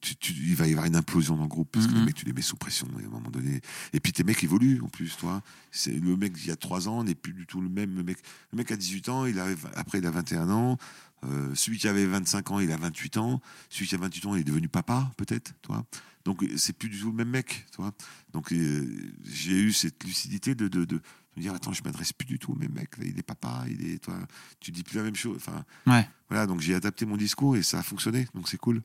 tu, 0.02 0.15
tu- 0.15 0.34
il 0.34 0.56
va 0.56 0.67
y 0.67 0.71
avoir 0.71 0.86
une 0.86 0.95
implosion 0.95 1.36
dans 1.36 1.43
le 1.43 1.47
groupe 1.50 1.69
parce 1.71 1.88
que 1.88 1.91
Mhm. 1.91 2.00
les 2.00 2.06
mecs, 2.06 2.15
tu 2.15 2.26
les 2.26 2.34
mets 2.34 2.41
sous 2.41 2.56
pression 2.56 2.88
à 2.95 3.00
un 3.06 3.10
moment 3.10 3.30
donné. 3.30 3.62
Et 3.93 4.00
puis 4.00 4.13
tes 4.13 4.24
mecs 4.24 4.41
évoluent 4.43 4.82
en 4.82 4.88
plus, 4.88 5.15
toi. 5.17 5.41
C'est 5.71 5.91
le 5.91 6.15
mec 6.17 6.34
d'il 6.34 6.47
y 6.47 6.52
a 6.52 6.56
3 6.56 6.88
ans 6.88 7.04
n'est 7.04 7.15
plus 7.15 7.34
du 7.34 7.45
tout 7.45 7.62
le 7.62 7.69
même. 7.69 7.95
Le 7.95 8.04
mec, 8.04 8.17
le 8.52 8.58
mec 8.58 8.71
à 8.71 8.78
18 8.78 9.10
ans, 9.10 9.26
il 9.26 9.39
arrive 9.39 9.67
après 9.76 10.00
il 10.00 10.06
a 10.06 10.12
21 10.12 10.50
ans. 10.50 10.78
Euh, 11.25 11.53
celui 11.55 11.77
qui 11.77 11.88
avait 11.88 12.05
25 12.05 12.51
ans, 12.51 12.60
il 12.60 12.71
a 12.71 12.77
28 12.77 13.17
ans. 13.17 13.41
Celui 13.69 13.88
qui 13.88 13.95
a 13.95 13.97
28 13.99 14.25
ans, 14.25 14.36
il 14.36 14.41
est 14.41 14.43
devenu 14.43 14.67
papa, 14.67 15.12
peut-être, 15.17 15.53
toi. 15.62 15.86
Donc 16.25 16.45
c'est 16.55 16.73
plus 16.73 16.89
du 16.89 16.99
tout 16.99 17.07
le 17.12 17.15
même 17.17 17.29
mec, 17.29 17.65
toi. 17.71 17.91
Donc 18.34 18.51
euh, 18.53 18.88
j'ai 19.25 19.60
eu 19.60 19.73
cette 19.73 20.03
lucidité 20.03 20.53
de, 20.55 20.67
de, 20.67 20.86
de 20.86 21.01
me 21.38 21.41
dire 21.41 21.53
attends, 21.53 21.73
je 21.73 21.81
m'adresse 21.84 22.13
plus 22.13 22.27
du 22.27 22.38
tout 22.39 22.51
au 22.51 22.55
même 22.55 22.73
mec. 22.73 22.97
Là, 22.97 23.05
il 23.07 23.17
est 23.17 23.23
papa, 23.23 23.65
il 23.69 23.86
est 23.89 23.97
toi. 23.99 24.15
Tu 24.60 24.71
dis 24.71 24.84
plus 24.84 24.97
la 24.97 25.03
même 25.03 25.15
chose. 25.15 25.38
Enfin, 25.38 25.63
Ouais. 25.88 26.07
voilà. 26.29 26.45
Donc 26.47 26.62
j'ai 26.62 26.75
adapté 26.75 27.05
mon 27.05 27.17
discours 27.17 27.55
et 27.57 27.63
ça 27.63 27.79
a 27.79 27.84
fonctionné. 27.84 28.27
Donc 28.36 28.47
c'est 28.49 28.57
cool. 28.57 28.81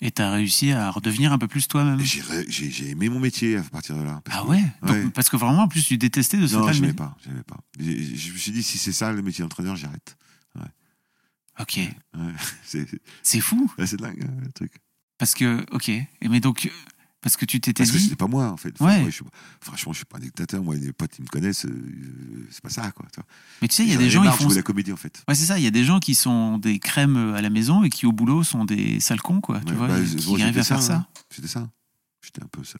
Et 0.00 0.10
t'as 0.10 0.32
réussi 0.32 0.72
à 0.72 0.90
redevenir 0.90 1.32
un 1.32 1.38
peu 1.38 1.46
plus 1.46 1.68
toi-même? 1.68 2.00
J'ai 2.00 2.20
j'ai 2.48 2.70
j'ai 2.70 2.90
aimé 2.90 3.08
mon 3.08 3.20
métier 3.20 3.56
à 3.58 3.62
partir 3.62 3.96
de 3.96 4.02
là. 4.02 4.20
Ah 4.28 4.42
que- 4.42 4.48
ouais, 4.48 4.64
Donc. 4.82 5.12
Parce 5.12 5.28
que 5.30 5.36
vraiment, 5.36 5.62
en 5.62 5.68
plus, 5.68 5.84
tu 5.86 5.96
détestais 5.96 6.36
de 6.36 6.46
ce 6.48 6.56
Non, 6.56 6.66
fait. 6.66 6.74
j'aimais 6.74 6.92
pas, 6.92 7.16
j'aimais 7.24 7.44
pas. 7.44 7.58
J'ai- 7.78 8.16
Je 8.16 8.32
me 8.32 8.36
suis 8.38 8.50
dit 8.52 8.62
si 8.62 8.76
c'est 8.76 8.92
ça 8.92 9.12
le 9.12 9.22
métier 9.22 9.42
d'entraîneur, 9.42 9.76
j'arrête. 9.76 10.16
Ok, 11.60 11.76
Ouais. 11.78 12.32
C'est 13.22 13.40
fou. 13.40 13.70
ouais, 13.78 13.86
c'est 13.86 13.96
dingue 14.00 14.22
hein, 14.24 14.32
le 14.44 14.50
truc. 14.52 14.72
Parce 15.18 15.34
que, 15.34 15.64
ok. 15.72 15.88
Et 15.88 16.08
mais 16.28 16.40
donc, 16.40 16.70
parce 17.20 17.36
que 17.36 17.44
tu 17.44 17.60
t'étais 17.60 17.84
Parce 17.84 17.92
que 17.92 17.96
dit. 17.98 18.04
c'était 18.04 18.16
pas 18.16 18.26
moi 18.26 18.50
en 18.50 18.56
fait. 18.56 18.74
Enfin, 18.78 18.86
Ouais. 18.92 19.00
moi, 19.00 19.08
je 19.10 19.14
suis- 19.14 19.24
franchement, 19.60 19.92
je 19.92 19.98
suis 19.98 20.04
pas 20.04 20.16
un 20.18 20.20
dictateur. 20.20 20.62
Moi, 20.62 20.74
les 20.76 20.92
potes 20.92 21.12
qui 21.12 21.22
me 21.22 21.28
connaissent, 21.28 21.64
euh, 21.66 22.46
c'est 22.50 22.60
pas 22.60 22.68
ça 22.70 22.90
quoi. 22.90 23.06
Mais 23.62 23.68
tu 23.68 23.76
sais, 23.76 23.84
il 23.84 23.90
y 23.90 23.94
a 23.94 23.98
des 23.98 24.10
gens, 24.10 24.22
ils 24.24 24.30
de 24.30 24.34
font. 24.34 24.48
la 24.48 24.62
comédie 24.62 24.92
en 24.92 24.96
fait. 24.96 25.22
Ouais, 25.28 25.34
c'est 25.36 25.46
ça. 25.46 25.58
Il 25.58 25.64
y 25.64 25.68
a 25.68 25.70
des 25.70 25.84
gens 25.84 26.00
qui 26.00 26.14
sont 26.16 26.58
des 26.58 26.78
crèmes 26.80 27.16
à 27.34 27.40
la 27.40 27.50
maison 27.50 27.84
et 27.84 27.88
qui 27.88 28.04
au 28.06 28.12
boulot 28.12 28.42
sont 28.42 28.64
des 28.64 28.98
sales 29.00 29.20
cons, 29.22 29.40
quoi. 29.40 29.60
tu 29.64 29.72
vois, 29.74 29.86
bah, 29.88 30.00
et 30.00 30.04
qui 30.16 30.42
arrivent 30.42 30.58
à 30.58 30.64
faire 30.64 30.78
hein. 30.78 30.80
ça. 30.80 31.08
C'était 31.30 31.48
ça. 31.48 31.70
J'étais 32.22 32.42
un 32.42 32.48
peu 32.48 32.64
ça. 32.64 32.78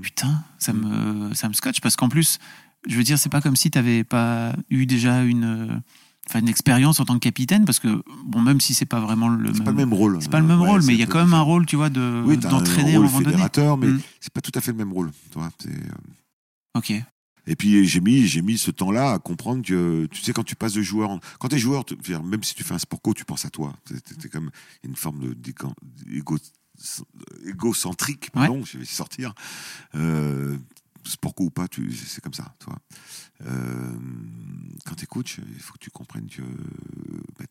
Putain, 0.00 0.44
ça 0.58 0.72
Mm. 0.72 1.28
me, 1.28 1.34
ça 1.34 1.48
me 1.48 1.54
scotche 1.54 1.80
parce 1.80 1.96
qu'en 1.96 2.08
plus, 2.08 2.38
je 2.86 2.96
veux 2.96 3.02
dire, 3.04 3.18
c'est 3.18 3.28
pas 3.30 3.40
comme 3.40 3.56
si 3.56 3.70
t'avais 3.70 4.04
pas 4.04 4.54
eu 4.70 4.86
déjà 4.86 5.22
une, 5.22 5.44
euh, 5.44 5.76
enfin, 6.28 6.40
une 6.40 6.48
expérience 6.48 7.00
en 7.00 7.04
tant 7.04 7.14
que 7.14 7.18
capitaine 7.20 7.64
parce 7.64 7.78
que, 7.78 8.02
bon, 8.24 8.40
même 8.40 8.60
si 8.60 8.74
c'est 8.74 8.86
pas 8.86 9.00
vraiment 9.00 9.28
le 9.28 9.52
C'est 9.54 9.64
pas 9.64 9.70
le 9.70 9.76
même 9.76 9.92
rôle. 9.92 10.18
c'est 10.20 10.30
pas 10.30 10.40
le 10.40 10.46
même 10.46 10.60
Ouais, 10.60 10.68
rôle, 10.68 10.82
mais 10.84 10.94
il 10.94 11.00
y 11.00 11.02
a 11.02 11.06
quand 11.06 11.22
même 11.22 11.34
un 11.34 11.40
rôle, 11.42 11.66
tu 11.66 11.76
vois, 11.76 11.90
de, 11.90 12.22
Oui, 12.26 12.36
d'entraîner 12.36 12.94
un 12.94 12.98
rôle 13.00 13.10
donné. 13.10 13.24
fédérateur, 13.30 13.76
mais 13.76 13.88
Mm. 13.88 14.00
c'est 14.20 14.32
pas 14.32 14.40
tout 14.40 14.52
à 14.54 14.60
fait 14.60 14.72
le 14.72 14.78
même 14.78 14.92
rôle. 14.92 15.10
Tu 15.30 15.38
vois, 15.38 15.50
c'est, 15.60 15.68
euh, 15.70 16.78
Ok. 16.78 16.92
Et 17.48 17.56
puis 17.56 17.84
j'ai 17.88 18.00
mis, 18.00 18.24
j'ai 18.28 18.40
mis 18.40 18.56
ce 18.56 18.70
temps-là 18.70 19.14
à 19.14 19.18
comprendre 19.18 19.66
que, 19.66 20.06
tu 20.12 20.22
sais, 20.22 20.32
quand 20.32 20.44
tu 20.44 20.54
passes 20.54 20.74
de 20.74 20.82
joueur, 20.82 21.10
en... 21.10 21.18
quand 21.40 21.48
t'es 21.48 21.58
joueur, 21.58 21.84
tu- 21.84 21.96
même 22.22 22.42
si 22.44 22.54
tu 22.54 22.62
fais 22.62 22.72
un 22.74 22.78
sport 22.78 23.02
co, 23.02 23.12
tu 23.14 23.24
penses 23.24 23.44
à 23.44 23.50
toi. 23.50 23.74
C'est 23.84 24.00
c'est 24.22 24.28
comme 24.30 24.50
une 24.84 24.94
forme 24.94 25.18
de 25.20 25.34
d'égo- 25.34 25.74
égo- 26.08 26.38
égocentrique, 27.46 28.30
pardon, 28.30 28.64
je 28.64 28.78
vais 28.78 28.84
sortir. 28.84 29.34
Euh, 29.94 30.56
co 31.34 31.44
ou 31.44 31.50
pas, 31.50 31.68
tu- 31.68 31.92
c'est 31.92 32.20
comme 32.22 32.34
ça, 32.34 32.54
toi. 32.58 32.78
Euh, 33.42 33.98
quand 34.84 34.94
t'es 34.94 35.06
coach, 35.06 35.38
il 35.38 35.60
faut 35.60 35.72
que 35.74 35.78
tu 35.78 35.90
comprennes 35.90 36.28
que, 36.28 36.42
bah, 37.38 37.44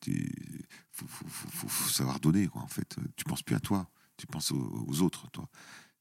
faut, 0.92 1.06
faut, 1.08 1.68
faut- 1.68 1.90
savoir 1.90 2.20
donner, 2.20 2.48
quoi. 2.48 2.62
En 2.62 2.68
fait, 2.68 2.96
tu 3.16 3.24
penses 3.26 3.44
plus 3.44 3.56
à 3.56 3.60
toi, 3.60 3.90
tu 4.18 4.28
penses 4.28 4.52
aux, 4.52 4.86
aux 4.88 5.02
autres, 5.02 5.30
toi. 5.32 5.48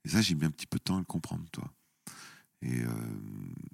Et 0.05 0.09
ça, 0.09 0.21
j'ai 0.23 0.35
mis 0.35 0.45
un 0.45 0.51
petit 0.51 0.67
peu 0.67 0.79
de 0.79 0.83
temps 0.85 0.97
à 0.97 1.01
le 1.01 1.05
comprendre, 1.05 1.45
toi. 1.53 1.71
Et, 2.63 2.81
euh, 2.83 2.91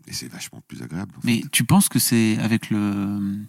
et 0.07 0.13
c'est 0.13 0.29
vachement 0.29 0.61
plus 0.61 0.83
agréable. 0.83 1.15
en 1.17 1.21
Mais 1.25 1.43
fait. 1.43 1.49
tu 1.51 1.65
penses 1.65 1.89
que 1.89 1.99
c'est 1.99 2.39
avec 2.39 2.71
le, 2.71 3.45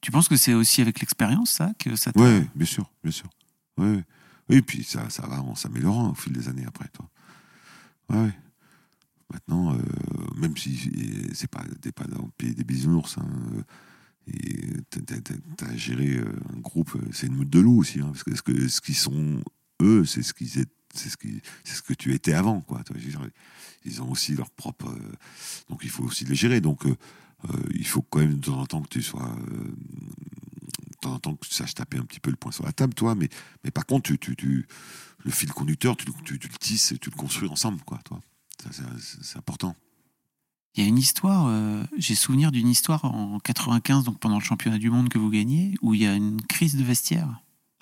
tu 0.00 0.10
penses 0.10 0.28
que 0.28 0.36
c'est 0.36 0.54
aussi 0.54 0.80
avec 0.80 1.00
l'expérience, 1.00 1.50
ça, 1.50 1.72
que 1.78 1.96
ça 1.96 2.12
Ouais, 2.16 2.46
bien 2.54 2.66
sûr, 2.66 2.90
bien 3.02 3.12
sûr. 3.12 3.28
Ouais. 3.76 4.04
Oui, 4.48 4.62
puis 4.62 4.84
ça, 4.84 5.08
ça 5.10 5.26
va 5.26 5.40
en 5.42 5.54
s'améliorant 5.54 6.10
au 6.10 6.14
fil 6.14 6.32
des 6.32 6.48
années 6.48 6.64
après, 6.66 6.88
toi. 6.88 7.08
Ouais. 8.10 8.32
Maintenant, 9.32 9.74
euh, 9.74 9.78
même 10.36 10.56
si 10.56 10.78
c'est 11.34 11.50
pas, 11.50 11.64
pas 11.94 12.04
dans 12.04 12.22
le 12.22 12.30
pied 12.36 12.52
des 12.52 12.64
bisounours, 12.64 13.16
hein, 13.18 13.28
euh, 13.56 13.62
et 14.28 14.80
t'as- 15.56 15.76
géré 15.76 16.16
euh, 16.16 16.32
un 16.54 16.60
groupe, 16.60 16.96
c'est 17.12 17.26
une 17.26 17.36
meute 17.36 17.50
de 17.50 17.58
loup 17.60 17.78
aussi, 17.78 18.00
hein, 18.00 18.10
parce 18.12 18.22
que 18.22 18.36
ce, 18.36 18.42
que 18.42 18.68
ce 18.68 18.80
qu'ils 18.80 18.94
sont, 18.94 19.42
eux, 19.80 20.04
c'est 20.04 20.22
ce 20.22 20.34
qu'ils. 20.34 20.66
C'est 20.94 21.08
ce, 21.08 21.16
qui, 21.16 21.40
ce 21.64 21.80
que 21.80 21.94
tu 21.94 22.12
étais 22.12 22.34
avant, 22.34 22.60
quoi. 22.60 22.82
Ils 23.86 24.02
ont 24.02 24.10
aussi 24.10 24.34
leur 24.34 24.50
propre. 24.50 24.94
donc 25.70 25.80
il 25.84 25.88
faut 25.88 26.04
aussi 26.04 26.26
les 26.26 26.34
gérer. 26.34 26.60
Donc, 26.60 26.84
il 27.72 27.86
faut 27.86 28.02
quand 28.02 28.18
même 28.18 28.34
de 28.34 28.44
temps 28.44 28.60
en 28.60 28.66
temps 28.66 28.82
que 28.82 28.90
tu 28.90 29.00
sois 29.02 29.34
de 30.92 30.96
temps 31.00 31.14
en 31.14 31.18
temps 31.18 31.34
que 31.34 31.46
saches 31.46 31.72
taper 31.72 31.96
un 31.96 32.04
petit 32.04 32.20
peu 32.20 32.30
le 32.30 32.36
poing 32.36 32.52
sur 32.52 32.66
la 32.66 32.72
table, 32.72 32.92
toi, 32.92 33.14
mais, 33.14 33.30
mais 33.64 33.70
par 33.70 33.86
contre, 33.86 34.14
tu, 34.16 34.36
tu, 34.36 34.66
le 35.24 35.30
fil 35.30 35.50
conducteur, 35.50 35.96
tu, 35.96 36.06
tu, 36.24 36.38
tu 36.38 36.48
le 36.48 36.58
tisses 36.58 36.92
et 36.92 36.98
tu 36.98 37.10
le 37.10 37.16
construis 37.16 37.48
ensemble, 37.48 37.80
quoi, 37.84 37.98
toi. 38.04 38.20
C'est- 38.70 39.36
important. 39.38 39.74
Il 40.74 40.82
y 40.82 40.86
a 40.86 40.88
une 40.88 40.96
histoire, 40.98 41.46
euh, 41.48 41.84
j'ai 41.98 42.14
souvenir 42.14 42.50
d'une 42.50 42.68
histoire 42.68 43.04
en 43.04 43.38
95, 43.40 44.04
donc 44.04 44.18
pendant 44.18 44.38
le 44.38 44.44
championnat 44.44 44.78
du 44.78 44.88
monde 44.90 45.08
que 45.10 45.18
vous 45.18 45.28
gagnez, 45.30 45.74
où 45.82 45.92
il 45.94 46.00
y 46.02 46.06
a 46.06 46.14
une 46.14 46.40
crise 46.42 46.76
de 46.76 46.82
vestiaire. 46.82 47.28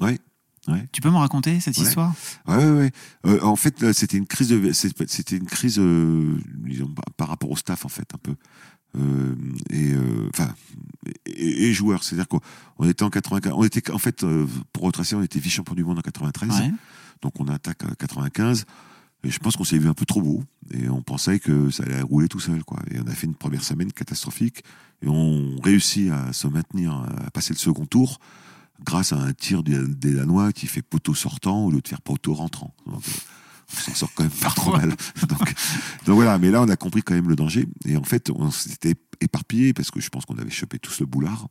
Ouais, 0.01 0.19
ouais. 0.67 0.89
Tu 0.91 1.01
peux 1.01 1.11
me 1.11 1.17
raconter 1.17 1.61
cette 1.61 1.77
Ouais. 1.79 1.85
histoire? 1.85 2.13
Ouais, 2.49 2.57
ouais, 2.57 2.71
ouais. 2.71 2.91
Euh, 3.27 3.41
en 3.43 3.55
fait, 3.55 3.93
c'était 3.93 4.17
une 4.17 4.27
crise 4.27 4.49
de, 4.49 4.73
c'est- 4.73 5.09
c'était 5.09 5.37
une 5.37 5.47
crise, 5.47 5.79
euh, 5.79 6.37
disons, 6.67 6.93
par- 7.17 7.29
rapport 7.29 7.51
au 7.51 7.57
staff, 7.57 7.85
en 7.85 7.89
fait, 7.89 8.13
un 8.15 8.19
peu. 8.19 8.35
Euh, 8.99 9.37
et, 9.71 9.93
enfin, 10.35 10.53
et, 11.27 11.69
et 11.69 11.73
joueurs. 11.73 12.03
C'est-à-dire 12.03 12.27
qu'on 12.27 12.41
on 12.79 12.89
était 12.89 13.05
en 13.05 13.11
95, 13.11 13.53
on 13.57 13.63
était, 13.63 13.89
en 13.93 13.99
fait, 13.99 14.25
pour 14.73 14.83
retracer, 14.83 15.15
on 15.15 15.23
était 15.23 15.39
vice-champion 15.39 15.77
du 15.77 15.85
monde 15.85 15.99
en 15.99 16.03
93. 16.03 16.51
Ouais. 16.61 16.73
Donc 17.23 17.39
on 17.39 17.47
attaque 17.47 17.85
à 17.85 17.95
95. 17.95 18.65
Et 19.23 19.31
je 19.31 19.39
pense 19.39 19.57
qu'on 19.57 19.65
s'est 19.65 19.79
vu 19.79 19.89
un 19.89 19.95
peu 19.95 20.07
trop 20.07 20.23
beau. 20.23 20.43
Et 20.73 20.89
on 20.89 21.03
pensait 21.03 21.39
que 21.41 21.71
ça 21.71 21.83
allait 21.83 22.01
rouler 22.01 22.29
tout 22.29 22.41
seul, 22.41 22.65
quoi. 22.65 22.81
Et 22.91 22.99
on 23.01 23.07
a 23.07 23.15
fait 23.15 23.27
une 23.27 23.35
première 23.35 23.63
semaine 23.63 23.93
catastrophique. 23.93 24.65
Et 25.03 25.09
on 25.09 25.57
réussit 25.63 26.11
à 26.11 26.33
se 26.33 26.47
maintenir, 26.49 26.93
à 27.27 27.31
passer 27.31 27.53
le 27.53 27.59
second 27.59 27.87
tour 27.87 28.19
grâce 28.85 29.13
à 29.13 29.17
un 29.17 29.33
tir 29.33 29.63
des 29.63 30.15
Danois 30.15 30.53
qui 30.53 30.67
fait 30.67 30.83
poteau 30.83 31.15
sortant 31.15 31.65
au 31.65 31.71
lieu 31.71 31.81
de 31.81 31.89
faire 31.89 32.01
poteau 32.01 32.35
rentrant. 32.35 32.75
Donc, 32.87 33.03
euh, 33.07 33.13
on 33.73 33.77
s'en 33.77 33.95
sort 33.95 34.11
quand 34.15 34.25
même 34.25 34.33
pas 34.33 34.51
trop 34.51 34.77
mal. 34.77 34.91
Donc, 35.29 35.55
donc 36.05 36.15
voilà, 36.17 36.39
mais 36.39 36.51
là 36.51 36.61
on 36.61 36.69
a 36.69 36.77
compris 36.77 37.03
quand 37.03 37.15
même 37.15 37.29
le 37.29 37.37
danger. 37.37 37.67
Et 37.85 37.97
en 37.97 38.03
fait, 38.03 38.31
on 38.31 38.51
s'était 38.51 38.97
éparpillé 39.21 39.73
parce 39.73 39.91
que 39.93 40.01
je 40.01 40.09
pense 40.09 40.25
qu'on 40.25 40.39
avait 40.39 40.51
chopé 40.51 40.79
tous 40.79 41.01
le 41.01 41.07
boulard. 41.07 41.49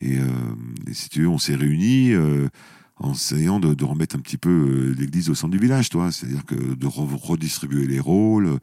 Et, 0.00 0.18
euh, 0.18 0.26
et 0.86 0.94
si 0.94 1.10
tu 1.10 1.22
veux, 1.22 1.28
on 1.28 1.38
s'est 1.38 1.56
réunis 1.56 2.12
euh, 2.12 2.48
en 3.00 3.12
essayant 3.12 3.58
de, 3.60 3.74
de 3.74 3.84
remettre 3.84 4.14
un 4.16 4.20
petit 4.20 4.36
peu 4.38 4.50
euh, 4.50 4.94
l'église 4.98 5.30
au 5.30 5.34
centre 5.34 5.52
du 5.52 5.58
village, 5.58 5.88
toi. 5.88 6.12
C'est-à-dire 6.12 6.44
que 6.44 6.54
de 6.54 6.86
re- 6.86 7.16
redistribuer 7.16 7.86
les 7.86 8.00
rôles. 8.00 8.58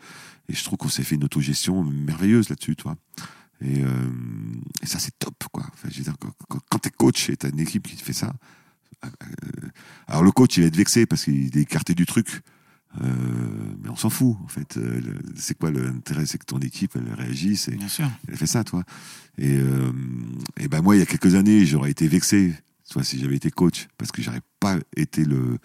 Et 0.49 0.53
je 0.53 0.63
trouve 0.63 0.77
qu'on 0.77 0.89
s'est 0.89 1.03
fait 1.03 1.15
une 1.15 1.23
autogestion 1.25 1.83
merveilleuse 1.83 2.49
là-dessus, 2.49 2.75
toi. 2.75 2.95
Et, 3.61 3.83
euh, 3.83 3.89
et 4.83 4.85
ça, 4.85 4.99
c'est 4.99 5.17
top, 5.17 5.35
quoi. 5.51 5.63
Enfin, 5.73 5.89
je 5.91 5.97
veux 5.97 6.03
dire, 6.03 6.15
quand, 6.47 6.59
quand, 6.69 6.79
t'es 6.79 6.91
coach 6.91 7.29
et 7.29 7.35
t'as 7.37 7.49
une 7.49 7.59
équipe 7.59 7.87
qui 7.87 7.95
te 7.95 8.03
fait 8.03 8.13
ça, 8.13 8.33
euh, 9.03 9.09
alors 10.07 10.23
le 10.23 10.31
coach, 10.31 10.55
il 10.57 10.61
va 10.61 10.67
être 10.67 10.77
vexé 10.77 11.05
parce 11.05 11.23
qu'il 11.23 11.57
est 11.57 11.61
écarté 11.61 11.95
du 11.95 12.05
truc. 12.05 12.41
Euh, 13.01 13.05
mais 13.81 13.89
on 13.89 13.95
s'en 13.95 14.09
fout, 14.09 14.37
en 14.43 14.47
fait. 14.47 14.77
Euh, 14.77 15.01
C'est 15.35 15.57
quoi 15.57 15.71
l'intérêt? 15.71 16.25
C'est 16.25 16.37
que 16.37 16.45
ton 16.45 16.59
équipe, 16.59 16.95
elle 16.95 17.11
réagisse 17.13 17.67
et 17.67 17.75
Bien 17.75 17.87
sûr. 17.89 18.09
elle 18.27 18.37
fait 18.37 18.47
ça, 18.47 18.63
toi. 18.63 18.83
Et, 19.37 19.57
euh, 19.57 19.91
et 20.57 20.67
ben 20.67 20.81
moi, 20.81 20.95
il 20.95 20.99
y 20.99 21.01
a 21.01 21.05
quelques 21.05 21.35
années, 21.35 21.65
j'aurais 21.65 21.91
été 21.91 22.07
vexé, 22.07 22.53
toi, 22.89 23.03
si 23.03 23.19
j'avais 23.19 23.35
été 23.35 23.51
coach, 23.51 23.87
parce 23.97 24.11
que 24.11 24.21
j'aurais 24.21 24.41
pas 24.59 24.77
été 24.95 25.25
le 25.25 25.57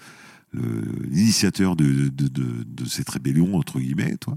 l'initiateur 0.55 1.77
de, 1.77 2.09
de, 2.09 2.29
de, 2.29 2.63
de 2.65 2.85
cette 2.85 3.09
rébellion 3.09 3.57
entre 3.57 3.81
guillemets, 3.81 4.17
toi. 4.19 4.37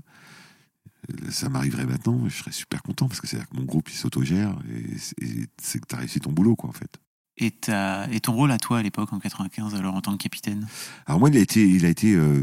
Euh, 1.12 1.30
Ça 1.32 1.50
m'arriverait 1.50 1.86
maintenant, 1.86 2.28
je 2.30 2.36
serais 2.38 2.52
super 2.54 2.82
content 2.84 3.08
parce 3.08 3.20
que 3.22 3.28
c'est-à-dire 3.28 3.50
que 3.50 3.58
mon 3.58 3.66
groupe 3.66 3.90
il 3.90 3.96
s'autogère 3.96 4.58
et, 4.74 4.98
c'est- 4.98 5.22
et 5.22 5.46
c'est 5.62 5.80
que 5.80 5.88
tu 5.88 5.96
as 5.96 6.00
réussi 6.00 6.20
ton 6.20 6.32
boulot, 6.32 6.56
quoi, 6.56 6.70
en 6.70 6.74
fait. 6.74 7.00
Et, 7.38 7.52
ta- 7.52 8.10
et 8.12 8.22
ton 8.22 8.32
rôle 8.34 8.52
à 8.52 8.58
toi 8.58 8.80
à 8.80 8.82
l'époque, 8.82 9.12
en 9.12 9.20
95, 9.20 9.76
alors 9.76 9.96
en 9.96 10.02
tant 10.02 10.14
que 10.16 10.24
capitaine? 10.24 10.66
Alors 11.06 11.20
moi, 11.20 11.30
il 11.30 11.36
a 11.36 11.42
été, 11.42 11.68
il 11.70 11.86
a 11.86 11.90
été 11.90 12.16
euh, 12.16 12.42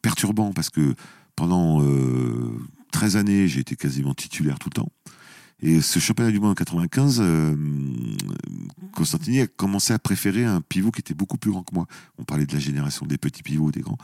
perturbant 0.00 0.52
parce 0.54 0.70
que 0.70 0.94
pendant 1.36 1.82
euh, 1.82 2.58
13 2.90 3.16
années, 3.16 3.48
j'ai 3.48 3.60
été 3.60 3.76
quasiment 3.76 4.14
titulaire 4.14 4.58
tout 4.58 4.70
le 4.70 4.74
temps. 4.80 4.92
Et 5.66 5.80
ce 5.80 5.98
championnat 5.98 6.30
du 6.30 6.40
monde 6.40 6.50
en 6.50 6.54
95, 6.54 7.20
euh, 7.22 7.56
Constantini 8.92 9.40
a 9.40 9.46
commencé 9.46 9.94
à 9.94 9.98
préférer 9.98 10.44
un 10.44 10.60
pivot 10.60 10.90
qui 10.90 11.00
était 11.00 11.14
beaucoup 11.14 11.38
plus 11.38 11.50
grand 11.50 11.62
que 11.62 11.74
moi. 11.74 11.86
On 12.18 12.24
parlait 12.24 12.44
de 12.44 12.52
la 12.52 12.58
génération 12.58 13.06
des 13.06 13.16
petits 13.16 13.42
pivots, 13.42 13.70
des 13.70 13.80
grands. 13.80 13.96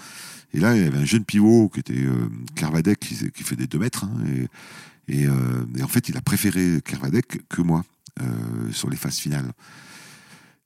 Et 0.55 0.59
là, 0.59 0.75
il 0.75 0.83
y 0.83 0.87
avait 0.87 0.97
un 0.97 1.05
jeune 1.05 1.27
pivot 1.27 1.69
qui 1.69 1.81
était 1.81 2.03
euh, 2.03 2.95
qui, 2.95 3.31
qui 3.31 3.43
fait 3.43 3.57
des 3.57 3.67
2 3.67 3.79
mètres. 3.79 4.05
hein, 4.05 4.25
euh, 5.11 5.67
et 5.77 5.83
en 5.83 5.89
fait, 5.89 6.09
il 6.09 6.17
a 6.17 6.23
préféré 6.23 6.81
Kervadek 6.83 7.47
que 7.51 7.61
moi 7.61 7.85
euh, 8.23 8.25
sur 8.73 8.89
les 8.89 8.97
phases 8.97 9.19
finales. 9.19 9.53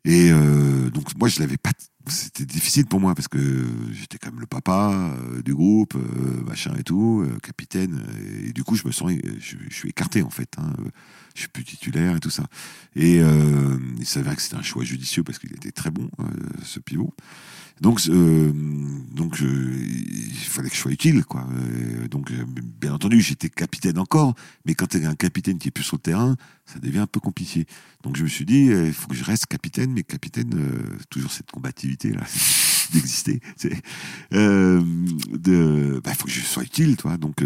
Et 0.04 0.30
donc 0.92 1.18
moi 1.18 1.28
je 1.28 1.40
l'avais 1.40 1.56
pas. 1.56 1.70
C'était 2.06 2.44
difficile 2.44 2.84
pour 2.84 3.00
moi 3.00 3.14
parce 3.14 3.28
que 3.28 3.38
j'étais 3.92 4.18
quand 4.18 4.30
même 4.30 4.40
le 4.40 4.46
papa 4.46 4.92
euh, 4.92 5.40
du 5.42 5.54
groupe, 5.54 5.94
euh, 5.94 6.42
machin 6.44 6.74
et 6.78 6.82
tout, 6.82 7.24
euh, 7.26 7.38
capitaine. 7.38 8.04
Et, 8.46 8.52
du 8.52 8.62
coup 8.62 8.76
je 8.76 8.86
me 8.86 8.92
sens, 8.92 9.10
je, 9.40 9.74
suis 9.74 9.88
écarté 9.88 10.22
en 10.22 10.28
fait. 10.28 10.50
Hein, 10.58 10.72
je 11.34 11.40
suis 11.40 11.48
plus 11.48 11.64
titulaire 11.64 12.16
et 12.16 12.20
tout 12.20 12.30
ça. 12.30 12.44
Et 12.94 13.16
il 13.98 14.06
s'avère 14.06 14.36
que 14.36 14.42
c'était 14.42 14.56
un 14.56 14.62
choix 14.62 14.84
judicieux 14.84 15.24
parce 15.24 15.38
qu'il 15.38 15.52
était 15.52 15.72
très 15.72 15.90
bon 15.90 16.08
ce 16.62 16.78
pivot. 16.78 17.12
Donc, 17.80 18.00
euh, 18.08 18.52
donc 19.14 19.40
euh, 19.42 19.84
il 20.44 20.50
fallait 20.50 20.68
que 20.68 20.76
je 20.76 20.80
sois 20.80 20.92
utile, 20.92 21.24
quoi. 21.24 21.46
Euh, 21.52 22.08
donc, 22.08 22.30
euh, 22.30 22.44
bien 22.80 22.94
entendu, 22.94 23.20
j'étais 23.20 23.48
capitaine 23.48 23.98
encore, 23.98 24.34
mais 24.64 24.74
quand 24.74 24.86
tu 24.86 24.98
es 24.98 25.04
un 25.04 25.14
capitaine 25.14 25.58
qui 25.58 25.68
est 25.68 25.70
plus 25.70 25.84
sur 25.84 25.96
le 25.96 26.02
terrain, 26.02 26.36
ça 26.66 26.78
devient 26.78 27.00
un 27.00 27.06
peu 27.06 27.20
compliqué. 27.20 27.66
Donc, 28.02 28.16
je 28.16 28.22
me 28.22 28.28
suis 28.28 28.44
dit, 28.44 28.70
euh, 28.70 28.86
il 28.86 28.92
faut 28.92 29.08
que 29.08 29.16
je 29.16 29.24
reste 29.24 29.46
capitaine, 29.46 29.92
mais 29.92 30.02
capitaine, 30.02 30.50
toujours 31.10 31.32
cette 31.32 31.50
combativité 31.50 32.10
là, 32.10 32.22
d'exister. 32.92 33.40
de, 34.30 36.00
bah, 36.04 36.14
faut 36.14 36.26
que 36.26 36.30
je 36.30 36.40
sois 36.40 36.62
utile, 36.62 36.96
toi. 36.96 37.16
Donc, 37.16 37.42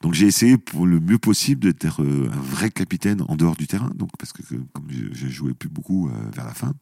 donc 0.00 0.14
j'ai 0.14 0.26
essayé 0.26 0.56
pour 0.56 0.86
le 0.86 1.00
mieux 1.00 1.18
possible 1.18 1.74
d'être 1.74 2.02
un 2.02 2.40
vrai 2.40 2.70
capitaine 2.70 3.22
en 3.28 3.36
dehors 3.36 3.56
du 3.56 3.66
terrain. 3.66 3.90
Donc, 3.94 4.10
parce 4.18 4.32
que 4.32 4.42
comme 4.72 4.86
je 4.90 5.28
jouais 5.28 5.54
plus 5.54 5.68
beaucoup 5.68 6.10
vers 6.34 6.46
la 6.46 6.54
fin. 6.54 6.74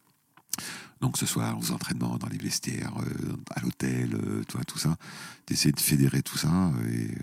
Donc 1.01 1.19
ce 1.19 1.27
soir, 1.27 1.59
aux 1.59 1.73
entraînements, 1.73 2.17
dans 2.17 2.29
les 2.29 2.39
vestiaires, 2.39 2.93
euh, 2.99 3.37
à 3.55 3.61
l'hôtel, 3.61 4.15
euh, 4.15 4.43
tout 4.67 4.79
ça, 4.79 4.97
d'essayer 5.47 5.73
de 5.73 5.81
fédérer 5.81 6.23
tout 6.23 6.39
ça. 6.39 6.73
Et 6.91 7.11
euh, 7.11 7.15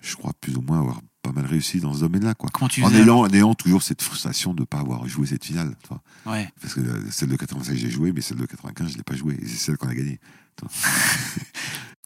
je 0.00 0.16
crois 0.16 0.32
plus 0.40 0.54
ou 0.56 0.60
moins 0.60 0.80
avoir 0.80 1.00
pas 1.22 1.32
mal 1.32 1.46
réussi 1.46 1.80
dans 1.80 1.92
ce 1.92 2.00
domaine-là, 2.00 2.34
quoi. 2.34 2.50
Comment 2.52 2.68
tu 2.68 2.82
En 2.84 2.92
ayant, 2.92 3.20
en 3.20 3.30
ayant 3.30 3.54
toujours 3.54 3.82
cette 3.82 4.02
frustration 4.02 4.54
de 4.54 4.60
ne 4.60 4.64
pas 4.64 4.78
avoir 4.78 5.06
joué 5.08 5.26
cette 5.26 5.44
finale, 5.44 5.74
alors 5.88 6.00
Ouais. 6.26 6.48
Parce 6.60 6.74
que 6.74 6.80
euh, 6.80 7.10
celle 7.10 7.28
de 7.28 7.36
85, 7.36 7.74
j'ai 7.74 7.90
joué, 7.90 8.12
mais 8.12 8.20
celle 8.20 8.38
de 8.38 8.46
95, 8.46 8.92
je 8.92 8.96
l'ai 8.96 9.02
pas 9.02 9.16
jouée. 9.16 9.36
Et 9.40 9.46
c'est 9.46 9.56
celle 9.56 9.76
qu'on 9.76 9.88
a 9.88 9.94
gagnée. 9.94 10.20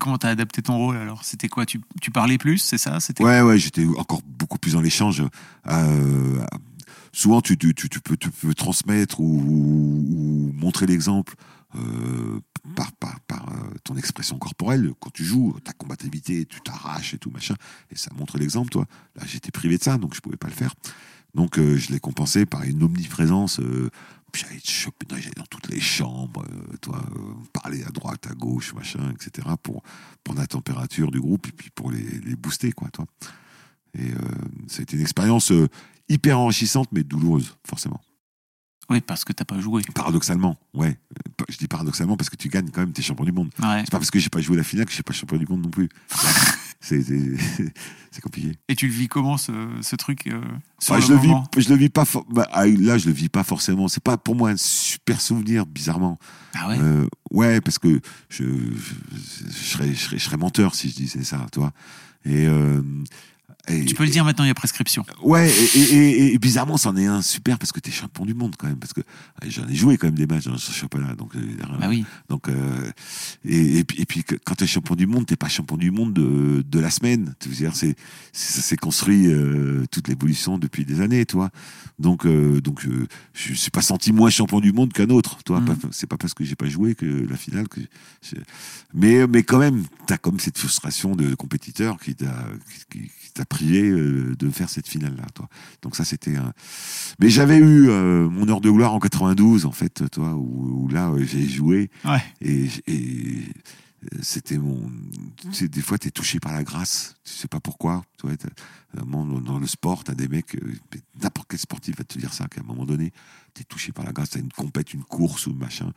Comment 0.00 0.16
t'as 0.16 0.30
adapté 0.30 0.62
ton 0.62 0.78
rôle 0.78 0.96
alors? 0.96 1.24
C'était 1.24 1.48
quoi? 1.48 1.66
Tu, 1.66 1.80
tu 2.00 2.11
parlais 2.11 2.38
plus, 2.38 2.59
c'est 2.59 2.78
ça? 2.78 3.00
C'était 3.00 3.22
Ouais, 3.22 3.42
ouais, 3.42 3.59
j'étais 3.59 3.87
encore 3.98 4.22
beaucoup 4.24 4.59
plus 4.59 4.72
dans 4.72 4.80
l'échange. 4.80 5.22
Euh, 5.68 6.46
souvent, 7.12 7.40
tu, 7.40 7.57
peux, 7.57 8.55
transmettre 8.55 9.20
ou, 9.20 10.53
montrer 10.55 10.87
l'exemple 10.87 11.35
euh, 11.77 12.40
par, 12.75 13.49
euh, 13.49 13.75
ton 13.85 13.96
expression 13.96 14.38
corporelle. 14.38 14.92
Quand 15.01 15.11
tu 15.11 15.25
joues, 15.25 15.57
ta 15.64 15.73
combativité, 15.73 16.44
tu 16.46 16.61
t'arraches 16.61 17.14
et 17.14 17.18
tout, 17.18 17.31
machin. 17.31 17.55
Et 17.90 17.96
ça 17.96 18.11
montre 18.16 18.38
l'exemple, 18.38 18.70
toi. 18.70 18.87
Là, 19.16 19.23
j'étais 19.27 19.51
privé 19.51 19.79
de 19.79 19.83
ça, 19.83 19.99
donc 19.99 20.14
je 20.14 20.20
pouvais 20.20 20.37
pas 20.37 20.49
le 20.49 20.55
faire. 20.55 20.75
Donc, 21.35 21.59
euh, 21.59 21.77
je 21.77 21.92
l'ai 21.92 22.01
compensé 22.01 22.46
par 22.46 22.64
une 22.64 22.83
omniprésence. 22.83 23.61
J'allais 24.33 24.61
choper, 24.64 25.07
dans 25.37 25.46
toutes 25.46 25.68
les 25.68 25.81
chambres, 25.81 26.44
toi, 26.81 27.03
parler 27.53 27.83
à 27.83 27.90
droite, 27.90 28.29
à 28.29 28.35
gauche, 28.35 28.75
machin, 28.75 29.12
etc. 29.12 29.49
pour 29.61 29.83
prendre 30.23 30.38
la 30.40 30.46
température 30.46 31.11
du 31.11 31.20
groupe 31.20 31.49
et 31.49 31.53
puis 31.53 31.70
pour 31.70 31.90
les, 31.90 32.37
booster, 32.37 32.70
quoi, 32.70 32.88
toi. 32.90 33.07
Et 33.99 34.11
ça 34.68 34.79
a 34.79 34.83
été 34.83 34.96
une 34.96 35.03
expérience 35.03 35.53
hyper 36.11 36.38
enrichissante, 36.38 36.88
mais 36.92 37.03
douloureuse, 37.03 37.57
forcément. 37.66 38.01
Oui, 38.90 39.01
parce 39.01 39.25
que 39.25 39.33
t'as 39.33 39.44
pas 39.44 39.61
joué. 39.61 39.83
Paradoxalement, 39.94 40.59
ouais. 40.75 40.99
Je 41.49 41.57
dis 41.57 41.68
paradoxalement 41.68 42.16
parce 42.16 42.29
que 42.29 42.37
tu 42.37 42.49
gagnes 42.49 42.70
quand 42.70 42.81
même, 42.81 42.92
t'es 42.92 43.03
champion 43.03 43.25
du 43.25 43.31
monde. 43.33 43.51
Ouais. 43.62 43.83
C'est 43.85 43.90
pas 43.90 43.99
parce 43.99 44.11
que 44.11 44.18
j'ai 44.18 44.31
pas 44.31 44.40
joué 44.40 44.57
la 44.57 44.64
finale 44.64 44.85
que 44.85 44.90
je 44.90 44.96
suis 44.96 45.05
pas 45.05 45.12
champion 45.12 45.37
du 45.37 45.46
monde 45.46 45.62
non 45.62 45.70
plus. 45.70 45.88
c'est 46.81 48.20
compliqué. 48.23 48.59
Et 48.68 48.75
tu 48.75 48.87
le 48.87 48.92
vis 48.92 49.07
comment 49.07 49.37
ce, 49.37 49.53
ce 49.83 49.96
truc 49.96 50.27
euh, 50.27 50.40
sur 50.79 50.94
Bah, 50.94 51.01
le 51.01 51.07
je, 51.07 51.12
le 51.12 51.18
vis, 51.18 51.35
je 51.59 51.68
le 51.68 51.75
vis 51.77 51.90
pas. 51.90 52.05
bah, 52.31 52.49
ah, 52.53 52.66
là, 52.66 52.96
je 52.96 53.07
le 53.07 53.12
vis 53.12 53.29
pas 53.29 53.44
forcément. 53.44 53.87
C'est 53.87 54.03
pas 54.03 54.16
pour 54.16 54.35
moi 54.35 54.51
un 54.51 54.57
super 54.57 55.20
souvenir, 55.20 55.66
bizarrement. 55.66 56.18
Ah 56.55 56.68
ouais? 56.68 56.79
Euh, 56.81 57.07
ouais, 57.31 57.61
parce 57.61 57.79
que 57.79 58.01
je, 58.31 58.44
je, 58.44 59.44
je 59.46 59.64
serais, 59.64 59.92
je, 59.92 59.98
serais, 59.98 60.19
je 60.19 60.25
serais 60.25 60.37
menteur 60.38 60.75
si 60.75 60.88
je 60.88 60.96
disais 60.96 61.23
ça, 61.23 61.46
toi. 61.52 61.73
Et, 62.25 62.46
euh, 62.46 62.83
et- 63.69 63.85
Tu 63.85 63.94
peux 63.94 64.04
le 64.04 64.11
dire 64.11 64.25
maintenant, 64.25 64.44
il 64.44 64.48
y 64.48 64.50
a 64.50 64.54
prescription. 64.54 65.04
Ouais, 65.23 65.50
et, 65.50 65.79
et, 65.79 65.94
et- 65.94 66.35
et 66.35 66.38
bizarrement, 66.38 66.77
c'en 66.77 66.96
est 66.96 67.06
un 67.06 67.23
super 67.23 67.58
parce 67.58 67.73
que 67.73 67.81
t'es 67.81 67.90
champion 67.90 68.25
du 68.25 68.35
monde 68.35 68.54
quand 68.58 68.67
même. 68.67 68.79
Parce 68.79 68.92
que 68.92 69.02
j'en 69.46 69.69
ai 69.69 69.75
joué 69.75 69.96
quand 69.96 70.06
même 70.08 70.17
des 70.17 70.27
matchs 70.27 70.44
dans 70.44 70.58
ce 70.58 70.73
championnat. 70.73 71.15
Donc, 71.15 71.35
euh, 71.37 71.40
Bah 71.79 71.87
oui. 71.88 72.04
donc 72.29 72.48
euh, 72.48 72.90
et, 73.44 73.85
puis, 73.85 74.00
et 74.00 74.06
puis 74.06 74.25
quand 74.44 74.54
t'es 74.54 74.67
champion 74.67 74.94
du 74.96 75.06
monde, 75.06 75.27
t'es 75.27 75.37
pas 75.37 75.48
champion 75.48 75.77
du 75.77 75.90
monde 75.90 76.13
de, 76.15 76.65
de 76.69 76.79
la 76.81 76.90
semaine. 76.90 77.35
Tu 77.40 77.48
veux 77.48 77.54
dire, 77.54 77.75
c'est, 77.77 77.94
c'est- 78.33 78.52
ça 78.54 78.63
s'est 78.63 78.77
construit 78.77 79.27
euh, 79.27 79.85
toute 79.90 80.08
l'évolution 80.08 80.58
depuis 80.58 80.85
des 80.85 81.00
années, 81.00 81.25
toi. 81.27 81.50
Donc, 81.98 82.27
euh, 82.27 82.61
donc 82.61 82.87
je 83.35 83.52
suis 83.54 83.71
pas 83.71 83.83
senti 83.83 84.13
moins 84.13 84.31
champion 84.31 84.61
du 84.61 84.73
monde 84.73 84.92
qu'un 84.92 85.11
autre. 85.11 85.42
Toi. 85.44 85.61
Pas- 85.61 85.77
c'est 85.92 86.06
pas 86.06 86.17
parce 86.17 86.35
que 86.35 86.44
j'ai 86.44 86.56
pas 86.56 86.69
joué 86.69 86.94
que 86.94 87.04
la 87.29 87.37
finale. 87.37 87.69
Que 87.69 87.81
mais, 88.94 89.27
mais 89.27 89.42
quand 89.42 89.58
même, 89.58 89.85
t'as 90.06 90.19
comme 90.19 90.40
cette 90.40 90.58
frustration 90.58 91.15
de 91.15 91.35
compétiteur 91.35 91.98
qui 91.98 92.15
t'a, 92.15 92.46
qui 92.90 93.11
t'a 93.35 93.44
privé 93.51 93.83
euh, 93.90 94.35
de 94.38 94.48
faire 94.48 94.71
cette 94.71 94.88
finale 94.88 95.15
là, 95.17 95.27
toi. 95.35 95.48
Donc 95.83 95.94
ça 95.96 96.05
c'était. 96.07 96.37
un- 96.37 96.55
Mais 97.19 97.29
j'avais 97.29 97.59
eu 97.59 97.90
euh, 97.90 98.31
mon 98.31 98.48
heure 98.48 98.63
de 98.63 98.71
gloire 98.71 98.94
en 98.94 98.98
92 99.01 99.67
en 99.67 99.73
fait, 99.73 100.09
toi, 100.11 100.35
où, 100.37 100.85
où 100.85 100.88
là 100.88 101.11
euh, 101.11 101.23
j'ai 101.25 101.46
joué 101.46 101.90
Ouais. 102.07 102.23
et, 102.40 102.69
et 102.87 103.42
c'était 104.23 104.57
mon. 104.57 104.90
Tu 105.53 105.69
des 105.69 105.83
fois 105.83 105.98
t'es 105.98 106.11
touché 106.11 106.40
par 106.40 106.53
la 106.53 106.65
grâce, 106.65 107.17
tu 107.25 107.33
sais 107.33 107.48
pas 107.48 107.61
pourquoi. 107.61 108.03
Tu 108.19 108.27
vois, 108.27 108.37
dans, 108.94 109.59
le 109.59 109.67
sport, 109.67 110.05
t'as 110.05 110.15
des 110.15 110.27
mecs, 110.29 110.57
n'importe 111.23 111.48
quel 111.51 111.59
sportif 111.59 111.96
va 111.98 112.05
te 112.05 112.19
dire 112.19 112.33
ça, 112.33 112.46
qu'à 112.48 112.61
un 112.63 112.65
moment 112.65 112.87
donné, 112.87 113.13
t'es 113.53 113.65
touché 113.65 113.92
par 113.92 114.05
la 114.07 114.13
grâce, 114.13 114.31
t'as 114.31 114.40
une 114.40 114.53
compète, 114.53 114.94
une 114.94 115.05
course 115.05 115.46
ou 115.48 115.53
machin. 115.55 115.92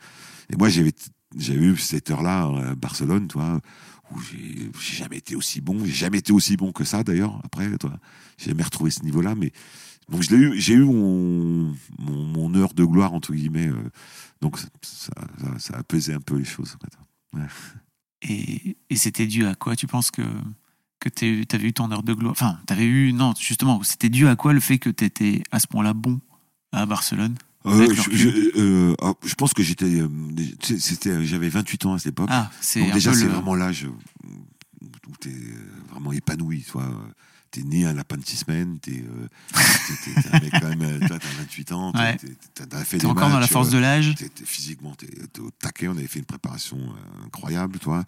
Et 0.50 0.56
moi 0.56 0.68
j'avais 0.68 0.92
j'avais 1.36 1.64
eu 1.64 1.76
cette 1.78 2.10
heure-là 2.10 2.42
à 2.70 2.74
Barcelone, 2.74 3.26
toi, 3.26 3.60
j'ai 4.20 4.70
j'ai 4.80 4.96
jamais 4.96 5.18
été 5.18 5.36
aussi 5.36 5.60
bon, 5.60 5.84
j'ai 5.84 5.92
jamais 5.92 6.18
été 6.18 6.32
aussi 6.32 6.56
bon 6.56 6.72
que 6.72 6.84
ça 6.84 7.02
d'ailleurs. 7.04 7.40
Après, 7.44 7.76
toi, 7.78 7.92
j'ai 8.38 8.50
jamais 8.50 8.62
retrouvé 8.62 8.90
ce 8.90 9.02
niveau-là, 9.02 9.34
mais 9.34 9.52
donc 10.08 10.22
je 10.22 10.30
l'ai 10.34 10.36
eu, 10.42 10.60
j'ai 10.60 10.74
eu 10.74 10.84
mon, 10.84 11.74
mon 11.98 12.54
heure 12.54 12.74
de 12.74 12.84
gloire 12.84 13.12
entre 13.14 13.32
guillemets. 13.34 13.68
euh, 13.68 13.90
donc 14.40 14.58
ça, 14.58 14.66
ça, 14.82 15.58
ça- 15.58 15.76
a 15.78 15.82
pesé 15.82 16.12
un 16.12 16.20
peu 16.20 16.36
les 16.36 16.44
choses. 16.44 16.76
Et, 18.22 18.76
et 18.90 18.96
c'était 18.96 19.26
dû 19.26 19.46
à 19.46 19.54
quoi 19.54 19.76
Tu 19.76 19.86
penses 19.86 20.10
que, 20.10 20.22
que 21.00 21.08
tu 21.08 21.46
avais 21.52 21.68
eu 21.68 21.72
ton 21.72 21.90
heure 21.90 22.02
de 22.02 22.14
gloire? 22.14 22.32
Enfin, 22.32 22.58
t'avais 22.66 22.84
eu. 22.86 23.12
Non, 23.12 23.34
justement, 23.38 23.82
c'était 23.82 24.08
dû 24.08 24.26
à 24.28 24.36
quoi 24.36 24.52
le 24.52 24.60
fait 24.60 24.78
que 24.78 24.90
tu 24.90 25.04
étais 25.04 25.42
à 25.50 25.60
ce 25.60 25.66
point-là 25.66 25.94
bon 25.94 26.20
à 26.72 26.86
Barcelone? 26.86 27.36
Euh, 27.66 27.86
je, 27.94 28.10
je- 28.16 28.58
euh, 28.60 28.94
ah, 29.00 29.14
je 29.24 29.34
pense 29.34 29.54
que 29.54 29.62
j'étais, 29.62 29.86
euh, 30.00 30.08
c'était, 30.62 31.24
j'avais 31.24 31.48
28 31.48 31.86
ans 31.86 31.94
à 31.94 31.98
cette 31.98 32.08
époque. 32.12 32.28
Ah, 32.30 32.50
c'est 32.60 32.80
déjà, 32.92 33.12
c'est 33.14 33.24
le- 33.26 33.32
vraiment 33.32 33.54
l'âge 33.54 33.86
où 34.26 35.16
t'es 35.20 35.30
euh, 35.30 35.90
vraiment 35.90 36.12
épanoui, 36.12 36.62
toi. 36.62 36.84
T'es 37.54 37.62
né 37.62 37.84
un 37.86 37.94
lapin 37.94 38.16
de 38.16 38.26
six 38.26 38.38
semaines, 38.38 38.80
t'es, 38.80 39.04
euh, 39.08 39.28
un 40.32 40.40
mec 40.40 40.50
quand 40.60 40.68
même, 40.68 40.82
euh, 40.82 40.98
toi, 41.06 41.20
t'as 41.20 41.28
28 41.38 41.70
ans, 41.70 41.92
Ouais. 41.94 42.16
t'as, 42.52 42.84
fait 42.84 42.98
des 42.98 43.06
encore 43.06 43.30
dans 43.30 43.38
la 43.38 43.46
force 43.46 43.68
euh, 43.68 43.74
de 43.74 43.78
l'âge 43.78 44.12
physiquement, 44.44 44.92
t'es, 44.96 45.06
t'es 45.32 45.38
au 45.40 45.52
taquet. 45.52 45.86
On 45.86 45.92
avait 45.96 46.08
fait 46.08 46.18
une 46.18 46.24
préparation 46.24 46.76
incroyable, 47.24 47.78
toi. 47.78 48.04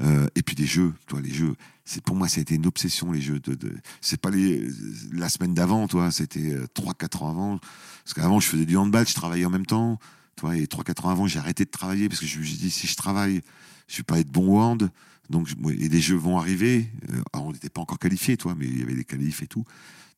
Euh, 0.00 0.26
et 0.34 0.42
puis 0.42 0.56
les 0.56 0.64
jeux, 0.64 0.94
toi, 1.06 1.20
les 1.20 1.34
jeux. 1.34 1.54
C'est 1.84 2.02
pour 2.02 2.16
moi, 2.16 2.28
ça 2.28 2.38
a 2.38 2.40
été 2.40 2.54
une 2.54 2.64
obsession 2.66 3.12
les 3.12 3.20
jeux. 3.20 3.40
De, 3.40 3.54
de- 3.54 3.76
c'est 4.00 4.18
pas 4.18 4.30
les 4.30 4.66
la 5.12 5.28
semaine 5.28 5.52
d'avant, 5.52 5.86
toi. 5.86 6.10
C'était 6.10 6.54
euh, 6.54 6.66
trois, 6.72 6.94
quatre 6.94 7.22
ans 7.24 7.28
avant. 7.30 7.58
Parce 8.04 8.14
qu'avant, 8.14 8.40
je 8.40 8.46
faisais 8.48 8.64
du 8.64 8.78
handball, 8.78 9.06
je 9.06 9.14
travaillais 9.14 9.44
en 9.44 9.50
même 9.50 9.66
temps. 9.66 9.98
Toi, 10.36 10.56
et 10.56 10.66
trois, 10.66 10.82
quatre 10.82 11.04
ans 11.04 11.10
avant, 11.10 11.26
j'ai 11.26 11.38
arrêté 11.38 11.66
de 11.66 11.70
travailler 11.70 12.08
parce 12.08 12.22
que 12.22 12.26
je 12.26 12.38
me 12.38 12.44
suis 12.44 12.56
dit 12.56 12.70
si 12.70 12.86
je 12.86 12.96
travaille, 12.96 13.42
je 13.86 13.98
vais 13.98 14.02
pas 14.02 14.18
être 14.18 14.30
bon 14.30 14.56
au 14.56 14.60
hand. 14.62 14.90
Donc, 15.30 15.48
et 15.68 15.88
les 15.88 16.00
jeux 16.00 16.16
vont 16.16 16.38
arriver. 16.38 16.90
Euh, 17.10 17.22
alors, 17.32 17.46
on 17.48 17.52
n'était 17.52 17.68
pas 17.68 17.80
encore 17.80 17.98
qualifiés, 17.98 18.36
toi, 18.36 18.54
mais 18.56 18.66
il 18.66 18.78
y 18.78 18.82
avait 18.82 18.94
des 18.94 19.04
qualifs 19.04 19.42
et 19.42 19.46
tout. 19.46 19.64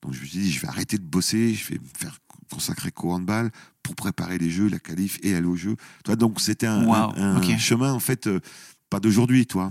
Donc, 0.02 0.14
je 0.14 0.20
me 0.20 0.24
suis 0.26 0.38
dit, 0.38 0.50
je 0.52 0.61
vais 0.61 0.68
arrêter 0.68 0.98
de 0.98 1.04
bosser, 1.04 1.52
je 1.54 1.68
vais 1.68 1.78
me 1.78 1.88
faire 1.98 2.18
consacrer 2.50 2.90
qu'au 2.90 3.12
handball 3.12 3.50
pour 3.82 3.94
préparer 3.96 4.38
les 4.38 4.50
jeux, 4.50 4.68
la 4.68 4.78
qualif 4.78 5.18
et 5.22 5.34
aller 5.34 5.46
aux 5.46 5.56
jeux. 5.56 5.76
Toi, 6.04 6.16
donc, 6.16 6.40
c'était 6.40 6.66
un, 6.66 6.84
Wow, 6.86 6.94
un- 7.16 7.36
un 7.36 7.36
ok. 7.38 7.58
chemin, 7.58 7.92
en 7.92 8.00
fait, 8.00 8.26
euh, 8.26 8.40
pas 8.88 9.00
d'aujourd'hui, 9.00 9.46
toi. 9.46 9.70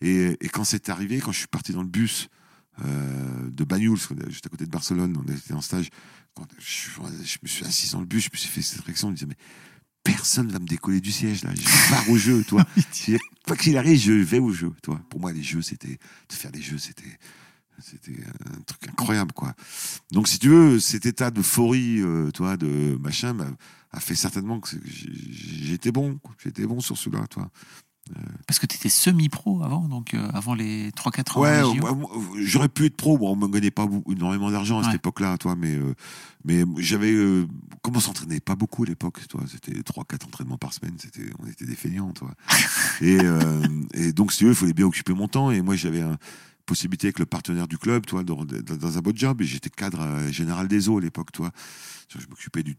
Et, 0.00 0.36
et 0.40 0.48
quand 0.48 0.64
c'est 0.64 0.88
arrivé, 0.88 1.18
quand 1.20 1.32
je 1.32 1.38
suis 1.38 1.46
parti 1.48 1.72
dans 1.72 1.82
le 1.82 1.88
bus 1.88 2.28
euh, 2.84 3.50
de 3.50 3.64
Banyuls, 3.64 3.96
juste 4.28 4.46
à 4.46 4.48
côté 4.48 4.66
de 4.66 4.70
Barcelone, 4.70 5.16
on 5.16 5.32
était 5.32 5.52
en 5.54 5.60
stage, 5.62 5.88
quand 6.34 6.46
je, 6.58 6.90
je 7.24 7.38
me 7.42 7.48
suis 7.48 7.64
assis 7.64 7.90
dans 7.92 8.00
le 8.00 8.06
bus, 8.06 8.24
je 8.24 8.30
me 8.32 8.36
suis 8.36 8.48
fait 8.50 8.60
cette 8.62 8.78
réflexion, 8.80 9.08
je 9.08 9.12
me 9.12 9.16
disais, 9.16 9.26
mais 9.26 9.36
personne 10.06 10.48
va 10.50 10.58
me 10.58 10.66
décoller 10.66 11.00
du 11.00 11.12
siège, 11.12 11.42
là. 11.44 11.50
Je 11.54 11.90
pars 11.90 12.08
au 12.10 12.16
jeu, 12.16 12.42
toi. 12.44 12.64
Quoi 13.46 13.56
qu'il 13.56 13.76
arrive, 13.78 13.98
je 14.00 14.12
vais 14.12 14.38
au 14.38 14.52
jeu, 14.52 14.72
toi. 14.82 15.00
Pour 15.08 15.20
moi, 15.20 15.32
les 15.32 15.42
jeux, 15.42 15.62
c'était, 15.62 15.98
de 16.28 16.34
faire 16.34 16.50
les 16.52 16.60
jeux, 16.62 16.78
c'était, 16.78 17.18
c'était 17.80 18.16
un 18.56 18.60
truc 18.62 18.88
incroyable, 18.88 19.32
quoi. 19.32 19.54
Donc, 20.10 20.28
si 20.28 20.38
tu 20.38 20.48
veux, 20.48 20.80
cet 20.80 21.06
état 21.06 21.30
d'euphorie, 21.30 22.00
euh, 22.00 22.30
toi, 22.32 22.56
de 22.56 22.98
machin, 23.00 23.34
m'a- 23.34 23.50
a 23.92 24.00
fait 24.00 24.14
certainement 24.16 24.60
que 24.60 24.68
j'étais 24.84 25.92
bon, 25.92 26.18
j'étais 26.42 26.66
bon 26.66 26.80
sur 26.80 26.96
celui-là, 26.98 27.26
toi. 27.28 27.50
Parce 28.46 28.58
que 28.58 28.66
tu 28.66 28.76
étais 28.76 28.88
semi-pro 28.88 29.62
avant, 29.64 29.88
donc 29.88 30.14
euh, 30.14 30.28
avant 30.32 30.54
les 30.54 30.90
3-4 30.92 31.38
ans. 31.38 31.40
Ouais, 31.42 31.62
j'aurais 32.40 32.68
pu 32.68 32.84
être 32.86 32.96
pro. 32.96 33.18
Bon, 33.18 33.32
on 33.32 33.36
me 33.36 33.48
gagnait 33.48 33.70
pas 33.72 33.86
énormément 34.08 34.50
d'argent 34.50 34.78
à 34.78 34.84
cette 34.84 34.94
époque-là, 34.94 35.36
toi, 35.38 35.56
mais 35.56 35.74
euh, 35.74 35.94
mais 36.44 36.64
j'avais 36.78 37.12
euh, 37.12 37.46
comment 37.82 37.98
s'entraîner 37.98 38.38
pas 38.38 38.54
beaucoup 38.54 38.84
à 38.84 38.86
l'époque, 38.86 39.26
toi. 39.28 39.42
C'était 39.50 39.82
trois, 39.82 40.04
quatre 40.04 40.26
entraînements 40.26 40.58
par 40.58 40.72
semaine. 40.72 40.94
C'était, 40.98 41.28
on 41.40 41.46
était 41.46 41.66
des 41.66 41.74
feignants, 41.74 42.12
toi. 42.12 42.30
et 43.00 43.18
euh, 43.20 43.66
et 43.94 44.12
donc, 44.12 44.30
si 44.32 44.38
tu 44.38 44.44
veux, 44.44 44.52
il 44.52 44.56
fallait 44.56 44.72
bien 44.72 44.86
occuper 44.86 45.12
mon 45.12 45.26
temps. 45.26 45.50
Et 45.50 45.60
moi, 45.60 45.74
j'avais 45.74 46.02
un 46.02 46.16
possibilité 46.64 47.08
avec 47.08 47.18
le 47.18 47.26
partenaire 47.26 47.66
du 47.68 47.78
club, 47.78 48.06
toi, 48.06 48.22
dans, 48.24 48.44
dans- 48.44 48.98
un 48.98 49.00
bon 49.00 49.16
job. 49.16 49.42
Et 49.42 49.44
j'étais 49.44 49.70
cadre 49.70 50.30
général 50.30 50.68
des 50.68 50.88
eaux 50.88 50.98
à 50.98 51.00
l'époque, 51.00 51.32
toi. 51.32 51.50
Je 52.16 52.24
m'occupais 52.28 52.62
du 52.62 52.76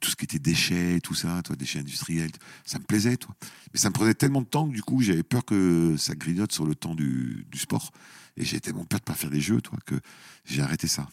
tout 0.00 0.10
ce 0.10 0.16
qui 0.16 0.24
était 0.24 0.38
déchets, 0.38 1.00
tout 1.00 1.14
ça, 1.14 1.42
toi, 1.42 1.56
déchets 1.56 1.80
industriels, 1.80 2.30
ça 2.64 2.78
me 2.78 2.84
plaisait, 2.84 3.16
toi. 3.16 3.34
Mais 3.72 3.78
ça 3.78 3.88
me 3.88 3.94
prenait 3.94 4.14
tellement 4.14 4.42
de 4.42 4.46
temps 4.46 4.68
que 4.68 4.74
du 4.74 4.82
coup, 4.82 5.00
j'avais 5.00 5.22
peur 5.22 5.44
que 5.44 5.96
ça 5.96 6.14
grignote 6.14 6.52
sur 6.52 6.66
le 6.66 6.74
temps 6.74 6.94
du, 6.94 7.46
sport. 7.54 7.90
Et 8.36 8.44
j'ai 8.44 8.60
tellement 8.60 8.84
peur 8.84 9.00
de 9.00 9.04
pas 9.04 9.14
faire 9.14 9.30
les 9.30 9.40
jeux, 9.40 9.60
toi, 9.60 9.78
que 9.86 9.94
j'ai 10.44 10.62
arrêté 10.62 10.88
ça. 10.88 11.08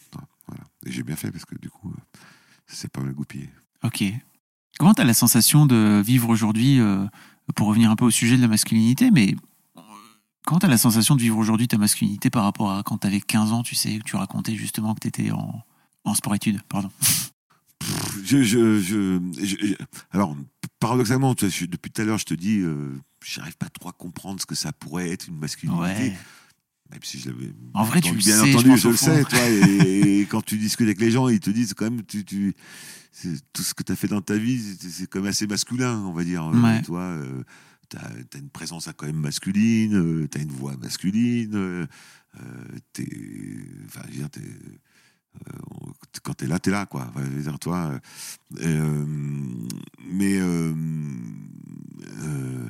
Voilà. 0.46 0.64
Et 0.84 0.92
j'ai 0.92 1.02
bien 1.02 1.16
fait 1.16 1.30
parce 1.30 1.44
que 1.44 1.56
du 1.56 1.70
coup, 1.70 1.90
euh, 1.90 2.18
ça 2.66 2.76
s'est 2.76 2.88
pas 2.88 3.00
mal 3.00 3.14
goupillé. 3.14 3.48
Ok. 3.82 4.04
Comment 4.78 4.94
tu 4.94 5.02
as 5.02 5.04
la 5.04 5.14
sensation 5.14 5.66
de 5.66 6.02
vivre 6.04 6.28
aujourd'hui, 6.28 6.80
euh, 6.80 7.06
pour 7.54 7.68
revenir 7.68 7.90
un 7.90 7.96
peu 7.96 8.04
au 8.04 8.10
sujet 8.10 8.36
de 8.36 8.42
la 8.42 8.48
masculinité, 8.48 9.10
mais 9.10 9.34
euh, 9.76 9.80
comment 10.44 10.58
tu 10.58 10.66
as 10.66 10.68
la 10.70 10.78
sensation 10.78 11.14
de 11.14 11.20
vivre 11.20 11.38
aujourd'hui 11.38 11.68
ta 11.68 11.78
masculinité 11.78 12.30
par 12.30 12.44
rapport 12.44 12.72
à 12.72 12.82
quand 12.82 12.98
tu 12.98 13.06
avais 13.06 13.20
15 13.20 13.52
ans, 13.52 13.62
tu 13.62 13.74
sais, 13.74 13.98
que 13.98 14.04
tu 14.04 14.16
racontais 14.16 14.56
justement 14.56 14.94
que 14.94 15.00
tu 15.00 15.08
étais 15.08 15.30
en, 15.30 15.62
en 16.04 16.14
sport-études 16.14 16.60
Pardon. 16.68 16.90
Je, 18.24 18.42
je, 18.42 18.80
je, 18.80 19.20
je- 19.42 19.66
je- 19.66 19.74
alors, 20.10 20.36
paradoxalement, 20.78 21.34
tu 21.34 21.46
vois, 21.46 21.54
je- 21.54 21.66
depuis 21.66 21.90
tout 21.90 22.02
à 22.02 22.04
l'heure, 22.04 22.18
je 22.18 22.24
te 22.24 22.34
dis, 22.34 22.60
euh, 22.60 22.90
j'arrive 23.24 23.56
pas 23.56 23.68
trop 23.68 23.88
à 23.88 23.92
comprendre 23.92 24.40
ce 24.40 24.46
que 24.46 24.54
ça 24.54 24.72
pourrait 24.72 25.10
être 25.10 25.28
une 25.28 25.38
masculinité. 25.38 25.80
Ouais. 25.82 26.16
Même 26.90 27.00
si 27.02 27.18
je 27.18 27.30
l'avais. 27.30 27.52
En 27.74 27.84
vrai, 27.84 28.00
tu 28.02 28.12
le 28.12 28.18
bien 28.18 28.42
sais, 28.44 28.54
entendu, 28.54 28.76
je, 28.76 28.88
le 28.88 28.96
sais, 28.96 29.24
toi. 29.24 29.38
Et, 29.48 30.20
et 30.20 30.26
quand 30.26 30.42
tu 30.44 30.58
discutes 30.58 30.86
avec 30.86 31.00
les 31.00 31.10
gens, 31.10 31.28
ils 31.28 31.40
te 31.40 31.48
disent 31.50 31.72
quand 31.74 31.84
même, 31.90 32.02
tu, 32.04 32.22
tu, 32.24 32.54
c'est- 33.10 33.40
tout 33.52 33.62
ce 33.62 33.72
que 33.74 33.82
tu 33.82 33.92
as 33.92 33.96
fait 33.96 34.08
dans 34.08 34.20
ta 34.20 34.36
vie, 34.36 34.60
c'est- 34.78 35.06
quand 35.06 35.20
même 35.20 35.30
assez 35.30 35.46
masculin, 35.46 35.98
on 36.00 36.12
va 36.12 36.22
dire. 36.24 36.44
Euh, 36.44 36.60
Ouais. 36.62 36.82
toi, 36.82 37.00
euh, 37.00 37.42
tu 37.88 37.96
as, 37.96 38.38
une 38.38 38.50
présence 38.50 38.88
quand 38.96 39.06
même 39.06 39.16
masculine, 39.16 40.28
tu 40.30 40.38
as 40.38 40.42
une 40.42 40.50
voix 40.52 40.76
masculine, 40.76 41.52
euh, 41.54 41.86
euh, 42.38 42.42
t'es- 42.92 43.08
enfin, 43.86 44.02
je 44.08 44.10
veux 44.12 44.18
dire, 44.18 44.30
t'es- 44.30 44.40
euh, 44.40 44.78
quand 46.22 46.34
tu 46.34 46.44
es 46.44 46.46
là, 46.48 46.58
tu 46.58 46.68
es 46.68 46.72
là, 46.72 46.86
quoi. 46.86 47.06
Enfin, 47.08 47.24
je 47.24 47.30
veux 47.30 47.42
dire, 47.42 47.58
toi. 47.58 47.92
euh, 47.92 47.98
euh, 48.60 49.06
mais. 50.10 50.38
euh, 50.38 50.72
euh, 52.22 52.68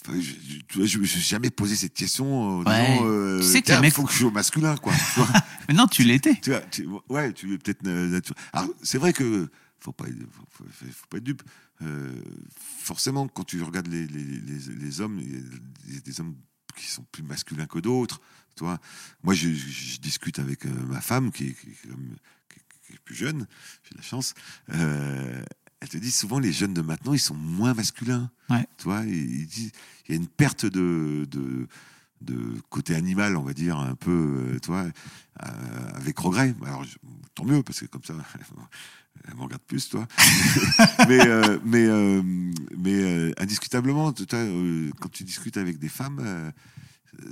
Enfin, 0.00 0.18
je, 0.20 0.98
me 0.98 1.04
suis 1.04 1.20
jamais 1.20 1.50
posé 1.50 1.74
cette 1.76 1.92
question 1.92 2.60
Ouais. 2.60 2.64
disant, 2.94 3.06
euh, 3.06 3.40
Tu 3.40 3.46
sais 3.46 3.60
que 3.62 3.78
mecs- 3.80 3.92
faut 3.92 4.04
que 4.04 4.12
je 4.12 4.18
sois 4.18 4.30
masculin, 4.30 4.76
quoi. 4.76 4.92
Mais 5.68 5.74
non, 5.74 5.86
tu 5.86 6.02
l'étais. 6.02 6.36
tu 6.40 6.52
tu- 6.70 6.88
ouais, 7.10 7.32
tu 7.34 7.52
es 7.52 7.58
peut-être. 7.58 7.86
Alors, 8.52 8.70
c'est 8.82 8.96
vrai 8.98 9.12
que 9.12 9.48
faut 9.80 9.92
pas, 9.92 10.04
faut, 10.06 10.64
faut- 10.70 10.86
faut 10.90 11.06
pas 11.10 11.18
être 11.18 11.24
dupe. 11.24 11.42
Euh, 11.82 12.10
forcément, 12.78 13.28
quand 13.28 13.44
tu 13.44 13.60
regardes 13.62 13.88
les, 13.88 14.06
les, 14.06 14.24
les, 14.24 14.58
les 14.80 15.00
hommes, 15.00 15.20
des 15.20 16.20
hommes 16.20 16.34
qui 16.78 16.86
sont 16.86 17.04
plus 17.12 17.22
masculins 17.22 17.66
que 17.66 17.78
d'autres. 17.80 18.20
Tu 18.56 18.64
vois, 18.64 18.78
moi, 19.22 19.34
je, 19.34 19.48
je- 19.50 19.68
je 19.94 20.00
discute 20.00 20.38
avec 20.38 20.66
euh, 20.66 20.70
ma 20.86 21.00
femme 21.00 21.30
qui 21.30 21.48
est, 21.48 21.52
qui 21.54 21.68
est 21.70 21.88
comme- 21.88 22.16
qui- 22.48 22.60
qui 22.86 22.92
est 22.94 22.98
plus 23.04 23.14
jeune. 23.14 23.46
J'ai 23.84 23.96
la 23.96 24.02
chance. 24.02 24.34
Euh, 24.70 25.42
elle 25.80 25.88
te 25.88 25.96
dit 25.98 26.10
souvent 26.10 26.38
les 26.40 26.52
jeunes 26.52 26.74
de 26.74 26.82
maintenant, 26.82 27.12
ils 27.14 27.20
sont 27.20 27.34
moins 27.36 27.72
masculins. 27.74 28.30
Ouais. 28.50 28.66
Disent 29.04 29.70
il 30.08 30.10
y 30.10 30.12
a 30.12 30.16
une 30.16 30.28
perte 30.28 30.66
de, 30.66 31.26
de 31.30 31.68
de 32.20 32.60
côté 32.68 32.96
animal, 32.96 33.36
on 33.36 33.44
va 33.44 33.52
dire, 33.54 33.78
un 33.78 33.94
peu, 33.94 34.10
euh, 34.10 34.58
tu 34.58 34.66
vois, 34.72 34.86
euh, 34.86 35.90
avec 35.94 36.18
regret. 36.18 36.52
Alors, 36.66 36.82
je- 36.82 36.96
tant 37.36 37.44
mieux, 37.44 37.62
parce 37.62 37.78
que 37.78 37.86
comme 37.86 38.02
ça, 38.02 38.12
elle 39.26 39.34
me 39.34 39.42
regarde 39.42 39.62
plus, 39.62 39.88
toi. 39.88 40.06
mais 41.08 41.26
euh, 41.26 41.58
mais, 41.64 41.86
euh, 41.86 42.22
mais 42.76 42.94
euh, 42.94 43.32
indiscutablement, 43.38 44.12
quand 44.12 45.10
tu 45.10 45.24
discutes 45.24 45.56
avec 45.56 45.78
des 45.78 45.88
femmes, 45.88 46.52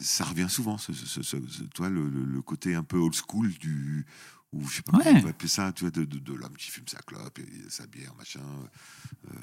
ça 0.01 0.25
revient 0.25 0.49
souvent, 0.49 0.77
toi, 1.75 1.89
le 1.89 2.43
côté 2.43 2.75
un 2.75 2.83
peu 2.83 2.99
old 2.99 3.15
school 3.15 3.51
du 3.51 4.07
ou 4.57 4.67
je 4.69 4.77
sais 4.77 4.83
pas 4.83 4.97
Ouais. 4.99 5.05
comment 5.05 5.19
on 5.19 5.23
peut 5.23 5.29
appeler 5.29 5.49
ça, 5.49 5.73
tu 5.73 5.85
vois, 5.85 5.91
de, 5.91 6.05
de, 6.05 6.19
de 6.19 6.33
l'homme 6.35 6.57
qui 6.57 6.71
fume 6.71 6.85
sa 6.89 6.99
clope 6.99 7.39
et 7.39 7.47
sa 7.69 7.87
bière, 7.87 8.15
machin. 8.19 8.41
Euh, 8.41 9.35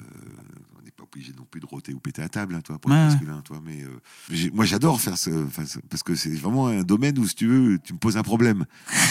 on 0.78 0.82
n'est 0.82 0.90
pas 0.90 1.04
obligé 1.04 1.32
non 1.36 1.44
plus 1.44 1.60
de 1.60 1.66
roter 1.66 1.92
ou 1.94 2.00
péter 2.00 2.22
à 2.22 2.28
table, 2.28 2.54
hein, 2.54 2.60
toi, 2.60 2.78
pour 2.78 2.90
Ouais, 2.90 2.96
être 2.98 3.10
masculin, 3.12 3.40
toi. 3.42 3.60
Mais 3.64 3.82
euh, 3.82 3.88
j'ai- 4.30 4.50
moi, 4.50 4.64
j'adore 4.64 5.00
faire 5.00 5.16
ce, 5.18 5.30
parce 5.88 6.02
que 6.02 6.14
c'est 6.14 6.34
vraiment 6.34 6.68
un 6.68 6.82
domaine 6.82 7.18
où, 7.18 7.26
si 7.26 7.34
tu 7.34 7.46
veux, 7.46 7.78
tu 7.78 7.92
me 7.92 7.98
poses 7.98 8.16
un 8.16 8.22
problème. 8.22 8.64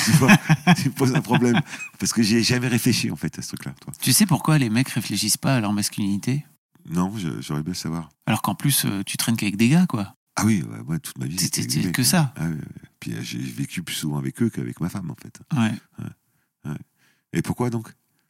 tu, 0.05 0.11
vois, 0.11 0.35
tu 0.81 0.89
me 0.89 0.93
poses 0.93 1.13
un 1.15 1.21
problème 1.21 1.59
parce 1.99 2.13
que 2.13 2.21
j'y 2.23 2.35
ai 2.37 2.43
jamais 2.43 2.67
réfléchi 2.67 3.11
en 3.11 3.15
fait 3.15 3.37
à 3.39 3.41
ce 3.41 3.47
truc-là, 3.49 3.73
toi. 3.81 3.93
Tu 4.01 4.13
sais 4.13 4.25
pourquoi 4.25 4.57
les 4.57 4.69
mecs 4.69 4.89
réfléchissent 4.89 5.37
pas 5.37 5.55
à 5.57 5.59
leur 5.61 5.73
masculinité? 5.73 6.45
Non, 6.89 7.13
j'aurais 7.39 7.63
bien 7.63 7.71
le 7.71 7.75
savoir. 7.77 8.09
Alors 8.25 8.41
qu'en 8.41 8.55
plus, 8.55 8.85
euh, 8.85 9.03
tu 9.05 9.15
traînes 9.17 9.37
qu'avec 9.37 9.55
des 9.57 9.69
gars, 9.69 9.85
quoi. 9.87 10.15
Ah 10.35 10.45
oui, 10.45 10.63
ouais, 10.63 10.83
moi, 10.85 10.99
toute 10.99 11.17
ma 11.19 11.25
vie. 11.27 11.37
C'était 11.39 11.91
que 11.91 12.03
ça. 12.03 12.33
Ah 12.35 12.45
ouais. 12.47 12.57
Puis 13.03 13.13
j'ai 13.21 13.37
vécu 13.39 13.83
plus 13.83 13.95
souvent 13.95 14.17
avec 14.17 14.41
eux 14.41 14.49
qu'avec 14.49 14.79
ma 14.79 14.87
femme, 14.87 15.11
en 15.11 15.15
fait. 15.15 15.41
Ouais. 15.57 16.73
Et 17.33 17.41
pourquoi 17.41 17.69
donc? 17.69 17.89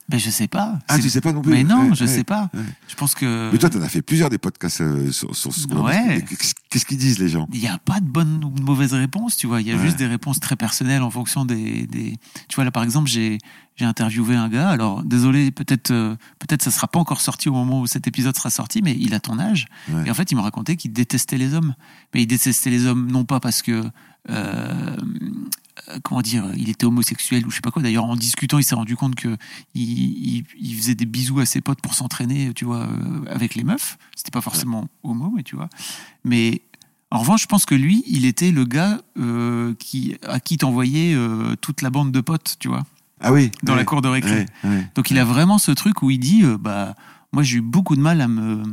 Ben, 0.10 0.20
je 0.20 0.30
sais 0.30 0.48
pas. 0.50 0.80
Ah, 0.90 1.00
tu 1.00 1.10
sais 1.10 1.22
pas 1.22 1.32
non 1.32 1.42
plus? 1.42 1.52
Mais 1.54 1.64
non, 1.64 1.90
Ouais, 1.90 1.96
je 1.96 2.02
ouais, 2.04 2.08
sais 2.10 2.24
pas. 2.26 2.50
ouais. 2.54 2.60
Je 2.90 2.96
pense 2.96 3.16
que. 3.16 3.50
Mais 3.54 3.58
toi, 3.58 3.70
t'en 3.70 3.82
as 3.82 3.88
fait 3.88 4.02
plusieurs 4.02 4.30
des 4.30 4.38
podcasts 4.38 4.82
euh, 4.82 5.12
sur, 5.14 5.34
sur 5.34 5.54
ce 5.54 5.66
qu'on 5.66 5.86
Ouais. 5.86 6.26
Qu'est-ce 6.70 6.86
qu'ils 6.86 6.98
disent, 6.98 7.20
les 7.20 7.30
gens? 7.30 7.48
Il 7.54 7.60
n'y 7.62 7.70
a 7.70 7.78
pas 7.78 8.02
de 8.02 8.06
bonne 8.06 8.44
ou 8.44 8.50
de 8.50 8.62
mauvaise 8.62 8.94
réponse, 8.94 9.38
tu 9.38 9.48
vois. 9.48 9.62
Il 9.62 9.68
y 9.68 9.72
a 9.72 9.78
juste 9.82 9.98
des 9.98 10.08
réponses 10.08 10.42
très 10.42 10.58
personnelles 10.58 11.04
en 11.04 11.10
fonction 11.10 11.46
des. 11.46 11.88
des... 11.88 12.18
Tu 12.50 12.56
vois, 12.56 12.66
là, 12.66 12.72
par 12.72 12.84
exemple, 12.84 13.10
j'ai 13.10 13.38
interviewé 13.80 14.36
un 14.36 14.50
gars. 14.50 14.70
Alors, 14.70 15.04
désolé, 15.04 15.52
peut-être 15.52 15.92
euh, 15.92 16.16
peut-être 16.40 16.64
ça 16.64 16.72
sera 16.72 16.88
pas 16.90 17.00
encore 17.00 17.22
sorti 17.22 17.48
au 17.48 17.54
moment 17.54 17.80
où 17.80 17.88
cet 17.88 18.06
épisode 18.06 18.36
sera 18.36 18.50
sorti, 18.50 18.82
mais 18.82 18.96
il 19.00 19.14
a 19.14 19.22
ton 19.22 19.40
âge. 19.40 19.68
Et 20.06 20.12
en 20.12 20.14
fait, 20.14 20.32
il 20.32 20.36
me 20.36 20.42
racontait 20.42 20.76
qu'il 20.76 20.92
détestait 20.92 21.38
les 21.38 21.54
hommes. 21.54 21.76
Mais 22.14 22.24
il 22.24 22.28
détestait 22.28 22.70
les 22.72 22.86
hommes 22.88 23.10
non 23.10 23.24
pas 23.24 23.40
parce 23.40 23.62
que. 23.62 23.84
Euh, 24.30 24.96
comment 26.04 26.22
dire, 26.22 26.46
il 26.56 26.70
était 26.70 26.86
homosexuel 26.86 27.46
ou 27.46 27.50
je 27.50 27.56
sais 27.56 27.62
pas 27.62 27.72
quoi. 27.72 27.82
D'ailleurs, 27.82 28.06
en 28.06 28.16
discutant, 28.16 28.58
il 28.58 28.64
s'est 28.64 28.76
rendu 28.76 28.96
compte 28.96 29.16
que 29.16 29.36
il, 29.76 30.38
il- 30.38 30.46
il 30.60 30.76
faisait 30.76 30.96
des 30.96 31.06
bisous 31.06 31.40
à 31.40 31.46
ses 31.46 31.62
potes 31.62 31.82
pour 31.82 31.94
s'entraîner, 31.94 32.54
tu 32.54 32.66
vois, 32.66 32.88
euh, 32.88 33.26
avec 33.30 33.56
les 33.56 33.64
meufs. 33.64 33.98
C'était 34.16 34.32
pas 34.32 34.42
forcément 34.42 34.88
homo, 35.04 35.32
mais 35.36 35.44
tu 35.44 35.56
vois. 35.56 35.70
Mais 36.24 36.62
en 37.12 37.20
revanche, 37.20 37.44
je 37.44 37.48
pense 37.48 37.66
que 37.66 37.76
lui, 37.76 38.04
il 38.08 38.26
était 38.26 38.52
le 38.52 38.64
gars 38.66 39.02
euh, 39.20 39.74
qui, 39.78 40.16
à 40.28 40.40
qui 40.40 40.58
t'envoyait 40.58 41.14
euh, 41.14 41.56
toute 41.62 41.82
la 41.82 41.90
bande 41.90 42.12
de 42.12 42.22
potes, 42.22 42.56
tu 42.60 42.70
vois, 42.70 42.86
Ah 43.20 43.32
oui. 43.34 43.52
dans 43.64 43.74
ouais, 43.74 43.80
la 43.80 43.86
cour 43.86 44.02
de 44.02 44.08
récré. 44.08 44.46
ouais, 44.64 44.70
ouais. 44.70 44.88
Donc 44.96 45.12
il 45.12 45.20
a 45.20 45.26
vraiment 45.26 45.58
ce 45.58 45.72
truc 45.72 46.02
où 46.02 46.10
il 46.12 46.18
dit, 46.20 46.44
bah, 46.60 46.96
moi 47.34 47.44
j'ai 47.44 47.58
eu 47.58 47.62
beaucoup 47.62 47.96
de 47.96 48.02
mal 48.02 48.22
à 48.22 48.28
me 48.28 48.64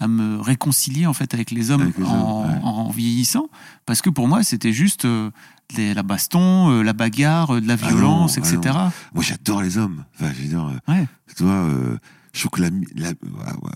à 0.00 0.08
me 0.08 0.40
réconcilier 0.40 1.06
en 1.06 1.12
fait 1.12 1.34
avec 1.34 1.50
les 1.50 1.70
hommes, 1.70 1.82
Avec 1.82 1.98
les 1.98 2.04
hommes, 2.04 2.10
en, 2.10 2.42
ouais. 2.48 2.58
en 2.62 2.90
vieillissant, 2.90 3.48
parce 3.86 4.00
que 4.02 4.10
pour 4.10 4.26
moi 4.28 4.42
c'était 4.42 4.72
juste 4.72 5.04
euh, 5.04 5.30
les- 5.76 5.94
la 5.94 6.02
baston, 6.02 6.70
euh, 6.70 6.82
la 6.82 6.92
bagarre, 6.94 7.54
euh, 7.56 7.60
de 7.60 7.68
la 7.68 7.74
Ah 7.74 7.88
violence, 7.88 8.36
non, 8.38 8.42
ah 8.44 8.48
etc. 8.54 8.74
Moi, 9.14 9.22
j'adore 9.22 9.62
les 9.62 9.78
hommes. 9.78 10.04
Enfin, 10.14 10.32
je 10.34 10.42
veux 10.42 10.48
dire, 10.48 10.80
Ouais. 10.88 11.06
euh, 11.42 11.96
je 12.32 12.40
trouve 12.40 12.50
que 12.50 12.62
l'ami- 12.62 12.86
la, 12.96 13.10
ah, 13.44 13.54
ouais, 13.62 13.70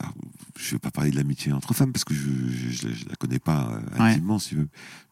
je 0.59 0.73
vais 0.73 0.79
pas 0.79 0.91
parler 0.91 1.11
de 1.11 1.17
l'amitié 1.17 1.53
entre 1.53 1.73
femmes 1.75 1.93
parce 1.93 2.05
que 2.05 2.15
je, 2.15 2.23
je, 2.23 2.71
je- 2.71 2.95
je 2.95 3.09
la 3.09 3.15
connais 3.17 3.39
pas 3.39 3.79
intimement, 3.99 4.39
si. 4.41 4.57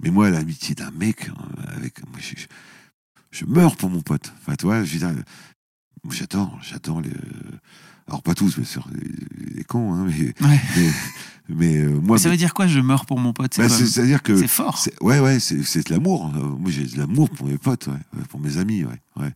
Mais 0.03 0.11
moi, 0.11 0.31
l'amitié 0.31 0.75
d'un 0.75 0.91
mec, 0.93 1.29
euh, 1.29 1.77
avec, 1.77 2.01
moi, 2.09 2.19
je, 2.21 3.45
meurs 3.47 3.77
pour 3.77 3.91
mon 3.91 4.01
pote. 4.01 4.33
Enfin, 4.41 4.55
moi, 4.65 6.15
j'adore, 6.15 6.59
j'adore 6.63 7.01
les. 7.01 7.13
Alors 8.09 8.23
pas 8.23 8.35
tous, 8.35 8.57
bien 8.57 8.65
sûr, 8.65 8.87
les, 9.57 9.65
cons, 9.65 9.95
hein, 9.95 10.07
mais, 10.07 10.47
Ouais. 10.47 10.61
mais, 10.77 10.91
mais, 11.49 11.77
euh, 11.79 12.01
moi, 12.01 12.17
Mais 12.17 12.23
ça 12.23 12.29
veut 12.31 12.37
dire 12.37 12.53
quoi 12.55 12.67
Je 12.67 12.81
meurs 12.81 13.07
pour 13.07 13.19
mon 13.19 13.33
pote. 13.33 13.55
C'est 13.55 13.63
bah, 13.63 13.69
c'est-à-dire 13.69 14.23
que 14.23 14.37
c'est 14.37 14.49
fort. 14.49 14.79
Ouais, 15.01 15.21
ouais, 15.21 15.39
c'est 15.41 15.57
de 15.89 15.93
l'amour. 15.95 16.33
Euh, 16.37 16.41
Moi, 16.59 16.71
j'ai 16.71 16.85
de 16.85 16.99
l'amour 16.99 17.31
pour 17.31 17.47
mes 17.47 17.59
potes, 17.59 17.87
ouais, 17.87 17.93
ouais, 18.17 18.25
pour 18.29 18.41
mes 18.41 18.57
amis, 18.59 18.85
ouais. 18.85 19.01
ouais. 19.17 19.33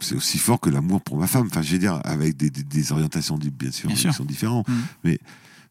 C'est 0.00 0.14
aussi 0.14 0.38
fort 0.38 0.58
que 0.60 0.70
l'amour 0.70 1.02
pour 1.02 1.18
ma 1.18 1.26
femme. 1.26 1.46
Enfin, 1.50 1.62
je 1.62 1.72
veux 1.72 1.78
dire, 1.78 2.00
avec 2.04 2.36
des, 2.36 2.48
des, 2.50 2.62
des 2.62 2.92
orientations, 2.92 3.36
bien 3.38 3.70
sûr, 3.70 3.86
Bien 3.88 3.94
qui 3.96 4.00
sûr. 4.02 4.14
sont 4.14 4.24
différentes. 4.24 4.66
Mm. 4.68 4.72
Mais, 5.04 5.18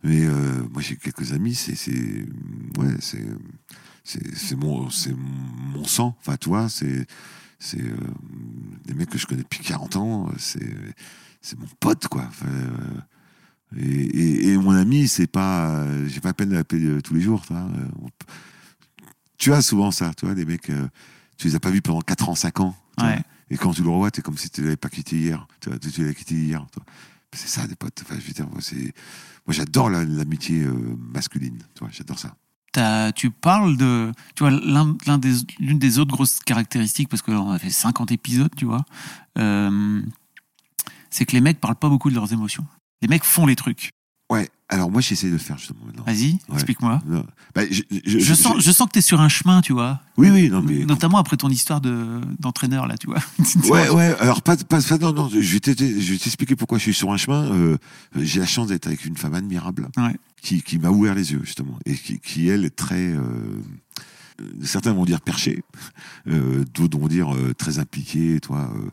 mais 0.03 0.25
euh, 0.25 0.63
moi, 0.71 0.81
j'ai 0.81 0.95
quelques 0.95 1.33
amis, 1.33 1.55
c'est. 1.55 1.75
c'est- 1.75 2.25
Ouais, 2.77 2.95
c'est. 2.99 3.25
C'est 4.03 4.35
c'est 4.35 4.55
mon, 4.55 4.89
c'est 4.89 5.13
mon 5.13 5.83
sang. 5.85 6.15
Enfin, 6.19 6.35
tu 6.37 6.49
vois, 6.49 6.69
c'est. 6.69 7.05
C'est 7.59 7.81
euh, 7.81 7.97
des 8.85 8.93
mecs 8.93 9.09
que 9.09 9.17
je 9.17 9.25
connais 9.27 9.43
depuis 9.43 9.59
40 9.59 9.97
ans. 9.97 10.29
C'est 10.37 10.73
c'est 11.41 11.59
mon 11.59 11.67
pote, 11.79 12.07
quoi. 12.07 12.25
Enfin, 12.27 12.47
euh, 12.47 13.01
et, 13.77 13.83
et, 13.83 14.47
et 14.53 14.57
mon 14.57 14.71
ami, 14.71 15.07
c'est 15.07 15.27
pas. 15.27 15.85
J'ai 16.07 16.21
pas 16.21 16.29
la 16.29 16.33
peine 16.33 16.49
de 16.49 16.55
l'appeler 16.55 17.01
tous 17.01 17.13
les 17.13 17.21
jours, 17.21 17.41
tu 17.45 17.53
vois. 17.53 17.67
Tu 19.37 19.53
as 19.53 19.61
souvent 19.61 19.91
ça, 19.91 20.13
tu 20.17 20.25
vois, 20.25 20.35
des 20.35 20.45
mecs, 20.45 20.71
tu 21.37 21.47
les 21.47 21.55
as 21.55 21.59
pas 21.59 21.71
vus 21.71 21.81
pendant 21.81 22.01
4 22.01 22.29
ans, 22.29 22.35
5 22.35 22.59
ans. 22.59 22.75
Ouais. 23.01 23.19
Et 23.49 23.57
quand 23.57 23.71
tu 23.73 23.81
le 23.83 23.89
revois, 23.89 24.11
t'es 24.11 24.21
comme 24.21 24.37
si 24.37 24.49
tu 24.49 24.61
l'avais 24.61 24.75
pas 24.77 24.89
quitté 24.89 25.17
hier. 25.17 25.47
Tu 25.61 25.69
l'avais 25.69 26.13
quitté 26.13 26.35
hier. 26.35 26.65
tu 26.71 26.79
vois. 26.79 26.85
C'est 27.33 27.47
ça, 27.47 27.67
des 27.67 27.75
potes. 27.75 28.03
Enfin, 28.03 28.15
moi, 28.51 28.59
moi 29.45 29.53
j'adore 29.53 29.89
la- 29.89 30.03
l'amitié 30.05 30.63
euh, 30.63 30.73
masculine. 30.97 31.59
Tu 31.75 31.79
vois, 31.81 31.89
j'adore 31.91 32.19
ça. 32.19 32.35
Tu 33.15 33.29
parles 33.31 33.75
de, 33.77 34.11
tu 34.35 34.43
vois, 34.43 34.51
l'une 34.51 35.79
des 35.79 35.99
autres 35.99 36.11
grosses 36.11 36.39
caractéristiques, 36.39 37.09
parce 37.09 37.21
qu'on 37.21 37.51
a 37.51 37.59
fait 37.59 37.69
50 37.69 38.11
épisodes, 38.11 38.53
tu 38.55 38.65
vois, 38.65 38.85
euh, 39.37 40.01
c'est 41.09 41.25
que 41.25 41.33
les 41.33 41.41
mecs 41.41 41.59
parlent 41.59 41.75
pas 41.75 41.89
beaucoup 41.89 42.09
de 42.09 42.15
leurs 42.15 42.31
émotions. 42.31 42.65
Les 43.01 43.07
mecs 43.07 43.23
font 43.23 43.45
les 43.45 43.55
trucs. 43.55 43.89
Ouais, 44.29 44.47
alors 44.69 44.91
moi 44.91 45.01
j'essaie 45.01 45.27
de 45.27 45.31
le 45.33 45.37
faire 45.39 45.57
justement 45.57 45.79
maintenant. 45.85 46.03
Vas-y, 46.05 46.33
Ouais. 46.33 46.39
explique-moi. 46.53 47.01
Bah, 47.55 47.61
je, 47.69 47.81
je- 47.89 47.99
Je, 48.05 48.19
je- 48.19 48.33
sens, 48.35 48.55
je- 48.57 48.61
je 48.61 48.71
sens 48.71 48.87
que 48.87 48.93
tu 48.93 48.99
es 48.99 49.01
sur 49.01 49.19
un 49.21 49.27
chemin, 49.29 49.61
tu 49.61 49.73
vois. 49.73 49.99
Oui, 50.17 50.29
oui, 50.29 50.49
non, 50.49 50.61
mais. 50.61 50.85
Notamment 50.85 51.17
après 51.17 51.35
ton 51.35 51.49
histoire 51.49 51.81
de, 51.81 52.21
d'entraîneur, 52.39 52.85
là, 52.85 52.95
tu 52.97 53.07
vois. 53.07 53.17
Ouais, 53.69 53.89
ouais, 53.89 54.15
alors 54.19 54.43
pas, 54.43 54.55
pas, 54.57 54.81
pas- 54.81 54.97
non, 54.99 55.13
non, 55.13 55.29
je 55.29 55.39
vais 55.39 55.59
t'expliquer 56.17 56.55
pourquoi 56.55 56.77
je 56.77 56.83
suis 56.83 56.93
sur 56.93 57.11
un 57.11 57.17
chemin. 57.17 57.51
Euh, 57.51 57.77
j'ai 58.15 58.39
la 58.39 58.45
chance 58.45 58.67
d'être 58.67 58.85
avec 58.85 59.03
une 59.05 59.17
femme 59.17 59.33
admirable 59.33 59.89
Ouais. 59.97 60.15
qui, 60.41 60.61
qui 60.61 60.77
m'a 60.77 60.89
ouvert 60.89 61.15
les 61.15 61.31
yeux, 61.31 61.41
justement, 61.43 61.79
et 61.87 61.95
qui, 61.95 62.19
qui 62.19 62.49
elle, 62.49 62.65
est 62.65 62.75
très. 62.75 63.07
euh, 63.13 63.21
certains 64.63 64.93
vont 64.93 65.05
dire 65.05 65.21
perché, 65.21 65.63
euh, 66.27 66.63
d'autres 66.73 66.97
vont 66.99 67.07
dire 67.07 67.33
euh, 67.35 67.53
très 67.53 67.79
impliqué, 67.79 68.39
toi, 68.39 68.71
euh, 68.75 68.89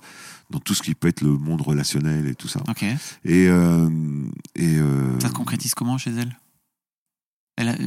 dans 0.51 0.59
tout 0.61 0.75
ce 0.75 0.83
qui 0.83 0.95
peut 0.95 1.09
être 1.09 1.23
le 1.23 1.37
monde 1.37 1.61
relationnel 1.63 2.27
et 2.29 2.35
tout 2.35 2.49
ça. 2.49 2.63
Ok. 2.69 2.85
Et. 3.25 3.45
Et 4.55 4.79
Ça 5.21 5.29
se 5.29 5.33
concrétise 5.33 5.75
comment 5.75 5.99
chez 5.99 6.13
elle, 6.13 6.37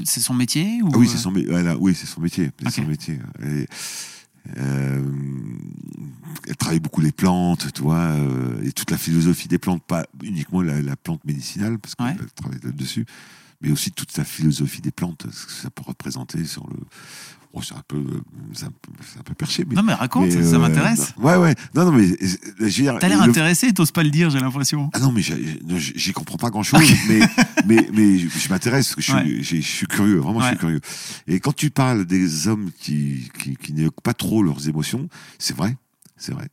C'est 0.06 0.20
son 0.20 0.34
métier 0.34 0.82
ou 0.82 0.90
Ah 0.94 0.98
oui, 0.98 1.08
c'est 1.08 1.18
son, 1.18 1.34
oui, 1.34 1.96
c'est 1.96 2.06
son 2.08 2.22
métier. 2.22 2.52
C'est 2.64 2.72
son 2.72 2.86
métier. 2.86 3.20
Elle 6.48 6.56
travaille 6.58 6.80
beaucoup 6.80 7.02
les 7.02 7.12
plantes, 7.12 7.72
tu 7.74 7.82
vois, 7.82 8.16
et 8.64 8.72
toute 8.72 8.92
la 8.92 8.98
philosophie 8.98 9.48
des 9.48 9.58
plantes, 9.60 9.84
pas 9.84 10.06
uniquement 10.24 10.62
la, 10.62 10.82
la 10.82 10.96
plante 10.96 11.24
médicinale, 11.26 11.78
parce 11.80 11.96
qu'elle 11.96 12.08
Ouais. 12.08 12.28
travaille 12.36 12.60
là-dessus, 12.64 13.06
mais 13.62 13.72
aussi 13.72 13.92
toute 13.92 14.16
la 14.18 14.24
philosophie 14.24 14.82
des 14.82 14.92
plantes, 14.92 15.28
ce 15.32 15.46
que 15.46 15.52
ça 15.52 15.70
peut 15.70 15.84
représenter 15.86 16.46
sur 16.46 16.68
le. 16.68 16.78
Bon, 17.52 17.62
c'est 17.62 17.74
un 17.74 17.82
peu, 17.88 18.04
c'est 18.54 18.66
un 18.66 18.70
peu, 18.72 18.92
c'est 19.12 19.20
un 19.20 19.24
peu 19.24 19.34
perché, 19.34 19.66
mais. 19.68 19.74
Non, 19.74 19.82
mais 19.82 19.94
raconte, 19.96 20.26
mais, 20.26 20.44
ça 20.44 20.56
euh, 20.56 20.60
m'intéresse. 20.60 21.14
Ouais, 21.18 21.36
ouais. 21.36 21.56
Non, 21.74 21.86
non, 21.86 21.92
mais 21.92 22.06
euh, 22.12 23.00
T'as 23.00 23.08
l'air 23.10 23.24
le- 23.24 23.30
intéressé, 23.32 23.74
t'oses 23.74 23.92
pas 23.92 24.04
le 24.04 24.12
dire, 24.12 24.30
j'ai 24.30 24.40
l'impression. 24.40 24.92
ah 24.94 25.00
non, 25.00 25.12
mais 25.12 25.24
j'y 25.24 26.12
comprends 26.14 26.38
pas 26.38 26.52
grand 26.52 26.62
chose, 26.62 26.80
mais, 27.08 27.20
mais, 27.66 27.90
mais 27.92 28.20
je, 28.20 28.50
m'intéresse, 28.50 28.94
je 28.98 29.02
suis, 29.02 29.14
Ouais. 29.14 29.38
j'ai- 29.42 29.62
je 29.64 29.68
suis 29.68 29.88
curieux, 29.88 30.18
vraiment, 30.18 30.42
je 30.42 30.48
suis 30.50 30.58
curieux. 30.58 30.80
Et 31.26 31.40
quand 31.40 31.56
tu 31.56 31.72
parles 31.72 32.06
des 32.06 32.48
hommes 32.48 32.70
qui, 32.80 33.30
qui, 33.40 33.56
qui 33.56 33.74
n'évoquent 33.74 34.02
pas 34.04 34.14
trop 34.14 34.44
leurs 34.44 34.68
émotions, 34.70 35.10
c'est 35.40 35.56
vrai, 35.58 35.76
c'est 36.18 36.34
vrai. 36.34 36.50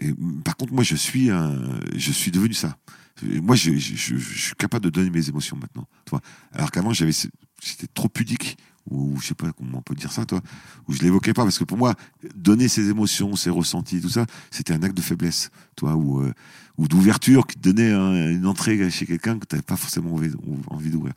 Et, 0.00 0.12
par 0.44 0.56
contre, 0.56 0.72
moi, 0.72 0.82
je 0.82 0.96
suis 0.96 1.30
un, 1.30 1.54
je 1.96 2.10
suis 2.10 2.32
devenu 2.32 2.54
ça. 2.54 2.76
Moi, 3.22 3.54
je, 3.54 3.74
je, 3.76 3.94
je- 3.94 4.16
je 4.16 4.42
suis 4.42 4.54
capable 4.56 4.86
de 4.86 4.90
donner 4.90 5.10
mes 5.10 5.28
émotions 5.28 5.56
maintenant, 5.56 5.86
tu 6.04 6.10
vois. 6.10 6.20
Alors 6.52 6.72
qu'avant, 6.72 6.92
j'avais, 6.92 7.12
j'étais 7.12 7.86
trop 7.94 8.08
pudique, 8.08 8.56
ou 8.90 9.18
je 9.20 9.28
sais 9.28 9.34
pas 9.34 9.52
comment 9.52 9.78
on 9.78 9.82
peut 9.82 9.94
dire 9.94 10.12
ça, 10.12 10.24
toi, 10.26 10.40
où 10.88 10.92
je 10.92 11.00
l'évoquais 11.02 11.32
pas, 11.32 11.44
parce 11.44 11.58
que 11.58 11.64
pour 11.64 11.78
moi, 11.78 11.94
donner 12.34 12.68
ses 12.68 12.88
émotions, 12.88 13.36
ses 13.36 13.50
ressentis, 13.50 14.00
tout 14.00 14.08
ça, 14.08 14.26
c'était 14.50 14.72
un 14.72 14.82
acte 14.82 14.96
de 14.96 15.02
faiblesse, 15.02 15.50
toi, 15.76 15.94
ou, 15.94 16.20
euh, 16.20 16.32
ou 16.78 16.88
d'ouverture 16.88 17.46
qui 17.46 17.56
te 17.56 17.68
donnait 17.68 17.92
un- 17.92 18.30
une 18.30 18.46
entrée 18.46 18.90
chez 18.90 19.06
quelqu'un 19.06 19.38
que 19.38 19.46
tu 19.46 19.54
n'avais 19.54 19.62
pas 19.62 19.76
forcément 19.76 20.14
envie, 20.14 20.90
d'ouvrir. 20.90 21.14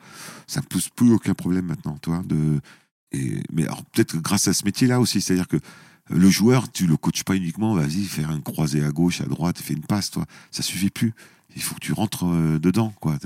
Ça 0.48 0.62
me 0.62 0.66
pose 0.68 0.90
plus 0.90 1.12
aucun 1.12 1.34
problème 1.34 1.66
maintenant, 1.66 1.98
toi. 1.98 2.22
De, 2.26 2.60
mais 3.52 3.66
peut-être 3.94 4.18
grâce 4.18 4.48
à 4.48 4.54
ce 4.54 4.66
métier-là 4.66 5.00
aussi, 5.00 5.22
c'est-à-dire 5.22 5.48
que 5.48 5.58
le 6.10 6.30
joueur, 6.30 6.72
tu 6.72 6.86
le 6.86 6.98
coaches 6.98 7.24
pas 7.24 7.36
uniquement, 7.36 7.74
vas-y, 7.74 8.04
faire 8.04 8.30
un 8.30 8.42
croisé 8.42 8.84
à 8.84 8.92
gauche, 8.92 9.22
à 9.22 9.26
droite, 9.26 9.60
fais 9.60 9.74
une 9.74 9.86
passe, 9.86 10.12
toi. 10.12 10.26
Ça 10.52 10.62
suffit 10.62 10.92
plus. 10.92 11.14
Il 11.56 11.62
faut 11.62 11.74
que 11.76 11.80
tu 11.80 11.94
rentres 11.94 12.26
euh, 12.28 12.60
dedans, 12.60 12.94
quoi. 13.00 13.18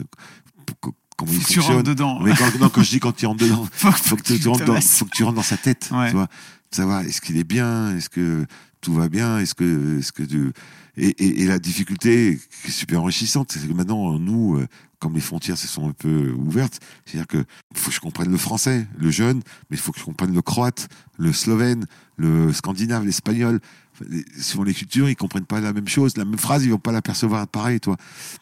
Comment 1.19 1.33
il 1.33 1.43
tu 1.45 1.59
rentres 1.59 1.83
dedans. 1.83 2.19
Mais 2.21 2.33
quand, 2.33 2.57
non, 2.59 2.69
quand 2.69 2.81
je 2.81 2.91
dis 2.91 2.99
quand 3.01 3.11
tu 3.11 3.25
rentres 3.25 3.43
dedans, 3.43 3.67
Faut, 3.73 3.91
faut 3.91 4.15
que 4.15 4.21
tu, 4.21 4.47
rentres 4.47 4.63
dans, 4.63 4.79
faut 4.79 5.03
que 5.05 5.11
tu 5.15 5.23
rentres 5.23 5.35
dans 5.35 5.43
sa 5.43 5.57
tête, 5.57 5.89
Ouais. 5.91 6.07
tu 6.09 6.15
vois. 6.15 6.29
Savoir 6.71 7.01
est-ce 7.01 7.19
qu'il 7.19 7.35
est 7.37 7.43
bien, 7.43 7.95
est-ce 7.97 8.09
que 8.09 8.45
tout 8.79 8.93
va 8.93 9.09
bien, 9.09 9.37
est-ce 9.39 9.53
que, 9.53 9.99
est-ce 9.99 10.13
que 10.13 10.23
tu... 10.23 10.53
et, 10.95 11.07
et, 11.09 11.41
et 11.41 11.45
la 11.45 11.59
difficulté 11.59 12.39
qui 12.63 12.69
est 12.69 12.71
super 12.71 13.01
enrichissante, 13.01 13.51
c'est 13.51 13.67
que 13.67 13.73
maintenant 13.73 14.17
nous, 14.17 14.55
euh, 14.55 14.65
comme 14.99 15.13
les 15.15 15.19
frontières 15.19 15.57
se 15.57 15.67
sont 15.67 15.89
un 15.89 15.91
peu 15.93 16.31
ouvertes, 16.37 16.79
c'est-à-dire 17.05 17.27
que 17.27 17.43
faut 17.73 17.89
que 17.89 17.95
je 17.95 17.99
comprenne 17.99 18.31
le 18.31 18.37
français, 18.37 18.87
le 18.97 19.11
jeune, 19.11 19.41
mais 19.69 19.75
il 19.75 19.79
faut 19.79 19.91
que 19.91 19.99
je 19.99 20.05
comprenne 20.05 20.33
le 20.33 20.41
croate, 20.41 20.87
le 21.17 21.33
slovène, 21.33 21.85
le 22.17 22.53
scandinave, 22.53 23.03
l'espagnol. 23.05 23.59
Enfin, 24.01 24.63
les- 24.63 24.73
cultures, 24.73 25.09
ils 25.09 25.15
comprennent 25.15 25.45
pas 25.45 25.59
la 25.61 25.73
même 25.73 25.87
chose, 25.87 26.15
la 26.17 26.25
même 26.25 26.37
phrase, 26.39 26.63
ils 26.65 26.71
vont 26.71 26.77
pas 26.79 26.91
la 26.91 27.01
percevoir 27.01 27.47
pareil, 27.47 27.79
toi. 27.79 27.97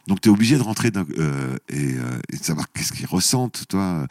Donc 0.07 0.21
tu 0.21 0.29
es 0.29 0.31
obligé 0.31 0.57
de 0.57 0.61
rentrer 0.61 0.91
dans, 0.91 1.05
euh, 1.17 1.55
et, 1.69 1.93
euh, 1.95 2.19
et 2.31 2.37
de 2.37 2.43
savoir 2.43 2.71
qu'est-ce 2.71 2.93
qu'ils 2.93 3.05
ressentent, 3.07 3.65
toi. 3.67 4.05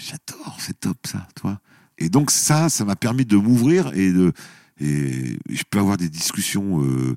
J'adore, 0.00 0.56
c'est 0.60 0.78
top 0.80 0.96
ça, 1.06 1.28
toi. 1.34 1.60
Et 1.98 2.08
donc 2.08 2.30
ça, 2.30 2.68
ça 2.70 2.84
m'a 2.84 2.96
permis 2.96 3.24
de 3.26 3.36
m'ouvrir 3.36 3.92
et 3.94 4.12
de 4.12 4.32
et 4.80 5.36
je 5.50 5.62
peux 5.68 5.78
avoir 5.78 5.98
des 5.98 6.08
discussions 6.08 6.82
euh, 6.82 7.14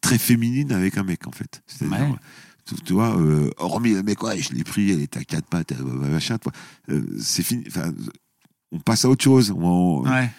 très 0.00 0.18
féminines 0.18 0.70
avec 0.72 0.96
un 0.96 1.02
mec 1.02 1.26
en 1.26 1.32
fait. 1.32 1.60
Ouais. 1.90 1.98
tu, 2.64 2.74
tu 2.76 2.92
vois, 2.92 3.16
hormis 3.56 3.94
le 3.94 4.02
mec, 4.04 4.22
ouais, 4.22 4.40
je 4.40 4.52
l'ai 4.52 4.62
pris, 4.62 4.92
elle 4.92 5.00
était 5.00 5.18
à 5.18 5.24
quatre 5.24 5.46
pattes, 5.48 5.72
machin, 5.80 6.38
toi. 6.38 6.52
C'est 7.18 7.42
fini. 7.42 7.64
Enfin, 7.66 7.92
on 8.70 8.78
passe 8.78 9.04
à 9.04 9.08
autre 9.08 9.24
chose. 9.24 9.50
On- 9.56 10.02
Ouais. 10.08 10.30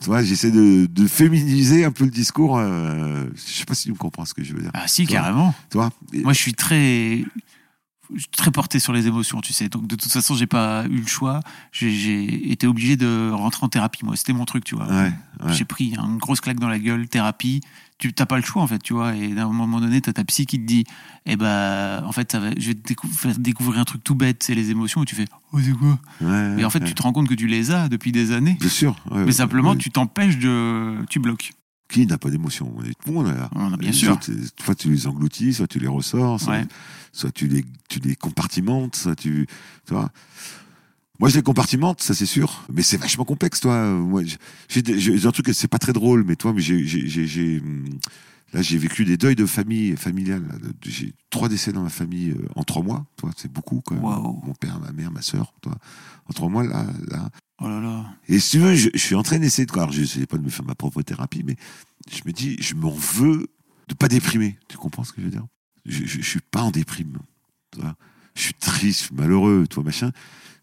Tu 0.00 0.06
vois, 0.06 0.22
j'essaie 0.22 0.50
de, 0.50 0.86
de 0.86 1.06
féminiser 1.06 1.84
un 1.84 1.90
peu 1.90 2.04
le 2.04 2.10
discours. 2.10 2.58
Euh, 2.58 3.24
je 3.34 3.40
sais 3.58 3.64
pas 3.64 3.74
si 3.74 3.84
tu 3.84 3.92
me 3.92 3.96
comprends 3.96 4.24
ce 4.26 4.34
que 4.34 4.44
je 4.44 4.52
veux 4.52 4.60
dire. 4.60 4.70
Ah 4.74 4.86
si, 4.86 5.06
Toi. 5.06 5.14
carrément. 5.16 5.54
Et- 6.12 6.20
Moi, 6.22 6.32
je 6.34 6.38
suis 6.38 6.54
très, 6.54 7.24
très 8.32 8.50
porté 8.50 8.78
sur 8.78 8.92
les 8.92 9.06
émotions, 9.06 9.40
tu 9.40 9.52
sais. 9.52 9.68
Donc, 9.68 9.86
de 9.86 9.96
toute 9.96 10.10
façon, 10.12 10.34
j'ai 10.34 10.46
pas 10.46 10.84
eu 10.86 11.00
le 11.00 11.06
choix. 11.06 11.40
J'ai- 11.72 12.50
été 12.52 12.66
obligé 12.66 12.96
de 12.96 13.30
rentrer 13.32 13.64
en 13.64 13.68
thérapie. 13.68 14.04
Moi, 14.04 14.16
c'était 14.16 14.32
mon 14.32 14.44
truc, 14.44 14.64
tu 14.64 14.74
vois. 14.74 14.86
Ouais, 14.86 15.12
ouais. 15.44 15.52
J'ai 15.54 15.64
pris 15.64 15.94
une 15.96 16.18
grosse 16.18 16.40
claque 16.40 16.58
dans 16.58 16.68
la 16.68 16.78
gueule, 16.78 17.08
thérapie. 17.08 17.60
Tu 17.98 18.12
t'as 18.14 18.24
pas 18.26 18.36
le 18.38 18.42
choix, 18.42 18.62
en 18.62 18.66
fait, 18.66 18.78
tu 18.82 18.94
vois. 18.94 19.14
Et 19.14 19.36
à 19.38 19.44
un 19.44 19.52
moment 19.52 19.78
donné, 19.80 20.00
t'as 20.00 20.12
ta 20.14 20.24
psy 20.24 20.46
qui 20.46 20.58
te 20.58 20.64
dit, 20.66 20.84
eh 21.26 21.36
ben, 21.36 22.02
en 22.04 22.12
fait, 22.12 22.32
ça 22.32 22.40
va, 22.40 22.48
je 22.58 22.68
vais 22.68 22.74
te 22.74 22.92
décou- 22.94 23.08
faire 23.08 23.38
découvrir 23.38 23.78
un 23.80 23.84
truc 23.84 24.02
tout 24.02 24.14
bête, 24.14 24.42
c'est 24.42 24.54
les 24.54 24.70
émotions. 24.70 25.02
Et 25.02 25.06
tu 25.06 25.14
fais, 25.14 25.26
oh, 25.52 25.58
c'est 25.62 25.72
quoi? 25.72 25.98
Ouais, 26.22 26.56
Et 26.60 26.64
en 26.64 26.70
fait, 26.70 26.80
tu 26.80 26.94
te 26.94 27.02
rends 27.02 27.12
compte 27.12 27.28
que 27.28 27.34
tu 27.34 27.46
les 27.46 27.70
as 27.72 27.88
depuis 27.90 28.10
des 28.10 28.32
années. 28.32 28.56
Bien 28.58 28.68
sûr. 28.70 28.96
Mais 29.12 29.32
simplement, 29.32 29.76
tu 29.76 29.90
t'empêches 29.90 30.38
de, 30.38 30.96
tu 31.10 31.18
bloques. 31.20 31.52
Qui 31.90 32.06
n'a 32.06 32.18
pas 32.18 32.30
d'émotion 32.30 32.72
On 32.76 32.82
est 32.84 32.90
tout 32.94 33.08
le 33.08 33.12
monde 33.12 33.26
là. 33.26 33.50
On 33.56 33.72
a 33.72 33.76
bien 33.76 33.92
sûr. 33.92 34.18
Soit 34.64 34.74
tu 34.76 34.90
les 34.90 35.06
engloutis, 35.08 35.52
soit 35.54 35.66
tu 35.66 35.78
les 35.80 35.88
ressors, 35.88 36.40
soit, 36.40 36.52
Ouais. 36.54 36.66
soit 37.12 37.32
tu 37.32 37.48
les 37.48 37.64
tu 37.88 37.98
les 37.98 38.14
compartimentes, 38.14 38.94
soit 38.96 39.16
tu 39.16 39.46
tu 39.86 39.92
vois. 39.94 40.10
Moi, 41.18 41.28
je 41.28 41.36
les 41.36 41.42
compartimente, 41.42 42.00
ça 42.00 42.14
c'est 42.14 42.24
sûr, 42.26 42.64
mais 42.72 42.80
c'est 42.82 42.96
vachement 42.96 43.24
complexe, 43.26 43.60
toi. 43.60 43.90
Moi, 43.90 44.22
j'ai- 44.68 45.26
un 45.26 45.30
truc 45.32 45.50
c'est 45.52 45.68
pas 45.68 45.78
très 45.78 45.92
drôle, 45.92 46.24
mais 46.26 46.34
toi, 46.36 46.52
mais 46.54 46.62
j'ai 46.62 47.62
là 48.52 48.62
j'ai 48.62 48.78
vécu 48.78 49.04
des 49.04 49.16
deuils 49.16 49.36
de 49.36 49.46
famille 49.46 49.96
familiale. 49.96 50.44
J'ai 50.82 51.14
trois 51.30 51.48
décès 51.48 51.72
dans 51.72 51.82
ma 51.82 51.90
famille 51.90 52.30
euh, 52.30 52.48
en 52.56 52.64
trois 52.64 52.82
mois. 52.82 53.06
Toi, 53.16 53.30
c'est 53.36 53.52
beaucoup 53.52 53.80
quand 53.80 53.94
même. 53.94 54.04
Wow. 54.04 54.40
Mon 54.44 54.54
père, 54.54 54.78
ma 54.80 54.92
mère, 54.92 55.10
ma 55.10 55.22
sœur. 55.22 55.52
Toi, 55.60 55.76
en 56.26 56.32
trois 56.32 56.48
mois 56.48 56.64
là, 56.64 56.86
là. 57.08 57.30
Oh 57.62 57.68
là 57.68 57.80
là. 57.80 58.06
Et 58.28 58.38
si 58.38 58.52
tu 58.52 58.58
veux, 58.58 58.74
je, 58.74 58.88
je 58.94 58.98
suis 58.98 59.14
en 59.14 59.22
train 59.22 59.38
d'essayer 59.38 59.66
de. 59.66 59.72
Alors, 59.74 59.92
je 59.92 60.00
n'essaie 60.00 60.26
pas 60.26 60.38
de 60.38 60.42
me 60.42 60.50
faire 60.50 60.64
ma 60.64 60.74
propre 60.74 61.02
thérapie, 61.02 61.42
mais 61.44 61.56
je 62.10 62.22
me 62.26 62.32
dis, 62.32 62.56
je 62.60 62.74
m'en 62.74 62.90
veux 62.90 63.48
de 63.88 63.94
pas 63.94 64.08
déprimer. 64.08 64.58
Tu 64.68 64.78
comprends 64.78 65.04
ce 65.04 65.12
que 65.12 65.20
je 65.20 65.26
veux 65.26 65.32
dire? 65.32 65.46
Je, 65.84 66.06
je, 66.06 66.20
je 66.20 66.28
suis 66.28 66.40
pas 66.40 66.62
en 66.62 66.70
déprime. 66.70 67.18
Je 68.34 68.42
suis 68.42 68.54
triste, 68.54 69.00
je 69.00 69.04
suis 69.06 69.14
malheureux, 69.14 69.66
toi 69.68 69.82
machin. 69.82 70.10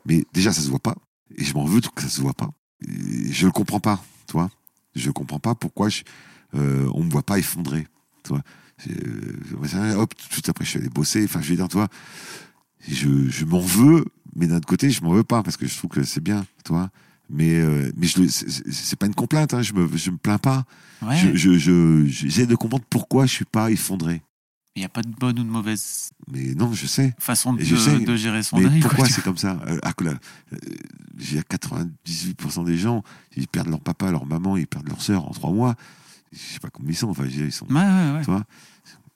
Mais 0.05 0.25
déjà, 0.33 0.51
ça 0.53 0.61
se 0.61 0.69
voit 0.69 0.79
pas. 0.79 0.95
Et 1.35 1.43
je 1.43 1.53
m'en 1.53 1.65
veux 1.65 1.81
que 1.81 2.01
ça 2.01 2.09
se 2.09 2.21
voit 2.21 2.33
pas. 2.33 2.49
Et 2.87 3.31
je 3.31 3.45
le 3.45 3.51
comprends 3.51 3.79
pas, 3.79 4.03
tu 4.27 4.33
vois. 4.33 4.49
Je 4.95 5.11
comprends 5.11 5.39
pas 5.39 5.53
pourquoi 5.53 5.89
je, 5.89 6.01
euh, 6.55 6.89
on 6.93 7.03
me 7.03 7.09
voit 7.09 7.23
pas 7.23 7.37
effondré, 7.39 7.87
tu 8.23 8.29
vois. 8.29 8.41
Euh, 8.89 9.95
hop, 9.95 10.13
tout 10.15 10.41
après, 10.49 10.63
je 10.65 10.69
suis 10.69 10.79
allé 10.79 10.89
bosser. 10.89 11.23
Enfin, 11.25 11.41
je 11.41 11.49
veux 11.49 11.55
dire, 11.55 11.67
tu 11.67 11.77
vois, 11.77 11.87
je, 12.87 13.29
je 13.29 13.45
m'en 13.45 13.59
veux, 13.59 14.05
mais 14.35 14.47
d'un 14.47 14.57
autre 14.57 14.67
côté, 14.67 14.89
je 14.89 15.03
m'en 15.03 15.13
veux 15.13 15.23
pas 15.23 15.43
parce 15.43 15.57
que 15.57 15.67
je 15.67 15.75
trouve 15.77 15.89
que 15.91 16.03
c'est 16.03 16.21
bien, 16.23 16.45
tu 16.63 16.71
vois. 16.73 16.89
Mais, 17.29 17.55
euh, 17.59 17.91
mais 17.97 18.07
je 18.07 18.25
c'est- 18.27 18.95
pas 18.95 19.05
une 19.07 19.15
complainte, 19.15 19.53
hein, 19.53 19.61
je 19.61 19.73
me, 19.73 19.89
je 19.97 20.11
me 20.11 20.17
plains 20.17 20.37
pas. 20.37 20.65
Ouais. 21.01 21.17
Je, 21.17 21.35
je, 21.35 21.57
je- 21.57 22.05
j'essaie 22.05 22.45
de 22.47 22.55
comprendre 22.55 22.85
pourquoi 22.89 23.25
je 23.25 23.33
suis 23.33 23.45
pas 23.45 23.69
effondré. 23.71 24.21
Il 24.75 24.81
n'y 24.81 24.85
a 24.85 24.89
pas 24.89 25.01
de 25.01 25.09
bonne 25.09 25.39
ou 25.39 25.43
de 25.43 25.49
mauvaise 25.49 26.11
Mais 26.31 26.53
non, 26.53 26.71
je 26.71 26.85
sais. 26.85 27.13
façon 27.17 27.53
de, 27.53 27.61
Et 27.61 27.65
je 27.65 27.75
sais, 27.75 27.99
de 27.99 28.15
gérer 28.15 28.43
son 28.43 28.57
deuil. 28.59 28.79
quoi, 28.79 28.89
pourquoi 28.89 29.09
c'est 29.09 29.23
comme 29.23 29.37
ça? 29.37 29.59
Euh, 29.67 29.79
euh, 29.83 30.57
J'ai 31.17 31.41
98% 31.41 32.63
des 32.63 32.77
gens, 32.77 33.01
ils 33.35 33.47
perdent 33.47 33.69
leur 33.69 33.81
papa, 33.81 34.11
leur 34.11 34.25
maman, 34.27 34.55
ils 34.55 34.67
perdent 34.67 34.87
leur 34.87 35.01
sœur 35.01 35.27
en 35.27 35.31
trois 35.31 35.51
mois. 35.51 35.75
Je 36.31 36.37
sais 36.37 36.59
pas 36.59 36.69
combien 36.69 36.91
ils 36.91 36.95
sont. 36.95 37.09
Enfin, 37.09 37.25
ils 37.25 37.51
sont. 37.51 37.65
Ouais, 37.67 37.75
ouais, 37.75 38.11
ouais. 38.13 38.19
Tu 38.23 38.31
vois 38.31 38.43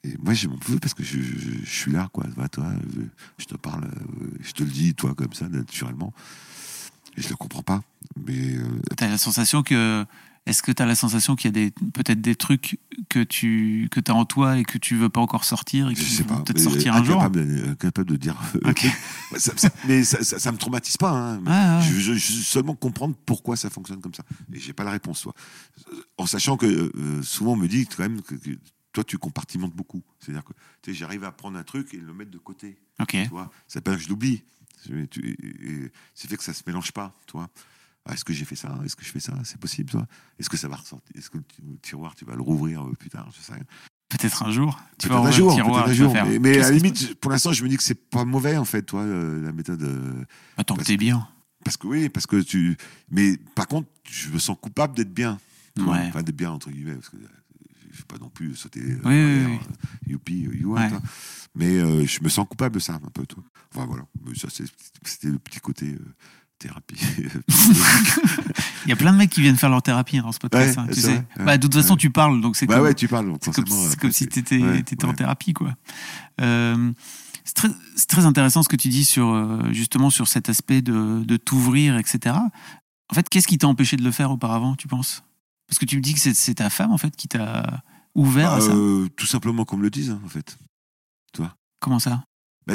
Et 0.03 0.15
moi, 0.23 0.33
je 0.33 0.47
m'en 0.47 0.57
veux 0.67 0.79
parce 0.79 0.93
que 0.93 1.03
je, 1.03 1.19
je- 1.21 1.63
je 1.63 1.69
suis 1.69 1.91
là, 1.91 2.09
quoi. 2.11 2.25
Toi, 2.51 2.71
je, 2.95 3.01
je 3.37 3.45
te 3.45 3.55
parle, 3.55 3.85
euh, 3.85 4.27
je 4.41 4.51
te 4.51 4.63
le 4.63 4.69
dis, 4.69 4.93
toi, 4.95 5.13
comme 5.15 5.33
ça, 5.33 5.47
naturellement. 5.49 6.13
Et 7.17 7.21
je 7.21 7.29
le 7.29 7.35
comprends 7.35 7.63
pas. 7.63 7.81
Mais 8.25 8.55
euh, 8.55 8.63
T'as 8.97 9.07
la 9.09 9.17
sensation 9.17 9.63
que. 9.63 10.05
Est-ce 10.47 10.63
que 10.63 10.71
tu 10.71 10.81
as 10.81 10.87
la 10.87 10.95
sensation 10.95 11.35
qu'il 11.35 11.55
y 11.55 11.65
a 11.67 11.69
peut-être 11.93 12.19
des 12.19 12.35
trucs 12.35 12.79
que 13.09 13.21
tu 13.23 13.87
que 13.91 13.99
as 14.09 14.15
en 14.15 14.25
toi 14.25 14.57
et 14.57 14.63
que 14.63 14.79
tu 14.79 14.95
veux 14.95 15.07
pas 15.09 15.21
encore 15.21 15.43
sortir 15.45 15.89
et 15.89 15.95
je 15.95 16.01
qui 16.01 16.09
sais 16.09 16.23
pas. 16.23 16.37
peut-être 16.41 16.59
sortir 16.59 16.95
un 16.95 17.03
jour? 17.03 17.21
incapable, 17.21 17.45
de- 17.47 17.69
incapable 17.69 18.09
de 18.09 18.15
dire. 18.17 18.35
euh, 18.55 18.71
Ok. 18.71 18.87
Ouais, 19.31 19.39
ça, 19.39 19.55
ça- 19.55 19.69
mais 19.87 20.03
ça, 20.03 20.23
ça, 20.23 20.51
me 20.51 20.57
traumatise 20.57 20.97
pas. 20.97 21.11
Hein. 21.11 21.79
Ouais. 21.79 21.85
Je, 21.87 22.11
veux 22.13 22.17
seulement 22.19 22.73
comprendre 22.75 23.15
pourquoi 23.25 23.55
ça 23.55 23.69
fonctionne 23.69 24.01
comme 24.01 24.15
ça. 24.15 24.23
Et 24.51 24.59
j'ai 24.59 24.73
pas 24.73 24.83
la 24.83 24.91
réponse, 24.91 25.21
toi. 25.21 25.35
En 26.17 26.25
sachant 26.25 26.57
que 26.57 26.65
euh, 26.65 27.21
souvent 27.21 27.53
on 27.53 27.57
me 27.57 27.67
dit 27.67 27.85
quand 27.85 27.99
même 28.01 28.21
que, 28.23 28.33
que 28.33 28.49
toi 28.93 29.03
tu 29.03 29.19
compartimentes 29.19 29.75
beaucoup. 29.75 30.01
C'est-à-dire 30.19 30.43
que 30.43 30.53
tu 30.81 30.91
sais, 30.91 30.97
j'arrive 30.97 31.23
à 31.23 31.31
prendre 31.31 31.57
un 31.59 31.63
truc 31.63 31.93
et 31.93 31.97
le 31.97 32.13
mettre 32.15 32.31
de 32.31 32.39
côté. 32.39 32.77
Ok. 32.99 33.11
Tu 33.11 33.27
vois, 33.29 33.51
ça 33.67 33.79
pas 33.79 33.95
que 33.95 34.01
je 34.01 34.09
l'oublie. 34.09 34.43
Tu- 35.11 35.91
C'est 36.15 36.27
fait 36.27 36.37
que 36.37 36.43
ça 36.43 36.53
se 36.53 36.63
mélange 36.65 36.91
pas, 36.93 37.13
tu 37.27 37.33
vois. 37.33 37.47
Ah, 38.05 38.13
Est-ce 38.13 38.25
que 38.25 38.33
j'ai 38.33 38.45
fait 38.45 38.55
ça? 38.55 38.75
Est-ce 38.83 38.95
que 38.95 39.03
je 39.05 39.09
fais 39.11 39.19
ça? 39.19 39.33
C'est 39.43 39.59
possible, 39.59 39.89
toi? 39.91 40.07
Est-ce 40.39 40.49
que 40.49 40.57
ça 40.57 40.67
va 40.67 40.75
ressortir? 40.75 41.15
Est-ce 41.15 41.29
que 41.29 41.37
le 41.37 41.43
ti- 41.43 41.61
le 41.61 41.77
tiroir, 41.77 42.15
tu 42.15 42.25
vas 42.25 42.35
le 42.35 42.41
rouvrir 42.41 42.83
euh, 42.85 42.93
plus 42.93 43.09
tard? 43.09 43.29
Je 43.37 43.41
sais 43.41 43.53
rien. 43.53 43.63
Peut-être 44.09 44.43
un 44.43 44.51
jour. 44.51 44.79
Tu 44.97 45.07
Peut-être 45.07 45.23
un 45.25 45.31
jour, 45.31 45.49
le 45.51 45.55
tiroir, 45.55 45.85
peut-être 45.85 45.91
un 45.91 46.03
jour. 46.03 46.13
Mais, 46.13 46.39
mais 46.39 46.57
à 46.59 46.69
la 46.69 46.71
limite, 46.71 47.15
pour 47.19 47.31
l'instant, 47.31 47.53
je 47.53 47.63
me 47.63 47.69
dis 47.69 47.77
que 47.77 47.83
c'est 47.83 48.09
pas 48.09 48.25
mauvais, 48.25 48.57
en 48.57 48.65
fait, 48.65 48.81
toi, 48.81 49.01
euh, 49.01 49.41
la 49.41 49.51
méthode. 49.51 49.81
euh, 49.83 50.25
Attends 50.57 50.75
que 50.75 50.83
t'es 50.83 50.97
bien. 50.97 51.27
Parce 51.63 51.77
que 51.77 51.85
oui, 51.87 52.09
parce 52.09 52.25
que 52.25 52.41
tu. 52.41 52.75
Mais 53.11 53.37
par 53.55 53.67
contre, 53.67 53.87
je 54.09 54.29
me 54.29 54.39
sens 54.39 54.57
coupable 54.59 54.95
d'être 54.95 55.13
bien. 55.13 55.37
Ouais. 55.77 56.07
Enfin, 56.07 56.23
d'être 56.23 56.35
bien, 56.35 56.51
entre 56.51 56.71
guillemets, 56.71 56.95
parce 56.95 57.09
que 57.09 57.17
je 57.91 57.97
vais 57.99 58.03
pas 58.07 58.17
non 58.17 58.29
plus 58.29 58.55
sauter. 58.55 58.81
Oui, 58.81 58.99
oui, 59.05 59.45
oui. 59.45 59.59
Youpi, 60.07 60.39
you 60.39 60.73
Ouais. 60.73 60.89
Mais 61.55 61.77
euh, 61.79 62.05
je 62.05 62.21
me 62.23 62.29
sens 62.29 62.47
coupable 62.49 62.75
de 62.75 62.79
ça, 62.79 62.95
un 62.95 63.09
peu, 63.13 63.25
toi. 63.25 63.43
Enfin, 63.73 63.85
voilà. 63.85 64.03
Mais 64.25 64.35
ça, 64.35 64.47
c'est- 64.49 64.65
c'était 65.05 65.27
le 65.27 65.37
petit 65.39 65.59
côté 65.59 65.93
euh, 65.93 65.99
thérapie. 66.61 66.95
Il 68.85 68.89
y 68.89 68.91
a 68.91 68.95
plein 68.95 69.11
de 69.11 69.17
mecs 69.17 69.29
qui 69.29 69.41
viennent 69.41 69.57
faire 69.57 69.69
leur 69.69 69.81
thérapie 69.81 70.17
hein, 70.17 70.23
dans 70.23 70.31
ce 70.31 70.39
podcast. 70.39 70.77
Ouais, 70.77 70.83
hein, 70.83 70.87
tu 70.87 70.95
c'est 70.95 71.01
sais. 71.01 71.07
vrai, 71.13 71.25
ouais. 71.37 71.45
Bah, 71.45 71.57
de 71.57 71.61
toute 71.67 71.73
façon, 71.75 71.93
Ouais. 71.93 71.99
tu 71.99 72.09
parles, 72.09 72.41
donc 72.41 72.55
c'est 72.55 72.65
bah 72.65 72.75
comme, 72.75 72.83
ouais, 72.85 72.93
tu 72.93 73.07
parles. 73.07 73.27
donc 73.27 73.39
c'est 73.41 73.51
comme, 73.53 73.63
après, 73.63 74.11
si 74.11 74.23
ouais, 74.25 74.79
étais 74.79 75.05
en 75.05 75.13
thérapie, 75.13 75.53
quoi. 75.53 75.73
Euh, 76.39 76.91
c'est 77.43 78.07
très, 78.07 78.25
intéressant 78.25 78.63
ce 78.63 78.69
que 78.69 78.75
tu 78.75 78.87
dis 78.87 79.03
sur 79.03 79.29
euh, 79.29 79.61
justement 79.71 80.09
sur 80.09 80.27
cet 80.27 80.47
aspect 80.49 80.81
de, 80.81 81.23
de 81.23 81.37
t'ouvrir, 81.37 81.97
etc. 81.97 82.35
En 83.09 83.13
fait, 83.15 83.27
qu'est-ce 83.29 83.47
qui 83.47 83.57
t'a 83.57 83.67
empêché 83.67 83.97
de 83.97 84.03
le 84.03 84.11
faire 84.11 84.31
auparavant, 84.31 84.75
tu 84.75 84.87
penses? 84.87 85.23
Parce 85.67 85.79
que 85.79 85.85
tu 85.85 85.97
me 85.97 86.01
dis 86.01 86.13
que 86.13 86.19
c'est 86.19 86.53
ta 86.55 86.69
femme 86.69 86.91
en 86.91 86.97
fait 86.97 87.15
qui 87.15 87.27
t'a 87.27 87.83
ouvert 88.15 88.51
à 88.53 88.61
ça. 88.61 88.71
Euh, 88.71 89.07
tout 89.15 89.25
simplement 89.25 89.65
comme 89.65 89.81
le 89.81 89.89
disent, 89.89 90.11
hein, 90.11 90.21
en 90.25 90.29
fait. 90.29 90.57
Comment 91.79 91.99
ça? 91.99 92.23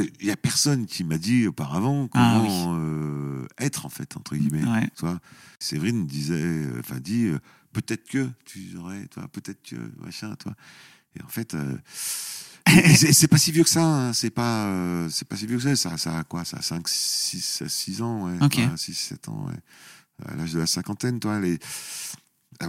Bah, 0.01 0.05
Il 0.20 0.26
y 0.26 0.30
a 0.30 0.36
personne 0.36 0.86
qui 0.86 1.05
m'a 1.05 1.18
dit 1.18 1.47
auparavant 1.47 2.09
Ah, 2.12 2.34
comment 2.38 2.76
euh, 2.78 3.47
être, 3.59 3.86
en 3.86 3.88
fait, 3.88 4.16
entre 4.16 4.36
guillemets. 4.36 4.64
Ouais. 4.64 4.88
Vois, 4.99 5.20
Séverine 5.59 6.07
disait, 6.07 6.34
euh, 6.34 6.80
enfin 6.80 7.01
dit, 7.01 7.24
euh, 7.26 7.38
peut-être 7.72 8.05
que 8.09 8.28
tu 8.44 8.76
aurais, 8.76 9.07
toi, 9.07 9.28
peut-être 9.28 9.62
que 9.62 9.76
machin, 10.05 10.34
toi. 10.36 10.55
Et 11.18 11.22
en 11.22 11.28
fait, 11.28 11.55
euh, 11.55 11.76
c'est 12.94 13.28
pas 13.28 13.38
si 13.38 13.53
vieux 13.53 13.64
que 13.64 13.70
ça. 13.70 13.84
hein, 13.84 14.12
c'est 14.12 14.30
pas, 14.30 15.09
c'est 15.09 15.26
pas 15.26 15.36
si 15.36 15.47
vieux 15.47 15.57
que 15.57 15.62
ça. 15.62 15.76
Ça, 15.76 15.97
ça 15.97 16.18
a 16.18 16.24
quoi? 16.24 16.44
Ça 16.44 16.59
a 16.59 16.62
5, 16.62 16.86
6, 16.88 17.62
6 17.66 18.03
ans, 18.03 18.26
ouais. 18.26 18.38
Ok. 18.44 18.61
6, 18.76 18.94
7 18.94 19.28
ans, 19.28 19.47
ouais. 19.49 20.26
À 20.26 20.34
l'âge 20.34 20.53
de 20.53 20.59
la 20.59 20.66
cinquantaine, 20.66 21.20
toi, 21.20 21.38
elle, 21.42 21.59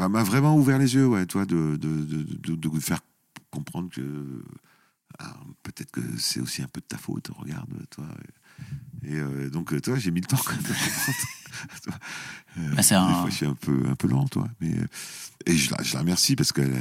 m'a 0.09 0.23
vraiment 0.23 0.55
ouvert 0.57 0.77
les 0.77 0.95
yeux, 0.95 1.07
ouais, 1.07 1.25
toi, 1.25 1.45
de, 1.45 1.77
de, 1.77 2.03
de, 2.03 2.21
de, 2.23 2.55
de 2.55 2.79
faire 2.79 2.99
comprendre 3.51 3.89
que 3.89 4.01
ah, 5.19 5.35
peut-être 5.63 5.91
que 5.91 6.01
c'est 6.17 6.39
aussi 6.39 6.61
un 6.61 6.67
peu 6.67 6.81
de 6.81 6.85
ta 6.85 6.97
faute, 6.97 7.29
regarde, 7.37 7.69
toi. 7.89 8.05
Et 9.03 9.15
euh, 9.15 9.49
donc, 9.49 9.73
euh, 9.73 9.79
toi, 9.81 9.97
j'ai 9.97 10.11
mis 10.11 10.21
le 10.21 10.27
temps 10.27 10.37
quand 10.43 10.53
même 10.53 10.63
Bah, 12.75 12.83
c'est 12.83 12.95
des 12.95 13.01
un- 13.01 13.21
fois, 13.21 13.29
je 13.29 13.35
suis 13.35 13.45
un 13.45 13.53
peu, 13.55 13.83
un 13.89 13.95
peu 13.95 14.07
lent, 14.07 14.27
toi. 14.27 14.47
Mais, 14.59 14.73
euh, 14.77 14.87
et 15.45 15.55
je 15.55 15.71
la, 15.71 15.81
je 15.83 15.93
la 15.93 15.99
remercie 16.01 16.35
parce 16.35 16.51
qu'elle 16.51 16.73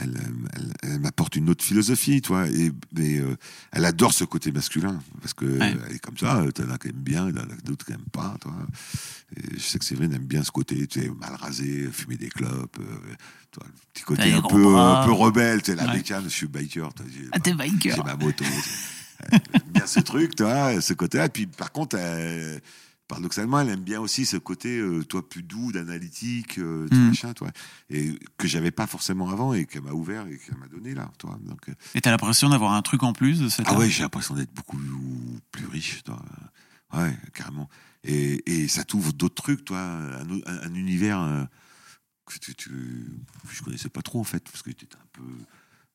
elle, 0.00 0.18
elle, 0.54 0.72
elle 0.82 0.98
m'apporte 1.00 1.36
une 1.36 1.50
autre 1.50 1.64
philosophie, 1.64 2.22
toi. 2.22 2.48
Et, 2.48 2.72
mais 2.94 3.18
euh, 3.18 3.36
elle 3.72 3.84
adore 3.84 4.12
ce 4.12 4.24
côté 4.24 4.50
masculin 4.52 4.98
parce 5.20 5.34
que 5.34 5.44
Ouais. 5.44 5.76
elle 5.88 5.96
est 5.96 5.98
comme 5.98 6.16
ça. 6.16 6.38
euh, 6.40 6.50
T'en 6.50 6.70
as 6.70 6.78
qui 6.78 6.88
aiment 6.88 6.94
bien, 6.96 7.30
t'en 7.32 7.40
as 7.40 7.56
d'autres 7.64 7.84
qui 7.84 7.92
n'aiment 7.92 8.00
pas, 8.12 8.36
toi. 8.40 8.54
Et 9.36 9.54
je 9.56 9.60
sais 9.62 9.78
que 9.78 9.84
Séverine 9.84 10.12
aime 10.14 10.24
bien 10.26 10.42
ce 10.42 10.50
côté, 10.50 10.86
tu 10.86 11.00
sais, 11.00 11.08
mal 11.10 11.34
rasé, 11.34 11.88
fumer 11.92 12.16
des 12.16 12.28
clopes, 12.28 12.76
euh, 12.80 13.14
toi, 13.50 13.64
le 13.66 13.72
petit 13.92 14.02
côté 14.04 14.32
un 14.32 14.42
peu, 14.42 14.76
un 14.76 15.04
peu 15.04 15.12
rebelle, 15.12 15.62
tu 15.62 15.70
sais, 15.72 15.76
la 15.76 15.86
Ouais. 15.86 15.98
bécane, 15.98 16.24
je 16.24 16.28
suis 16.30 16.46
biker. 16.48 16.88
Ah, 17.32 17.40
t'es 17.40 17.54
biker. 17.54 17.96
j'ai 17.96 18.02
ma 18.02 18.16
moto. 18.16 18.44
bien 19.66 19.86
ce 19.86 20.00
truc, 20.00 20.34
toi, 20.34 20.80
ce 20.80 20.94
côté-là. 20.94 21.26
Et 21.26 21.28
puis, 21.28 21.46
par 21.46 21.70
contre, 21.72 21.96
elle- 21.96 22.60
paradoxalement, 23.08 23.60
elle 23.60 23.68
aime 23.68 23.82
bien 23.82 24.00
aussi 24.00 24.24
ce 24.26 24.36
côté, 24.36 24.78
euh, 24.78 25.04
toi, 25.04 25.28
plus 25.28 25.42
doux, 25.42 25.72
d'analytique, 25.72 26.58
euh, 26.58 26.88
tout 26.88 26.96
Mm. 26.96 27.06
machin, 27.08 27.34
toi. 27.34 27.50
Et 27.90 28.18
que 28.38 28.48
j'avais 28.48 28.70
pas 28.70 28.86
forcément 28.86 29.30
avant 29.30 29.52
et 29.54 29.66
qu'elle 29.66 29.82
m'a 29.82 29.92
ouvert 29.92 30.26
et 30.28 30.38
qu'elle 30.38 30.56
m'a 30.56 30.68
donné, 30.68 30.94
là, 30.94 31.10
toi. 31.18 31.38
Donc, 31.42 31.68
euh, 31.68 31.74
Et 31.94 32.00
t'as 32.00 32.10
l'impression 32.10 32.48
d'avoir 32.48 32.72
un 32.72 32.82
truc 32.82 33.02
en 33.02 33.12
plus 33.12 33.40
de 33.40 33.48
cette 33.48 33.66
ah 33.68 33.76
ouais, 33.76 33.90
j'ai 33.90 34.02
l'impression 34.02 34.34
d'être 34.34 34.52
beaucoup 34.54 34.78
plus 35.50 35.66
riche, 35.66 36.02
toi. 36.04 36.22
Ouais, 36.94 37.16
carrément. 37.34 37.68
Et, 38.04 38.42
et 38.62 38.68
ça 38.68 38.84
t'ouvre 38.84 39.12
d'autres 39.12 39.42
trucs, 39.42 39.64
toi, 39.64 39.80
un, 39.80 40.28
au- 40.30 40.42
un- 40.46 40.62
un 40.70 40.74
univers 40.74 41.20
euh, 41.22 41.44
que 42.26 42.38
tu, 42.38 42.54
tu- 42.54 43.06
je 43.50 43.62
connaissais 43.62 43.88
pas 43.88 44.02
trop, 44.02 44.20
en 44.20 44.24
fait, 44.24 44.42
parce 44.44 44.62
que 44.62 44.70
tu 44.70 44.84
étais 44.84 44.96
un 44.96 45.08
peu 45.12 45.22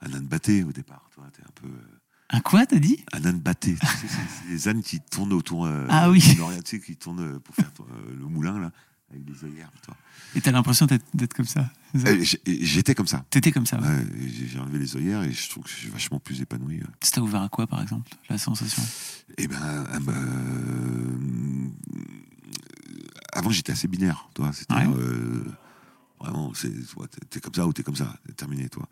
un 0.01 0.13
âne 0.13 0.27
batté 0.27 0.63
au 0.63 0.71
départ, 0.71 1.09
toi. 1.13 1.25
T'es 1.33 1.41
un 1.43 1.51
peu 1.55 1.67
euh, 1.67 1.99
Un 2.29 2.41
quoi, 2.41 2.65
t'as 2.65 2.79
dit? 2.79 3.03
Un 3.13 3.23
âne 3.25 3.39
batté. 3.39 3.75
tu 3.79 3.85
sais, 3.85 4.07
c'est- 4.07 4.49
les 4.49 4.67
ânes 4.67 4.81
qui 4.83 4.99
tournent 4.99 5.33
autour. 5.33 5.65
euh, 5.65 5.85
Ah 5.89 6.09
oui. 6.09 6.21
tu 6.21 6.35
sais, 6.65 6.79
qui 6.79 6.95
tournent 6.97 7.21
euh, 7.21 7.39
pour 7.39 7.55
faire 7.55 7.71
euh, 7.79 8.15
le 8.19 8.25
moulin, 8.25 8.59
là. 8.59 8.71
avec 9.09 9.23
des 9.23 9.45
œillères, 9.45 9.71
toi. 9.83 9.95
Et 10.35 10.41
t'as 10.41 10.51
l'impression 10.51 10.85
d'être 11.13 11.33
comme 11.33 11.45
ça 11.45 11.71
Euh, 11.95 12.21
J'étais 12.45 12.93
comme 12.93 13.07
ça. 13.07 13.23
T'étais 13.29 13.53
comme 13.53 13.65
ça. 13.65 13.79
ouais. 13.79 13.87
Ouais, 13.87 14.05
j'ai 14.29 14.59
enlevé 14.59 14.79
les 14.79 14.97
œillères 14.97 15.23
et 15.23 15.31
je 15.31 15.49
trouve 15.49 15.63
que 15.63 15.69
je 15.69 15.75
suis 15.75 15.89
vachement 15.89 16.19
plus 16.19 16.41
épanoui. 16.41 16.81
Ça 17.01 17.11
t'a 17.11 17.21
ouvert 17.21 17.41
à 17.43 17.47
quoi, 17.47 17.65
par 17.67 17.81
exemple, 17.81 18.11
la 18.29 18.37
sensation? 18.37 18.83
Eh 19.37 19.47
ben, 19.47 19.85
euh, 20.09 21.67
avant 23.31 23.49
j'étais 23.51 23.71
assez 23.71 23.87
binaire, 23.87 24.27
toi. 24.33 24.51
C'était 24.53 24.73
Ouais. 24.73 24.87
Euh, 26.21 26.23
vraiment, 26.23 26.53
c'est, 26.53 26.71
t'es- 27.29 27.39
comme 27.39 27.53
ça 27.53 27.67
ou 27.67 27.73
t'es 27.73 27.83
comme 27.83 27.95
ça, 27.95 28.15
terminé, 28.35 28.69
toi. 28.69 28.87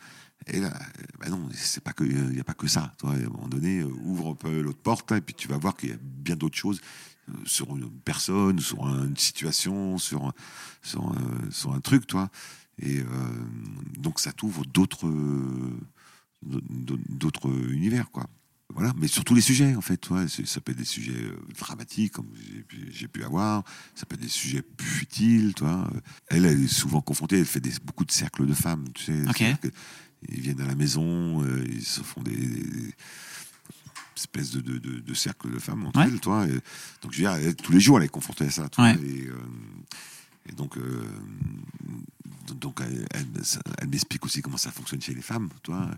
Et 0.47 0.59
là, 0.59 0.67
euh, 0.99 1.03
bah 1.19 1.29
non, 1.29 1.49
c'est 1.53 1.83
pas 1.83 1.93
que, 1.93 2.03
il 2.03 2.35
y 2.35 2.39
a 2.39 2.43
pas 2.43 2.53
que 2.53 2.67
ça, 2.67 2.93
toi. 2.97 3.11
À 3.11 3.15
un 3.15 3.23
moment 3.29 3.47
donné, 3.47 3.79
euh, 3.79 3.89
ouvre 4.03 4.31
un 4.31 4.35
peu 4.35 4.61
l'autre 4.61 4.81
porte 4.81 5.11
et 5.13 5.21
puis 5.21 5.33
tu 5.35 5.47
vas 5.47 5.57
voir 5.57 5.75
qu'il 5.75 5.89
y 5.89 5.93
a 5.93 5.97
bien 6.01 6.35
d'autres 6.35 6.57
choses 6.57 6.81
euh, 7.29 7.33
sur 7.45 7.75
une 7.75 7.89
personne, 7.89 8.59
sur 8.59 8.85
une 8.87 9.17
situation, 9.17 9.97
sur, 9.97 10.25
un- 10.25 10.33
sur, 10.83 11.15
truc, 11.81 12.07
toi. 12.07 12.29
Et 12.79 12.99
euh, 12.99 13.05
donc 13.97 14.19
ça 14.19 14.31
t'ouvre 14.33 14.65
d'autres 14.65 15.07
d'autres 16.41 17.49
univers, 17.71 18.11
quoi. 18.11 18.27
Voilà, 18.75 18.93
mais 18.97 19.07
sur 19.07 19.23
tous 19.23 19.33
les 19.33 19.41
sujets, 19.41 19.73
en 19.75 19.81
fait. 19.81 20.09
Ouais, 20.09 20.25
ça 20.27 20.59
peut 20.61 20.73
être 20.73 20.77
des 20.77 20.83
sujets 20.85 21.13
euh, 21.15 21.37
dramatiques, 21.57 22.11
comme 22.11 22.27
j'ai 22.91 23.07
pu, 23.07 23.23
avoir. 23.23 23.63
Ça 23.95 24.05
peut 24.05 24.15
être 24.15 24.21
des 24.21 24.27
sujets 24.27 24.63
futiles, 24.79 25.53
toi. 25.53 25.89
Elle, 26.27 26.45
elle 26.45 26.61
est 26.61 26.67
souvent 26.67 26.99
confrontée, 27.01 27.39
elle 27.39 27.45
fait 27.45 27.61
des, 27.61 27.71
beaucoup 27.83 28.03
de 28.03 28.11
cercles 28.11 28.45
de 28.45 28.53
femmes, 28.53 28.85
tu 28.93 29.03
sais. 29.05 29.23
Ils 30.27 30.41
viennent 30.41 30.59
à 30.61 30.67
la 30.67 30.75
maison, 30.75 31.41
euh, 31.43 31.63
ils 31.67 31.85
se 31.85 32.01
font 32.01 32.21
des, 32.21 32.35
des 32.35 32.93
espèces 34.17 34.51
de, 34.51 34.59
de, 34.61 34.77
de, 34.77 34.99
de 34.99 35.13
cercles 35.13 35.51
de 35.53 35.59
femmes 35.59 35.85
entre 35.85 35.99
Ouais. 35.99 36.07
elles, 36.07 36.19
toi. 36.19 36.45
Et 36.47 36.51
donc, 37.01 37.11
je 37.11 37.17
veux 37.17 37.23
dire, 37.23 37.31
elle, 37.31 37.55
tous 37.55 37.71
les 37.71 37.79
jours, 37.79 37.97
elle 37.99 38.05
est 38.05 38.09
confrontée 38.09 38.45
à 38.45 38.49
ça, 38.51 38.67
toi. 38.69 38.85
Ouais. 38.85 38.99
Et, 39.05 39.27
euh, 39.27 39.35
et 40.49 40.51
donc, 40.53 40.77
euh, 40.77 41.03
donc 42.59 42.79
elle, 42.81 43.05
elle- 43.11 43.45
ça- 43.45 43.61
elle 43.79 43.87
m'explique 43.89 44.25
aussi 44.25 44.41
comment 44.41 44.57
ça 44.57 44.71
fonctionne 44.71 45.01
chez 45.01 45.13
les 45.13 45.21
femmes, 45.21 45.49
toi. 45.63 45.89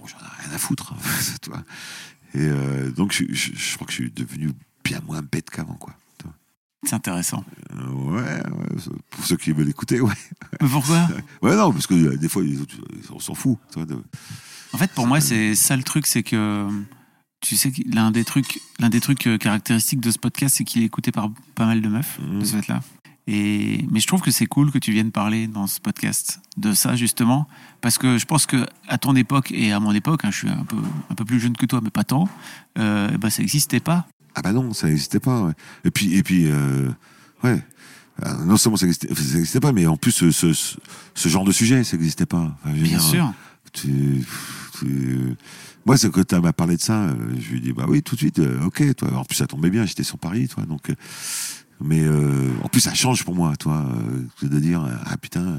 Bon, 0.00 0.06
j'en 0.06 0.18
ai 0.18 0.42
rien 0.44 0.54
à 0.54 0.58
foutre, 0.58 0.94
toi. 1.42 1.62
Et 2.34 2.38
euh, 2.40 2.90
donc, 2.90 3.12
je, 3.12 3.24
je, 3.28 3.50
je 3.54 3.74
crois 3.74 3.86
que 3.86 3.92
je 3.92 4.02
suis 4.02 4.10
devenu 4.10 4.50
bien 4.84 5.00
moins 5.06 5.20
bête 5.22 5.50
qu'avant, 5.50 5.74
quoi. 5.74 5.94
C'est 6.84 6.94
intéressant. 6.94 7.44
Euh, 7.76 7.88
ouais, 7.90 8.42
pour 9.10 9.26
ceux 9.26 9.36
qui 9.36 9.52
veulent 9.52 9.68
écouter, 9.68 10.00
ouais. 10.00 10.14
Mais 10.62 10.68
pourquoi 10.68 11.06
Ouais, 11.42 11.54
non, 11.54 11.72
parce 11.74 11.86
que 11.86 11.92
euh, 11.92 12.16
des 12.16 12.28
fois, 12.30 12.42
les 12.42 12.58
autres, 12.58 12.74
on 13.12 13.18
s'en 13.18 13.34
fout. 13.34 13.58
toi, 13.70 13.84
de- 13.84 14.02
En 14.72 14.78
fait, 14.78 14.90
pour 14.92 15.06
moi, 15.06 15.20
c'est 15.20 15.54
ça 15.54 15.76
le 15.76 15.82
truc, 15.82 16.06
c'est 16.06 16.22
que 16.22 16.66
tu 17.42 17.56
sais 17.56 17.70
l'un 17.84 18.10
des 18.10 18.24
trucs, 18.24 18.60
l'un 18.78 18.88
des 18.88 19.00
trucs 19.00 19.28
caractéristiques 19.38 20.00
de 20.00 20.10
ce 20.10 20.18
podcast, 20.18 20.54
c'est 20.56 20.64
qu'il 20.64 20.80
est 20.80 20.86
écouté 20.86 21.12
par 21.12 21.30
pas 21.54 21.66
mal 21.66 21.82
de 21.82 21.88
meufs 21.88 22.18
de 22.18 22.42
ce 22.46 22.56
fait-là. 22.56 22.80
Et 23.32 23.86
mais 23.92 24.00
je 24.00 24.06
trouve 24.08 24.22
que 24.22 24.30
c'est 24.32 24.46
cool 24.46 24.72
que 24.72 24.78
tu 24.78 24.90
viennes 24.90 25.12
parler 25.12 25.46
dans 25.46 25.68
ce 25.68 25.78
podcast 25.80 26.40
de 26.56 26.72
ça 26.72 26.96
justement, 26.96 27.46
parce 27.80 27.96
que 27.96 28.18
je 28.18 28.26
pense 28.26 28.44
que 28.46 28.66
à 28.88 28.98
ton 28.98 29.14
époque 29.14 29.52
et 29.52 29.70
à 29.72 29.78
mon 29.78 29.92
époque, 29.92 30.24
hein, 30.24 30.30
je 30.32 30.36
suis 30.38 30.48
un 30.48 30.64
peu 30.64 30.78
un 31.10 31.14
peu 31.14 31.24
plus 31.24 31.38
jeune 31.38 31.56
que 31.56 31.66
toi, 31.66 31.80
mais 31.82 31.90
pas 31.90 32.02
tant, 32.04 32.28
euh, 32.78 33.16
bah, 33.18 33.30
ça 33.30 33.42
n'existait 33.42 33.78
pas. 33.78 34.08
Ah 34.34 34.42
bah 34.42 34.52
non, 34.52 34.72
ça 34.72 34.88
n'existait 34.88 35.20
pas. 35.20 35.42
ouais. 35.42 35.52
Et 35.84 35.90
puis, 35.92 36.14
et 36.14 36.22
puis, 36.24 36.46
euh, 36.48 36.88
ouais. 37.44 37.62
Euh, 38.26 38.44
Non 38.44 38.56
seulement 38.56 38.76
ça 38.76 38.86
n'existait 38.86 39.60
pas, 39.60 39.72
mais 39.72 39.86
en 39.86 39.96
plus, 39.96 40.12
ce, 40.12 40.30
ce, 40.32 40.52
ce- 40.52 40.76
ce 41.14 41.28
genre 41.28 41.44
de 41.44 41.52
sujet, 41.52 41.84
ça 41.84 41.96
n'existait 41.96 42.26
pas. 42.26 42.56
Enfin, 42.64 42.72
Bien 42.74 42.82
dire, 42.98 43.00
sûr. 43.02 43.32
tu- 43.72 44.24
tu- 44.78 45.36
Moi, 45.86 45.96
c'est 45.96 46.10
quand 46.10 46.26
tu 46.26 46.36
m'as 46.40 46.52
parlé 46.52 46.76
de 46.76 46.80
ça, 46.82 47.04
euh, 47.04 47.14
je 47.40 47.50
lui 47.50 47.58
ai 47.58 47.60
dit, 47.60 47.72
bah 47.72 47.86
oui, 47.88 48.02
tout 48.02 48.14
de 48.16 48.20
suite, 48.20 48.40
ok, 48.64 48.94
toi. 48.96 49.08
En 49.18 49.24
plus, 49.24 49.36
ça 49.36 49.46
tombait 49.46 49.70
bien, 49.70 49.86
j'étais 49.86 50.02
sur 50.02 50.18
Paris, 50.18 50.48
toi. 50.48 50.64
Donc, 50.64 50.90
mais 51.82 52.02
euh, 52.02 52.50
en 52.62 52.68
plus, 52.68 52.80
ça 52.80 52.94
change 52.94 53.24
pour 53.24 53.34
moi, 53.34 53.56
toi, 53.56 53.86
euh, 54.42 54.46
de 54.48 54.58
dire, 54.60 54.86
ah 55.06 55.16
putain, 55.16 55.46
euh, 55.46 55.56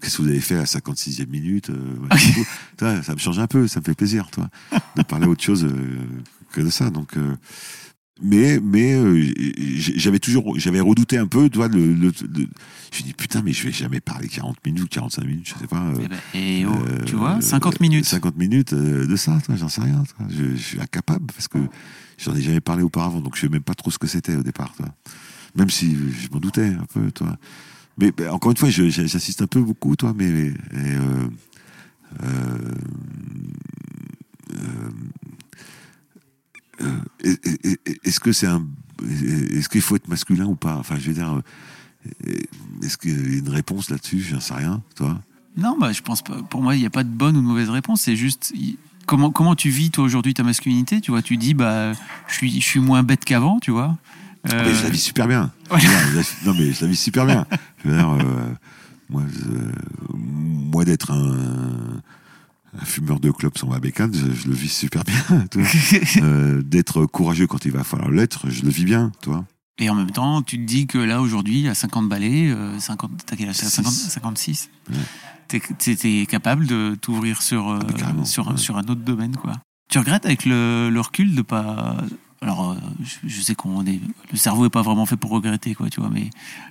qu'est-ce 0.00 0.18
que 0.18 0.22
vous 0.22 0.28
avez 0.28 0.40
fait 0.40 0.56
à 0.56 0.58
la 0.60 0.64
56e 0.64 1.26
minute 1.28 1.70
euh. 1.70 2.08
Toi, 2.76 3.02
Ça 3.02 3.14
me 3.14 3.18
change 3.18 3.38
un 3.38 3.46
peu, 3.46 3.66
ça 3.68 3.80
me 3.80 3.84
fait 3.84 3.94
plaisir, 3.94 4.30
toi, 4.30 4.48
de 4.96 5.02
parler 5.02 5.26
autre 5.26 5.42
chose 5.42 5.66
que 6.52 6.60
de 6.60 6.70
ça. 6.70 6.90
Donc, 6.90 7.14
mais 8.22 8.60
mais 8.60 8.94
j'avais 9.76 10.20
toujours 10.20 10.56
j'avais 10.58 10.80
redouté 10.80 11.18
un 11.18 11.26
peu, 11.26 11.48
toi, 11.50 11.66
le, 11.68 11.92
le, 11.94 12.08
le- 12.08 12.12
je 12.12 12.40
me 12.40 12.46
suis 12.92 13.04
dit 13.04 13.12
putain, 13.14 13.42
mais 13.42 13.52
je 13.52 13.64
vais 13.64 13.72
jamais 13.72 14.00
parler 14.00 14.28
40 14.28 14.56
minutes, 14.64 14.88
45 14.88 15.24
minutes, 15.24 15.48
je 15.48 15.58
sais 15.58 15.66
pas. 15.66 15.92
Eh 16.00 16.06
ben, 16.08 16.18
et 16.34 16.64
oh, 16.66 17.04
tu 17.06 17.16
vois, 17.16 17.40
50 17.40 17.80
minutes. 17.80 18.04
50 18.04 18.36
minutes 18.36 18.72
de 18.74 19.16
ça, 19.16 19.40
toi, 19.44 19.56
j'en 19.56 19.68
sais 19.68 19.80
rien. 19.80 20.04
toi. 20.16 20.26
Je, 20.30 20.54
je 20.54 20.62
suis 20.62 20.80
incapable 20.80 21.26
parce 21.26 21.48
que 21.48 21.58
j'en 22.18 22.34
ai 22.36 22.40
jamais 22.42 22.60
parlé 22.60 22.82
auparavant, 22.84 23.20
donc 23.20 23.34
je 23.34 23.40
sais 23.40 23.48
même 23.48 23.62
pas 23.64 23.74
trop 23.74 23.90
ce 23.90 23.98
que 23.98 24.06
c'était 24.06 24.36
au 24.36 24.42
départ. 24.44 24.72
Toi. 24.76 24.86
Même 25.56 25.70
si 25.70 25.96
je 25.96 26.28
m'en 26.32 26.40
doutais 26.40 26.66
un 26.66 26.84
peu, 26.92 27.10
toi. 27.12 27.36
Mais 27.98 28.10
ben, 28.10 28.30
encore 28.30 28.50
une 28.50 28.56
fois, 28.56 28.70
j'assiste 28.70 29.42
un 29.42 29.46
peu 29.46 29.60
beaucoup, 29.60 29.94
toi, 29.96 30.12
mais. 30.16 30.52
est-ce 38.04 38.20
que 38.20 38.32
c'est 38.32 38.46
un. 38.46 38.66
Est-ce 39.02 39.68
qu'il 39.68 39.80
faut 39.80 39.96
être 39.96 40.08
masculin 40.08 40.46
ou 40.46 40.54
pas? 40.54 40.76
Enfin, 40.76 40.96
je 40.98 41.08
veux 41.08 41.14
dire. 41.14 41.40
euh, 42.26 42.32
Est-ce 42.82 42.96
qu'il 42.98 43.10
y 43.10 43.36
a 43.36 43.38
une 43.38 43.48
réponse 43.48 43.90
là-dessus? 43.90 44.20
J'en 44.20 44.40
sais 44.40 44.54
rien, 44.54 44.82
toi. 44.96 45.20
Non, 45.56 45.76
bah, 45.78 45.92
je 45.92 46.02
pense 46.02 46.22
pas. 46.22 46.42
Pour 46.42 46.62
moi, 46.62 46.74
il 46.74 46.80
n'y 46.80 46.86
a 46.86 46.90
pas 46.90 47.04
de 47.04 47.08
bonne 47.08 47.36
ou 47.36 47.40
de 47.40 47.46
mauvaise 47.46 47.70
réponse. 47.70 48.02
C'est 48.02 48.16
juste 48.16 48.52
comment, 49.06 49.30
comment 49.30 49.54
tu 49.54 49.70
vis, 49.70 49.90
toi, 49.90 50.04
aujourd'hui, 50.04 50.34
ta 50.34 50.42
masculinité? 50.42 51.00
Tu 51.00 51.10
vois, 51.10 51.22
tu 51.22 51.36
dis, 51.36 51.54
bah, 51.54 51.92
je 52.28 52.46
suis 52.60 52.80
moins 52.80 53.02
bête 53.02 53.24
qu'avant, 53.24 53.60
tu 53.60 53.70
vois. 53.70 53.96
Euh, 54.52 54.62
Mais 54.66 54.74
je 54.74 54.82
la 54.84 54.90
vis 54.90 55.00
super 55.00 55.26
bien. 55.28 55.50
Ouais. 55.70 55.80
Non, 56.44 56.54
mais 56.58 56.72
je 56.72 56.82
la 56.82 56.86
vis 56.88 56.96
super 57.00 57.24
bien. 57.26 57.46
Je 57.82 57.88
veux 57.88 57.96
dire, 57.96 58.08
euh, 58.10 58.22
moi, 59.08 59.22
moi 60.14 60.84
d'être 60.84 61.10
un, 61.10 62.00
un 62.80 62.84
fumeur 62.84 63.20
de 63.20 63.30
clopes 63.30 63.56
sans 63.58 63.68
ma 63.68 63.78
bécane, 63.78 64.12
je, 64.14 64.32
je 64.32 64.48
le 64.48 64.54
vis 64.54 64.68
super 64.72 65.02
bien. 65.04 65.14
Euh, 66.22 66.62
d'être 66.62 67.06
courageux 67.06 67.46
quand 67.46 67.64
il 67.64 67.72
va 67.72 67.84
falloir 67.84 68.10
l'être, 68.10 68.50
je 68.50 68.62
le 68.62 68.70
vis 68.70 68.84
bien, 68.84 69.10
toi. 69.22 69.44
Et 69.78 69.90
en 69.90 69.94
même 69.94 70.10
temps, 70.10 70.42
tu 70.42 70.56
te 70.58 70.62
dis 70.64 70.86
que 70.86 70.98
là, 70.98 71.20
aujourd'hui, 71.20 71.66
à 71.68 71.74
50 71.74 72.08
balais, 72.08 72.48
euh, 72.50 72.78
50, 72.78 73.10
t'as 73.26 73.34
quel 73.36 73.48
âge? 73.48 73.56
T'as 73.58 73.66
Six. 73.66 73.82
50 73.82 73.92
56 73.92 74.70
Ouais. 74.90 74.96
T'es 75.78 76.26
capable 76.26 76.66
de 76.66 76.96
t'ouvrir 77.00 77.42
sur, 77.42 77.70
euh, 77.70 77.78
Ah 77.88 77.92
carrément, 77.92 78.24
sur, 78.24 78.48
ouais. 78.48 78.56
sur 78.56 78.76
un 78.76 78.82
autre 78.82 79.02
domaine, 79.02 79.36
quoi. 79.36 79.52
Tu 79.90 79.98
regrettes 79.98 80.24
avec 80.26 80.44
le, 80.46 80.90
le 80.90 81.00
recul 81.00 81.34
de 81.34 81.42
pas. 81.42 81.96
Alors, 82.44 82.72
euh, 82.72 82.76
je, 83.02 83.26
je 83.26 83.40
sais 83.40 83.54
qu'on 83.54 83.86
est. 83.86 83.98
Le 84.30 84.36
cerveau 84.36 84.66
est 84.66 84.70
pas 84.70 84.82
vraiment 84.82 85.06
fait 85.06 85.16
pour 85.16 85.30
regretter, 85.30 85.74
quoi, 85.74 85.88
tu 85.88 86.00
vois, 86.00 86.10
mais 86.10 86.28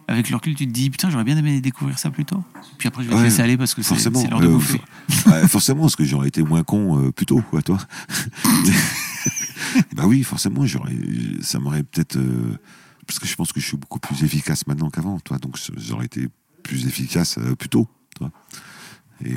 avec 0.08 0.30
le 0.30 0.36
recul, 0.36 0.54
tu 0.54 0.68
te 0.68 0.72
dis, 0.72 0.92
putain, 0.92 1.10
j'aurais 1.10 1.24
bien 1.24 1.36
aimé 1.36 1.60
découvrir 1.62 1.98
ça 1.98 2.12
plus 2.12 2.26
tôt. 2.26 2.44
Puis 2.78 2.88
après, 2.88 3.04
je 3.04 3.10
vais 3.10 3.16
te 3.16 3.20
Ouais, 3.20 3.26
laisser 3.26 3.42
aller 3.42 3.58
parce 3.58 3.74
que 3.74 3.82
c'est 3.82 3.96
l'heure 4.30 4.40
de 4.40 4.48
euh, 4.48 4.54
bouffer. 4.54 4.80
forcément, 5.48 5.82
parce 5.82 5.96
que 5.96 6.06
j'aurais 6.06 6.28
été 6.28 6.44
moins 6.44 6.64
con 6.64 7.00
euh, 7.00 7.12
plus 7.12 7.26
tôt, 7.26 7.42
quoi, 7.50 7.64
toi. 7.64 7.80
bah 9.96 10.04
oui, 10.06 10.24
forcément, 10.24 10.64
j'aurais, 10.66 10.96
ça 11.42 11.60
m'aurait 11.60 11.84
peut-être. 11.84 12.18
euh, 12.18 12.58
parce 13.08 13.18
que 13.20 13.26
je 13.28 13.36
pense 13.36 13.52
que 13.52 13.60
je 13.60 13.66
suis 13.66 13.78
beaucoup 13.78 14.00
plus 14.00 14.24
efficace 14.24 14.68
maintenant 14.68 14.90
qu'avant, 14.92 15.20
toi. 15.20 15.40
Donc 15.40 15.58
j'aurais 15.78 16.06
été 16.06 16.28
plus 16.62 16.86
efficace 16.86 17.40
plus 17.58 17.70
tôt, 17.70 17.88
toi. 18.16 18.30
Et 19.26 19.34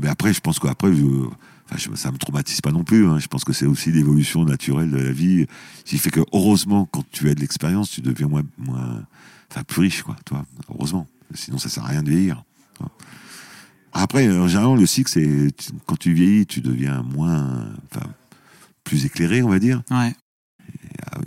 mais 0.00 0.08
après, 0.08 0.32
je 0.32 0.40
pense 0.40 0.58
qu'après, 0.58 0.92
je- 0.94 1.28
enfin, 1.66 1.76
je- 1.76 1.94
ça 1.96 2.10
me 2.12 2.18
traumatise 2.18 2.60
pas 2.60 2.72
non 2.72 2.84
plus. 2.84 3.06
hein. 3.06 3.18
Je 3.18 3.26
pense 3.28 3.44
que 3.44 3.52
c'est 3.52 3.66
aussi 3.66 3.92
l'évolution 3.92 4.44
naturelle 4.44 4.90
de 4.90 4.98
la 4.98 5.12
vie, 5.12 5.46
qui 5.84 5.98
fait 5.98 6.10
que 6.10 6.20
heureusement, 6.32 6.86
quand 6.86 7.04
tu 7.10 7.28
as 7.28 7.34
de 7.34 7.40
l'expérience, 7.40 7.90
tu 7.90 8.00
deviens 8.00 8.28
moins, 8.28 8.42
moins, 8.58 9.04
enfin, 9.50 9.62
plus 9.64 9.82
riche, 9.82 10.02
quoi, 10.02 10.16
toi. 10.24 10.44
Heureusement. 10.70 11.06
Sinon, 11.34 11.58
ça 11.58 11.68
sert 11.68 11.84
à 11.84 11.88
rien 11.88 12.02
de 12.02 12.10
vieillir. 12.10 12.44
toi. 12.78 12.90
Après, 13.92 14.28
en 14.30 14.46
général, 14.48 14.78
le 14.78 14.86
cycle, 14.86 15.10
c'est 15.10 15.50
quand 15.86 15.98
tu 15.98 16.12
vieillis, 16.12 16.46
tu 16.46 16.60
deviens 16.60 17.02
moins, 17.02 17.66
enfin, 17.90 18.06
plus 18.84 19.04
éclairé, 19.06 19.42
on 19.42 19.48
va 19.48 19.58
dire. 19.58 19.82
Ouais. 19.90 20.14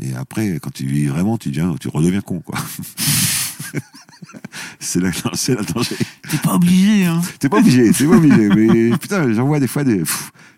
Et 0.01 0.13
après, 0.13 0.59
quand 0.61 0.71
tu 0.71 0.85
vieillis 0.85 1.07
vraiment, 1.07 1.37
tu 1.37 1.49
deviens, 1.49 1.73
tu 1.79 1.87
redeviens 1.87 2.21
con, 2.21 2.39
quoi. 2.41 2.59
c'est 4.79 4.99
la, 5.01 5.11
c'est 5.33 5.55
la 5.55 5.63
danger. 5.63 5.95
T'es 6.29 6.37
pas 6.37 6.53
obligé, 6.55 7.05
hein. 7.05 7.21
T'es 7.39 7.49
pas 7.49 7.57
obligé, 7.57 7.91
t'es 7.91 8.05
pas 8.05 8.15
obligé. 8.15 8.49
Mais 8.49 8.97
putain, 8.97 9.31
j'en 9.33 9.45
vois 9.45 9.59
des 9.59 9.67
fois 9.67 9.83
des, 9.83 10.03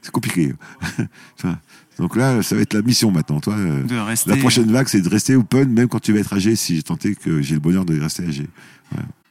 c'est 0.01 0.11
compliqué. 0.11 0.53
Vois. 1.43 1.57
Donc 1.99 2.15
là, 2.15 2.41
ça 2.41 2.55
va 2.55 2.61
être 2.61 2.73
la 2.73 2.81
mission 2.81 3.11
maintenant, 3.11 3.39
toi. 3.39 3.53
euh, 3.55 3.83
De 3.83 3.95
rester. 3.97 4.29
La 4.31 4.37
prochaine 4.37 4.71
vague, 4.71 4.87
c'est 4.87 5.01
de 5.01 5.09
rester 5.09 5.35
open, 5.35 5.69
même 5.71 5.87
quand 5.87 5.99
tu 5.99 6.13
vas 6.13 6.19
être 6.19 6.33
âgé, 6.33 6.55
si 6.55 6.75
j'ai 6.77 6.83
tenté 6.83 7.13
que 7.15 7.41
j'ai 7.41 7.53
le 7.55 7.59
bonheur 7.59 7.85
de 7.85 7.99
rester 7.99 8.25
âgé. 8.27 8.47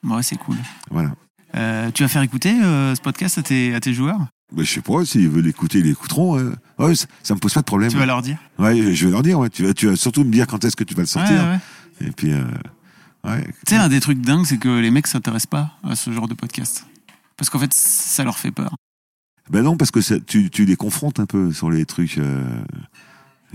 Ouais, 0.04 0.22
c'est 0.22 0.36
cool. 0.36 0.56
Voilà. 0.90 1.10
Euh, 1.56 1.90
tu 1.92 2.02
vas 2.04 2.08
faire 2.08 2.22
écouter 2.22 2.54
euh, 2.62 2.94
ce 2.94 3.00
podcast 3.00 3.38
à 3.38 3.42
tes, 3.42 3.74
à 3.74 3.80
tes 3.80 3.92
joueurs? 3.92 4.20
Mais 4.54 4.64
je 4.64 4.72
sais 4.74 4.80
pas, 4.80 5.04
s'ils 5.04 5.28
veulent 5.28 5.44
l'écouter, 5.44 5.78
ils 5.78 5.84
l'écouteront. 5.86 6.38
euh. 6.38 6.54
Ouais, 6.78 6.94
ça, 6.94 7.06
ça 7.22 7.34
me 7.34 7.40
pose 7.40 7.52
pas 7.54 7.60
de 7.60 7.64
problème. 7.66 7.90
Tu 7.90 7.96
vas 7.96 8.06
leur 8.06 8.22
dire? 8.22 8.36
Ouais, 8.58 8.94
je 8.94 9.06
vais 9.06 9.10
leur 9.12 9.22
dire, 9.22 9.38
ouais. 9.38 9.50
Tu 9.50 9.64
vas, 9.64 9.74
tu 9.74 9.86
vas 9.88 9.96
surtout 9.96 10.22
me 10.24 10.30
dire 10.30 10.46
quand 10.46 10.64
est-ce 10.64 10.76
que 10.76 10.84
tu 10.84 10.94
vas 10.94 11.02
le 11.02 11.06
sortir. 11.08 11.36
Ouais, 11.36 11.58
ouais. 12.02 12.08
Et 12.08 12.10
puis, 12.12 12.32
euh, 12.32 12.42
ouais. 13.24 13.44
Tu 13.66 13.74
sais, 13.74 13.76
un 13.76 13.88
des 13.88 14.00
trucs 14.00 14.20
dingues, 14.20 14.44
c'est 14.46 14.58
que 14.58 14.68
les 14.68 14.90
mecs 14.90 15.06
s'intéressent 15.06 15.46
pas 15.50 15.72
à 15.84 15.96
ce 15.96 16.10
genre 16.12 16.28
de 16.28 16.34
podcast. 16.34 16.84
Parce 17.36 17.48
qu'en 17.50 17.58
fait, 17.58 17.72
ça 17.72 18.24
leur 18.24 18.38
fait 18.38 18.50
peur. 18.50 18.74
Ben 19.50 19.62
non, 19.62 19.76
parce 19.76 19.90
que 19.90 20.00
ça- 20.00 20.20
tu, 20.20 20.50
tu 20.50 20.64
les 20.64 20.76
confrontes 20.76 21.18
un 21.20 21.26
peu 21.26 21.52
sur 21.52 21.70
les 21.70 21.84
trucs. 21.86 22.18
euh, 22.18 22.42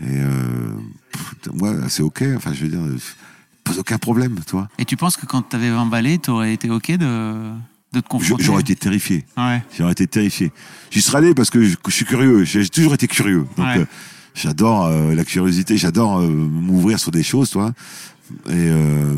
et 0.01 0.03
euh, 0.19 0.73
pff, 1.11 1.35
moi, 1.53 1.73
c'est 1.87 2.03
ok. 2.03 2.23
Enfin, 2.35 2.51
je 2.53 2.63
veux 2.63 2.69
dire, 2.69 2.81
euh, 2.81 2.97
pose 3.63 3.79
aucun 3.79 3.97
problème, 3.97 4.39
toi. 4.45 4.67
Et 4.77 4.85
tu 4.85 4.97
penses 4.97 5.15
que 5.17 5.25
quand 5.25 5.41
t'avais 5.43 5.69
20 5.71 5.85
balais, 5.85 6.17
t'aurais 6.17 6.53
été 6.53 6.69
ok 6.69 6.91
de, 6.97 7.51
de 7.93 7.99
te 8.01 8.07
confronter? 8.07 8.43
J'aurais 8.43 8.61
été 8.61 8.75
terrifié. 8.75 9.25
Ouais. 9.37 9.63
J'aurais 9.77 9.93
été 9.93 10.05
terrifié. 10.07 10.51
J'y 10.91 11.01
serais 11.01 11.19
allé 11.19 11.33
parce 11.33 11.49
que 11.49 11.63
je, 11.63 11.77
je 11.87 11.91
suis 11.93 12.05
curieux. 12.05 12.43
J'ai 12.43 12.67
toujours 12.67 12.93
été 12.95 13.07
curieux. 13.07 13.45
Donc, 13.55 13.65
Ouais. 13.65 13.79
euh, 13.79 13.85
j'adore 14.33 14.89
la 14.89 15.23
curiosité. 15.23 15.77
J'adore 15.77 16.19
m'ouvrir 16.19 16.99
sur 16.99 17.11
des 17.11 17.23
choses, 17.23 17.49
toi. 17.51 17.71
Et 18.47 18.51
euh, 18.53 19.15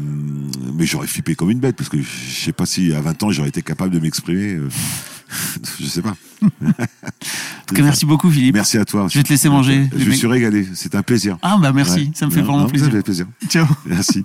mais 0.74 0.86
j'aurais 0.86 1.08
flippé 1.08 1.36
comme 1.36 1.50
une 1.50 1.60
bête 1.60 1.76
parce 1.76 1.90
que 1.90 1.98
je 2.02 2.34
sais 2.44 2.52
pas 2.52 2.66
si 2.66 2.94
à 2.94 3.02
20 3.02 3.24
ans 3.24 3.32
j'aurais 3.32 3.50
été 3.50 3.62
capable 3.62 3.94
de 3.94 4.00
m'exprimer. 4.00 4.56
euh, 4.56 4.70
je 5.80 5.86
sais 5.86 6.02
pas. 6.02 6.16
En 6.42 6.48
tout 7.68 7.76
cas, 7.76 7.84
merci 7.84 8.06
beaucoup, 8.06 8.30
Philippe. 8.32 8.56
Merci 8.56 8.78
à 8.78 8.86
toi. 8.86 9.08
Je 9.10 9.18
vais 9.18 9.24
te 9.24 9.30
laisser 9.30 9.50
manger, 9.50 9.90
Je 9.96 10.06
me 10.06 10.14
suis 10.14 10.28
régalé. 10.28 10.68
C'est 10.74 10.96
un 10.96 11.04
plaisir. 11.04 11.38
Ah, 11.42 11.58
bah 11.62 11.72
merci. 11.74 12.00
Ouais. 12.00 12.12
Ça 12.14 12.26
me 12.26 12.32
fait 12.32 12.42
Non, 12.42 12.46
vraiment 12.48 12.64
non, 12.64 12.70
plaisir. 12.70 12.88
Ça 12.88 12.92
fait 12.94 13.04
plaisir. 13.04 13.28
Ciao. 13.50 13.66
Merci. 13.86 14.24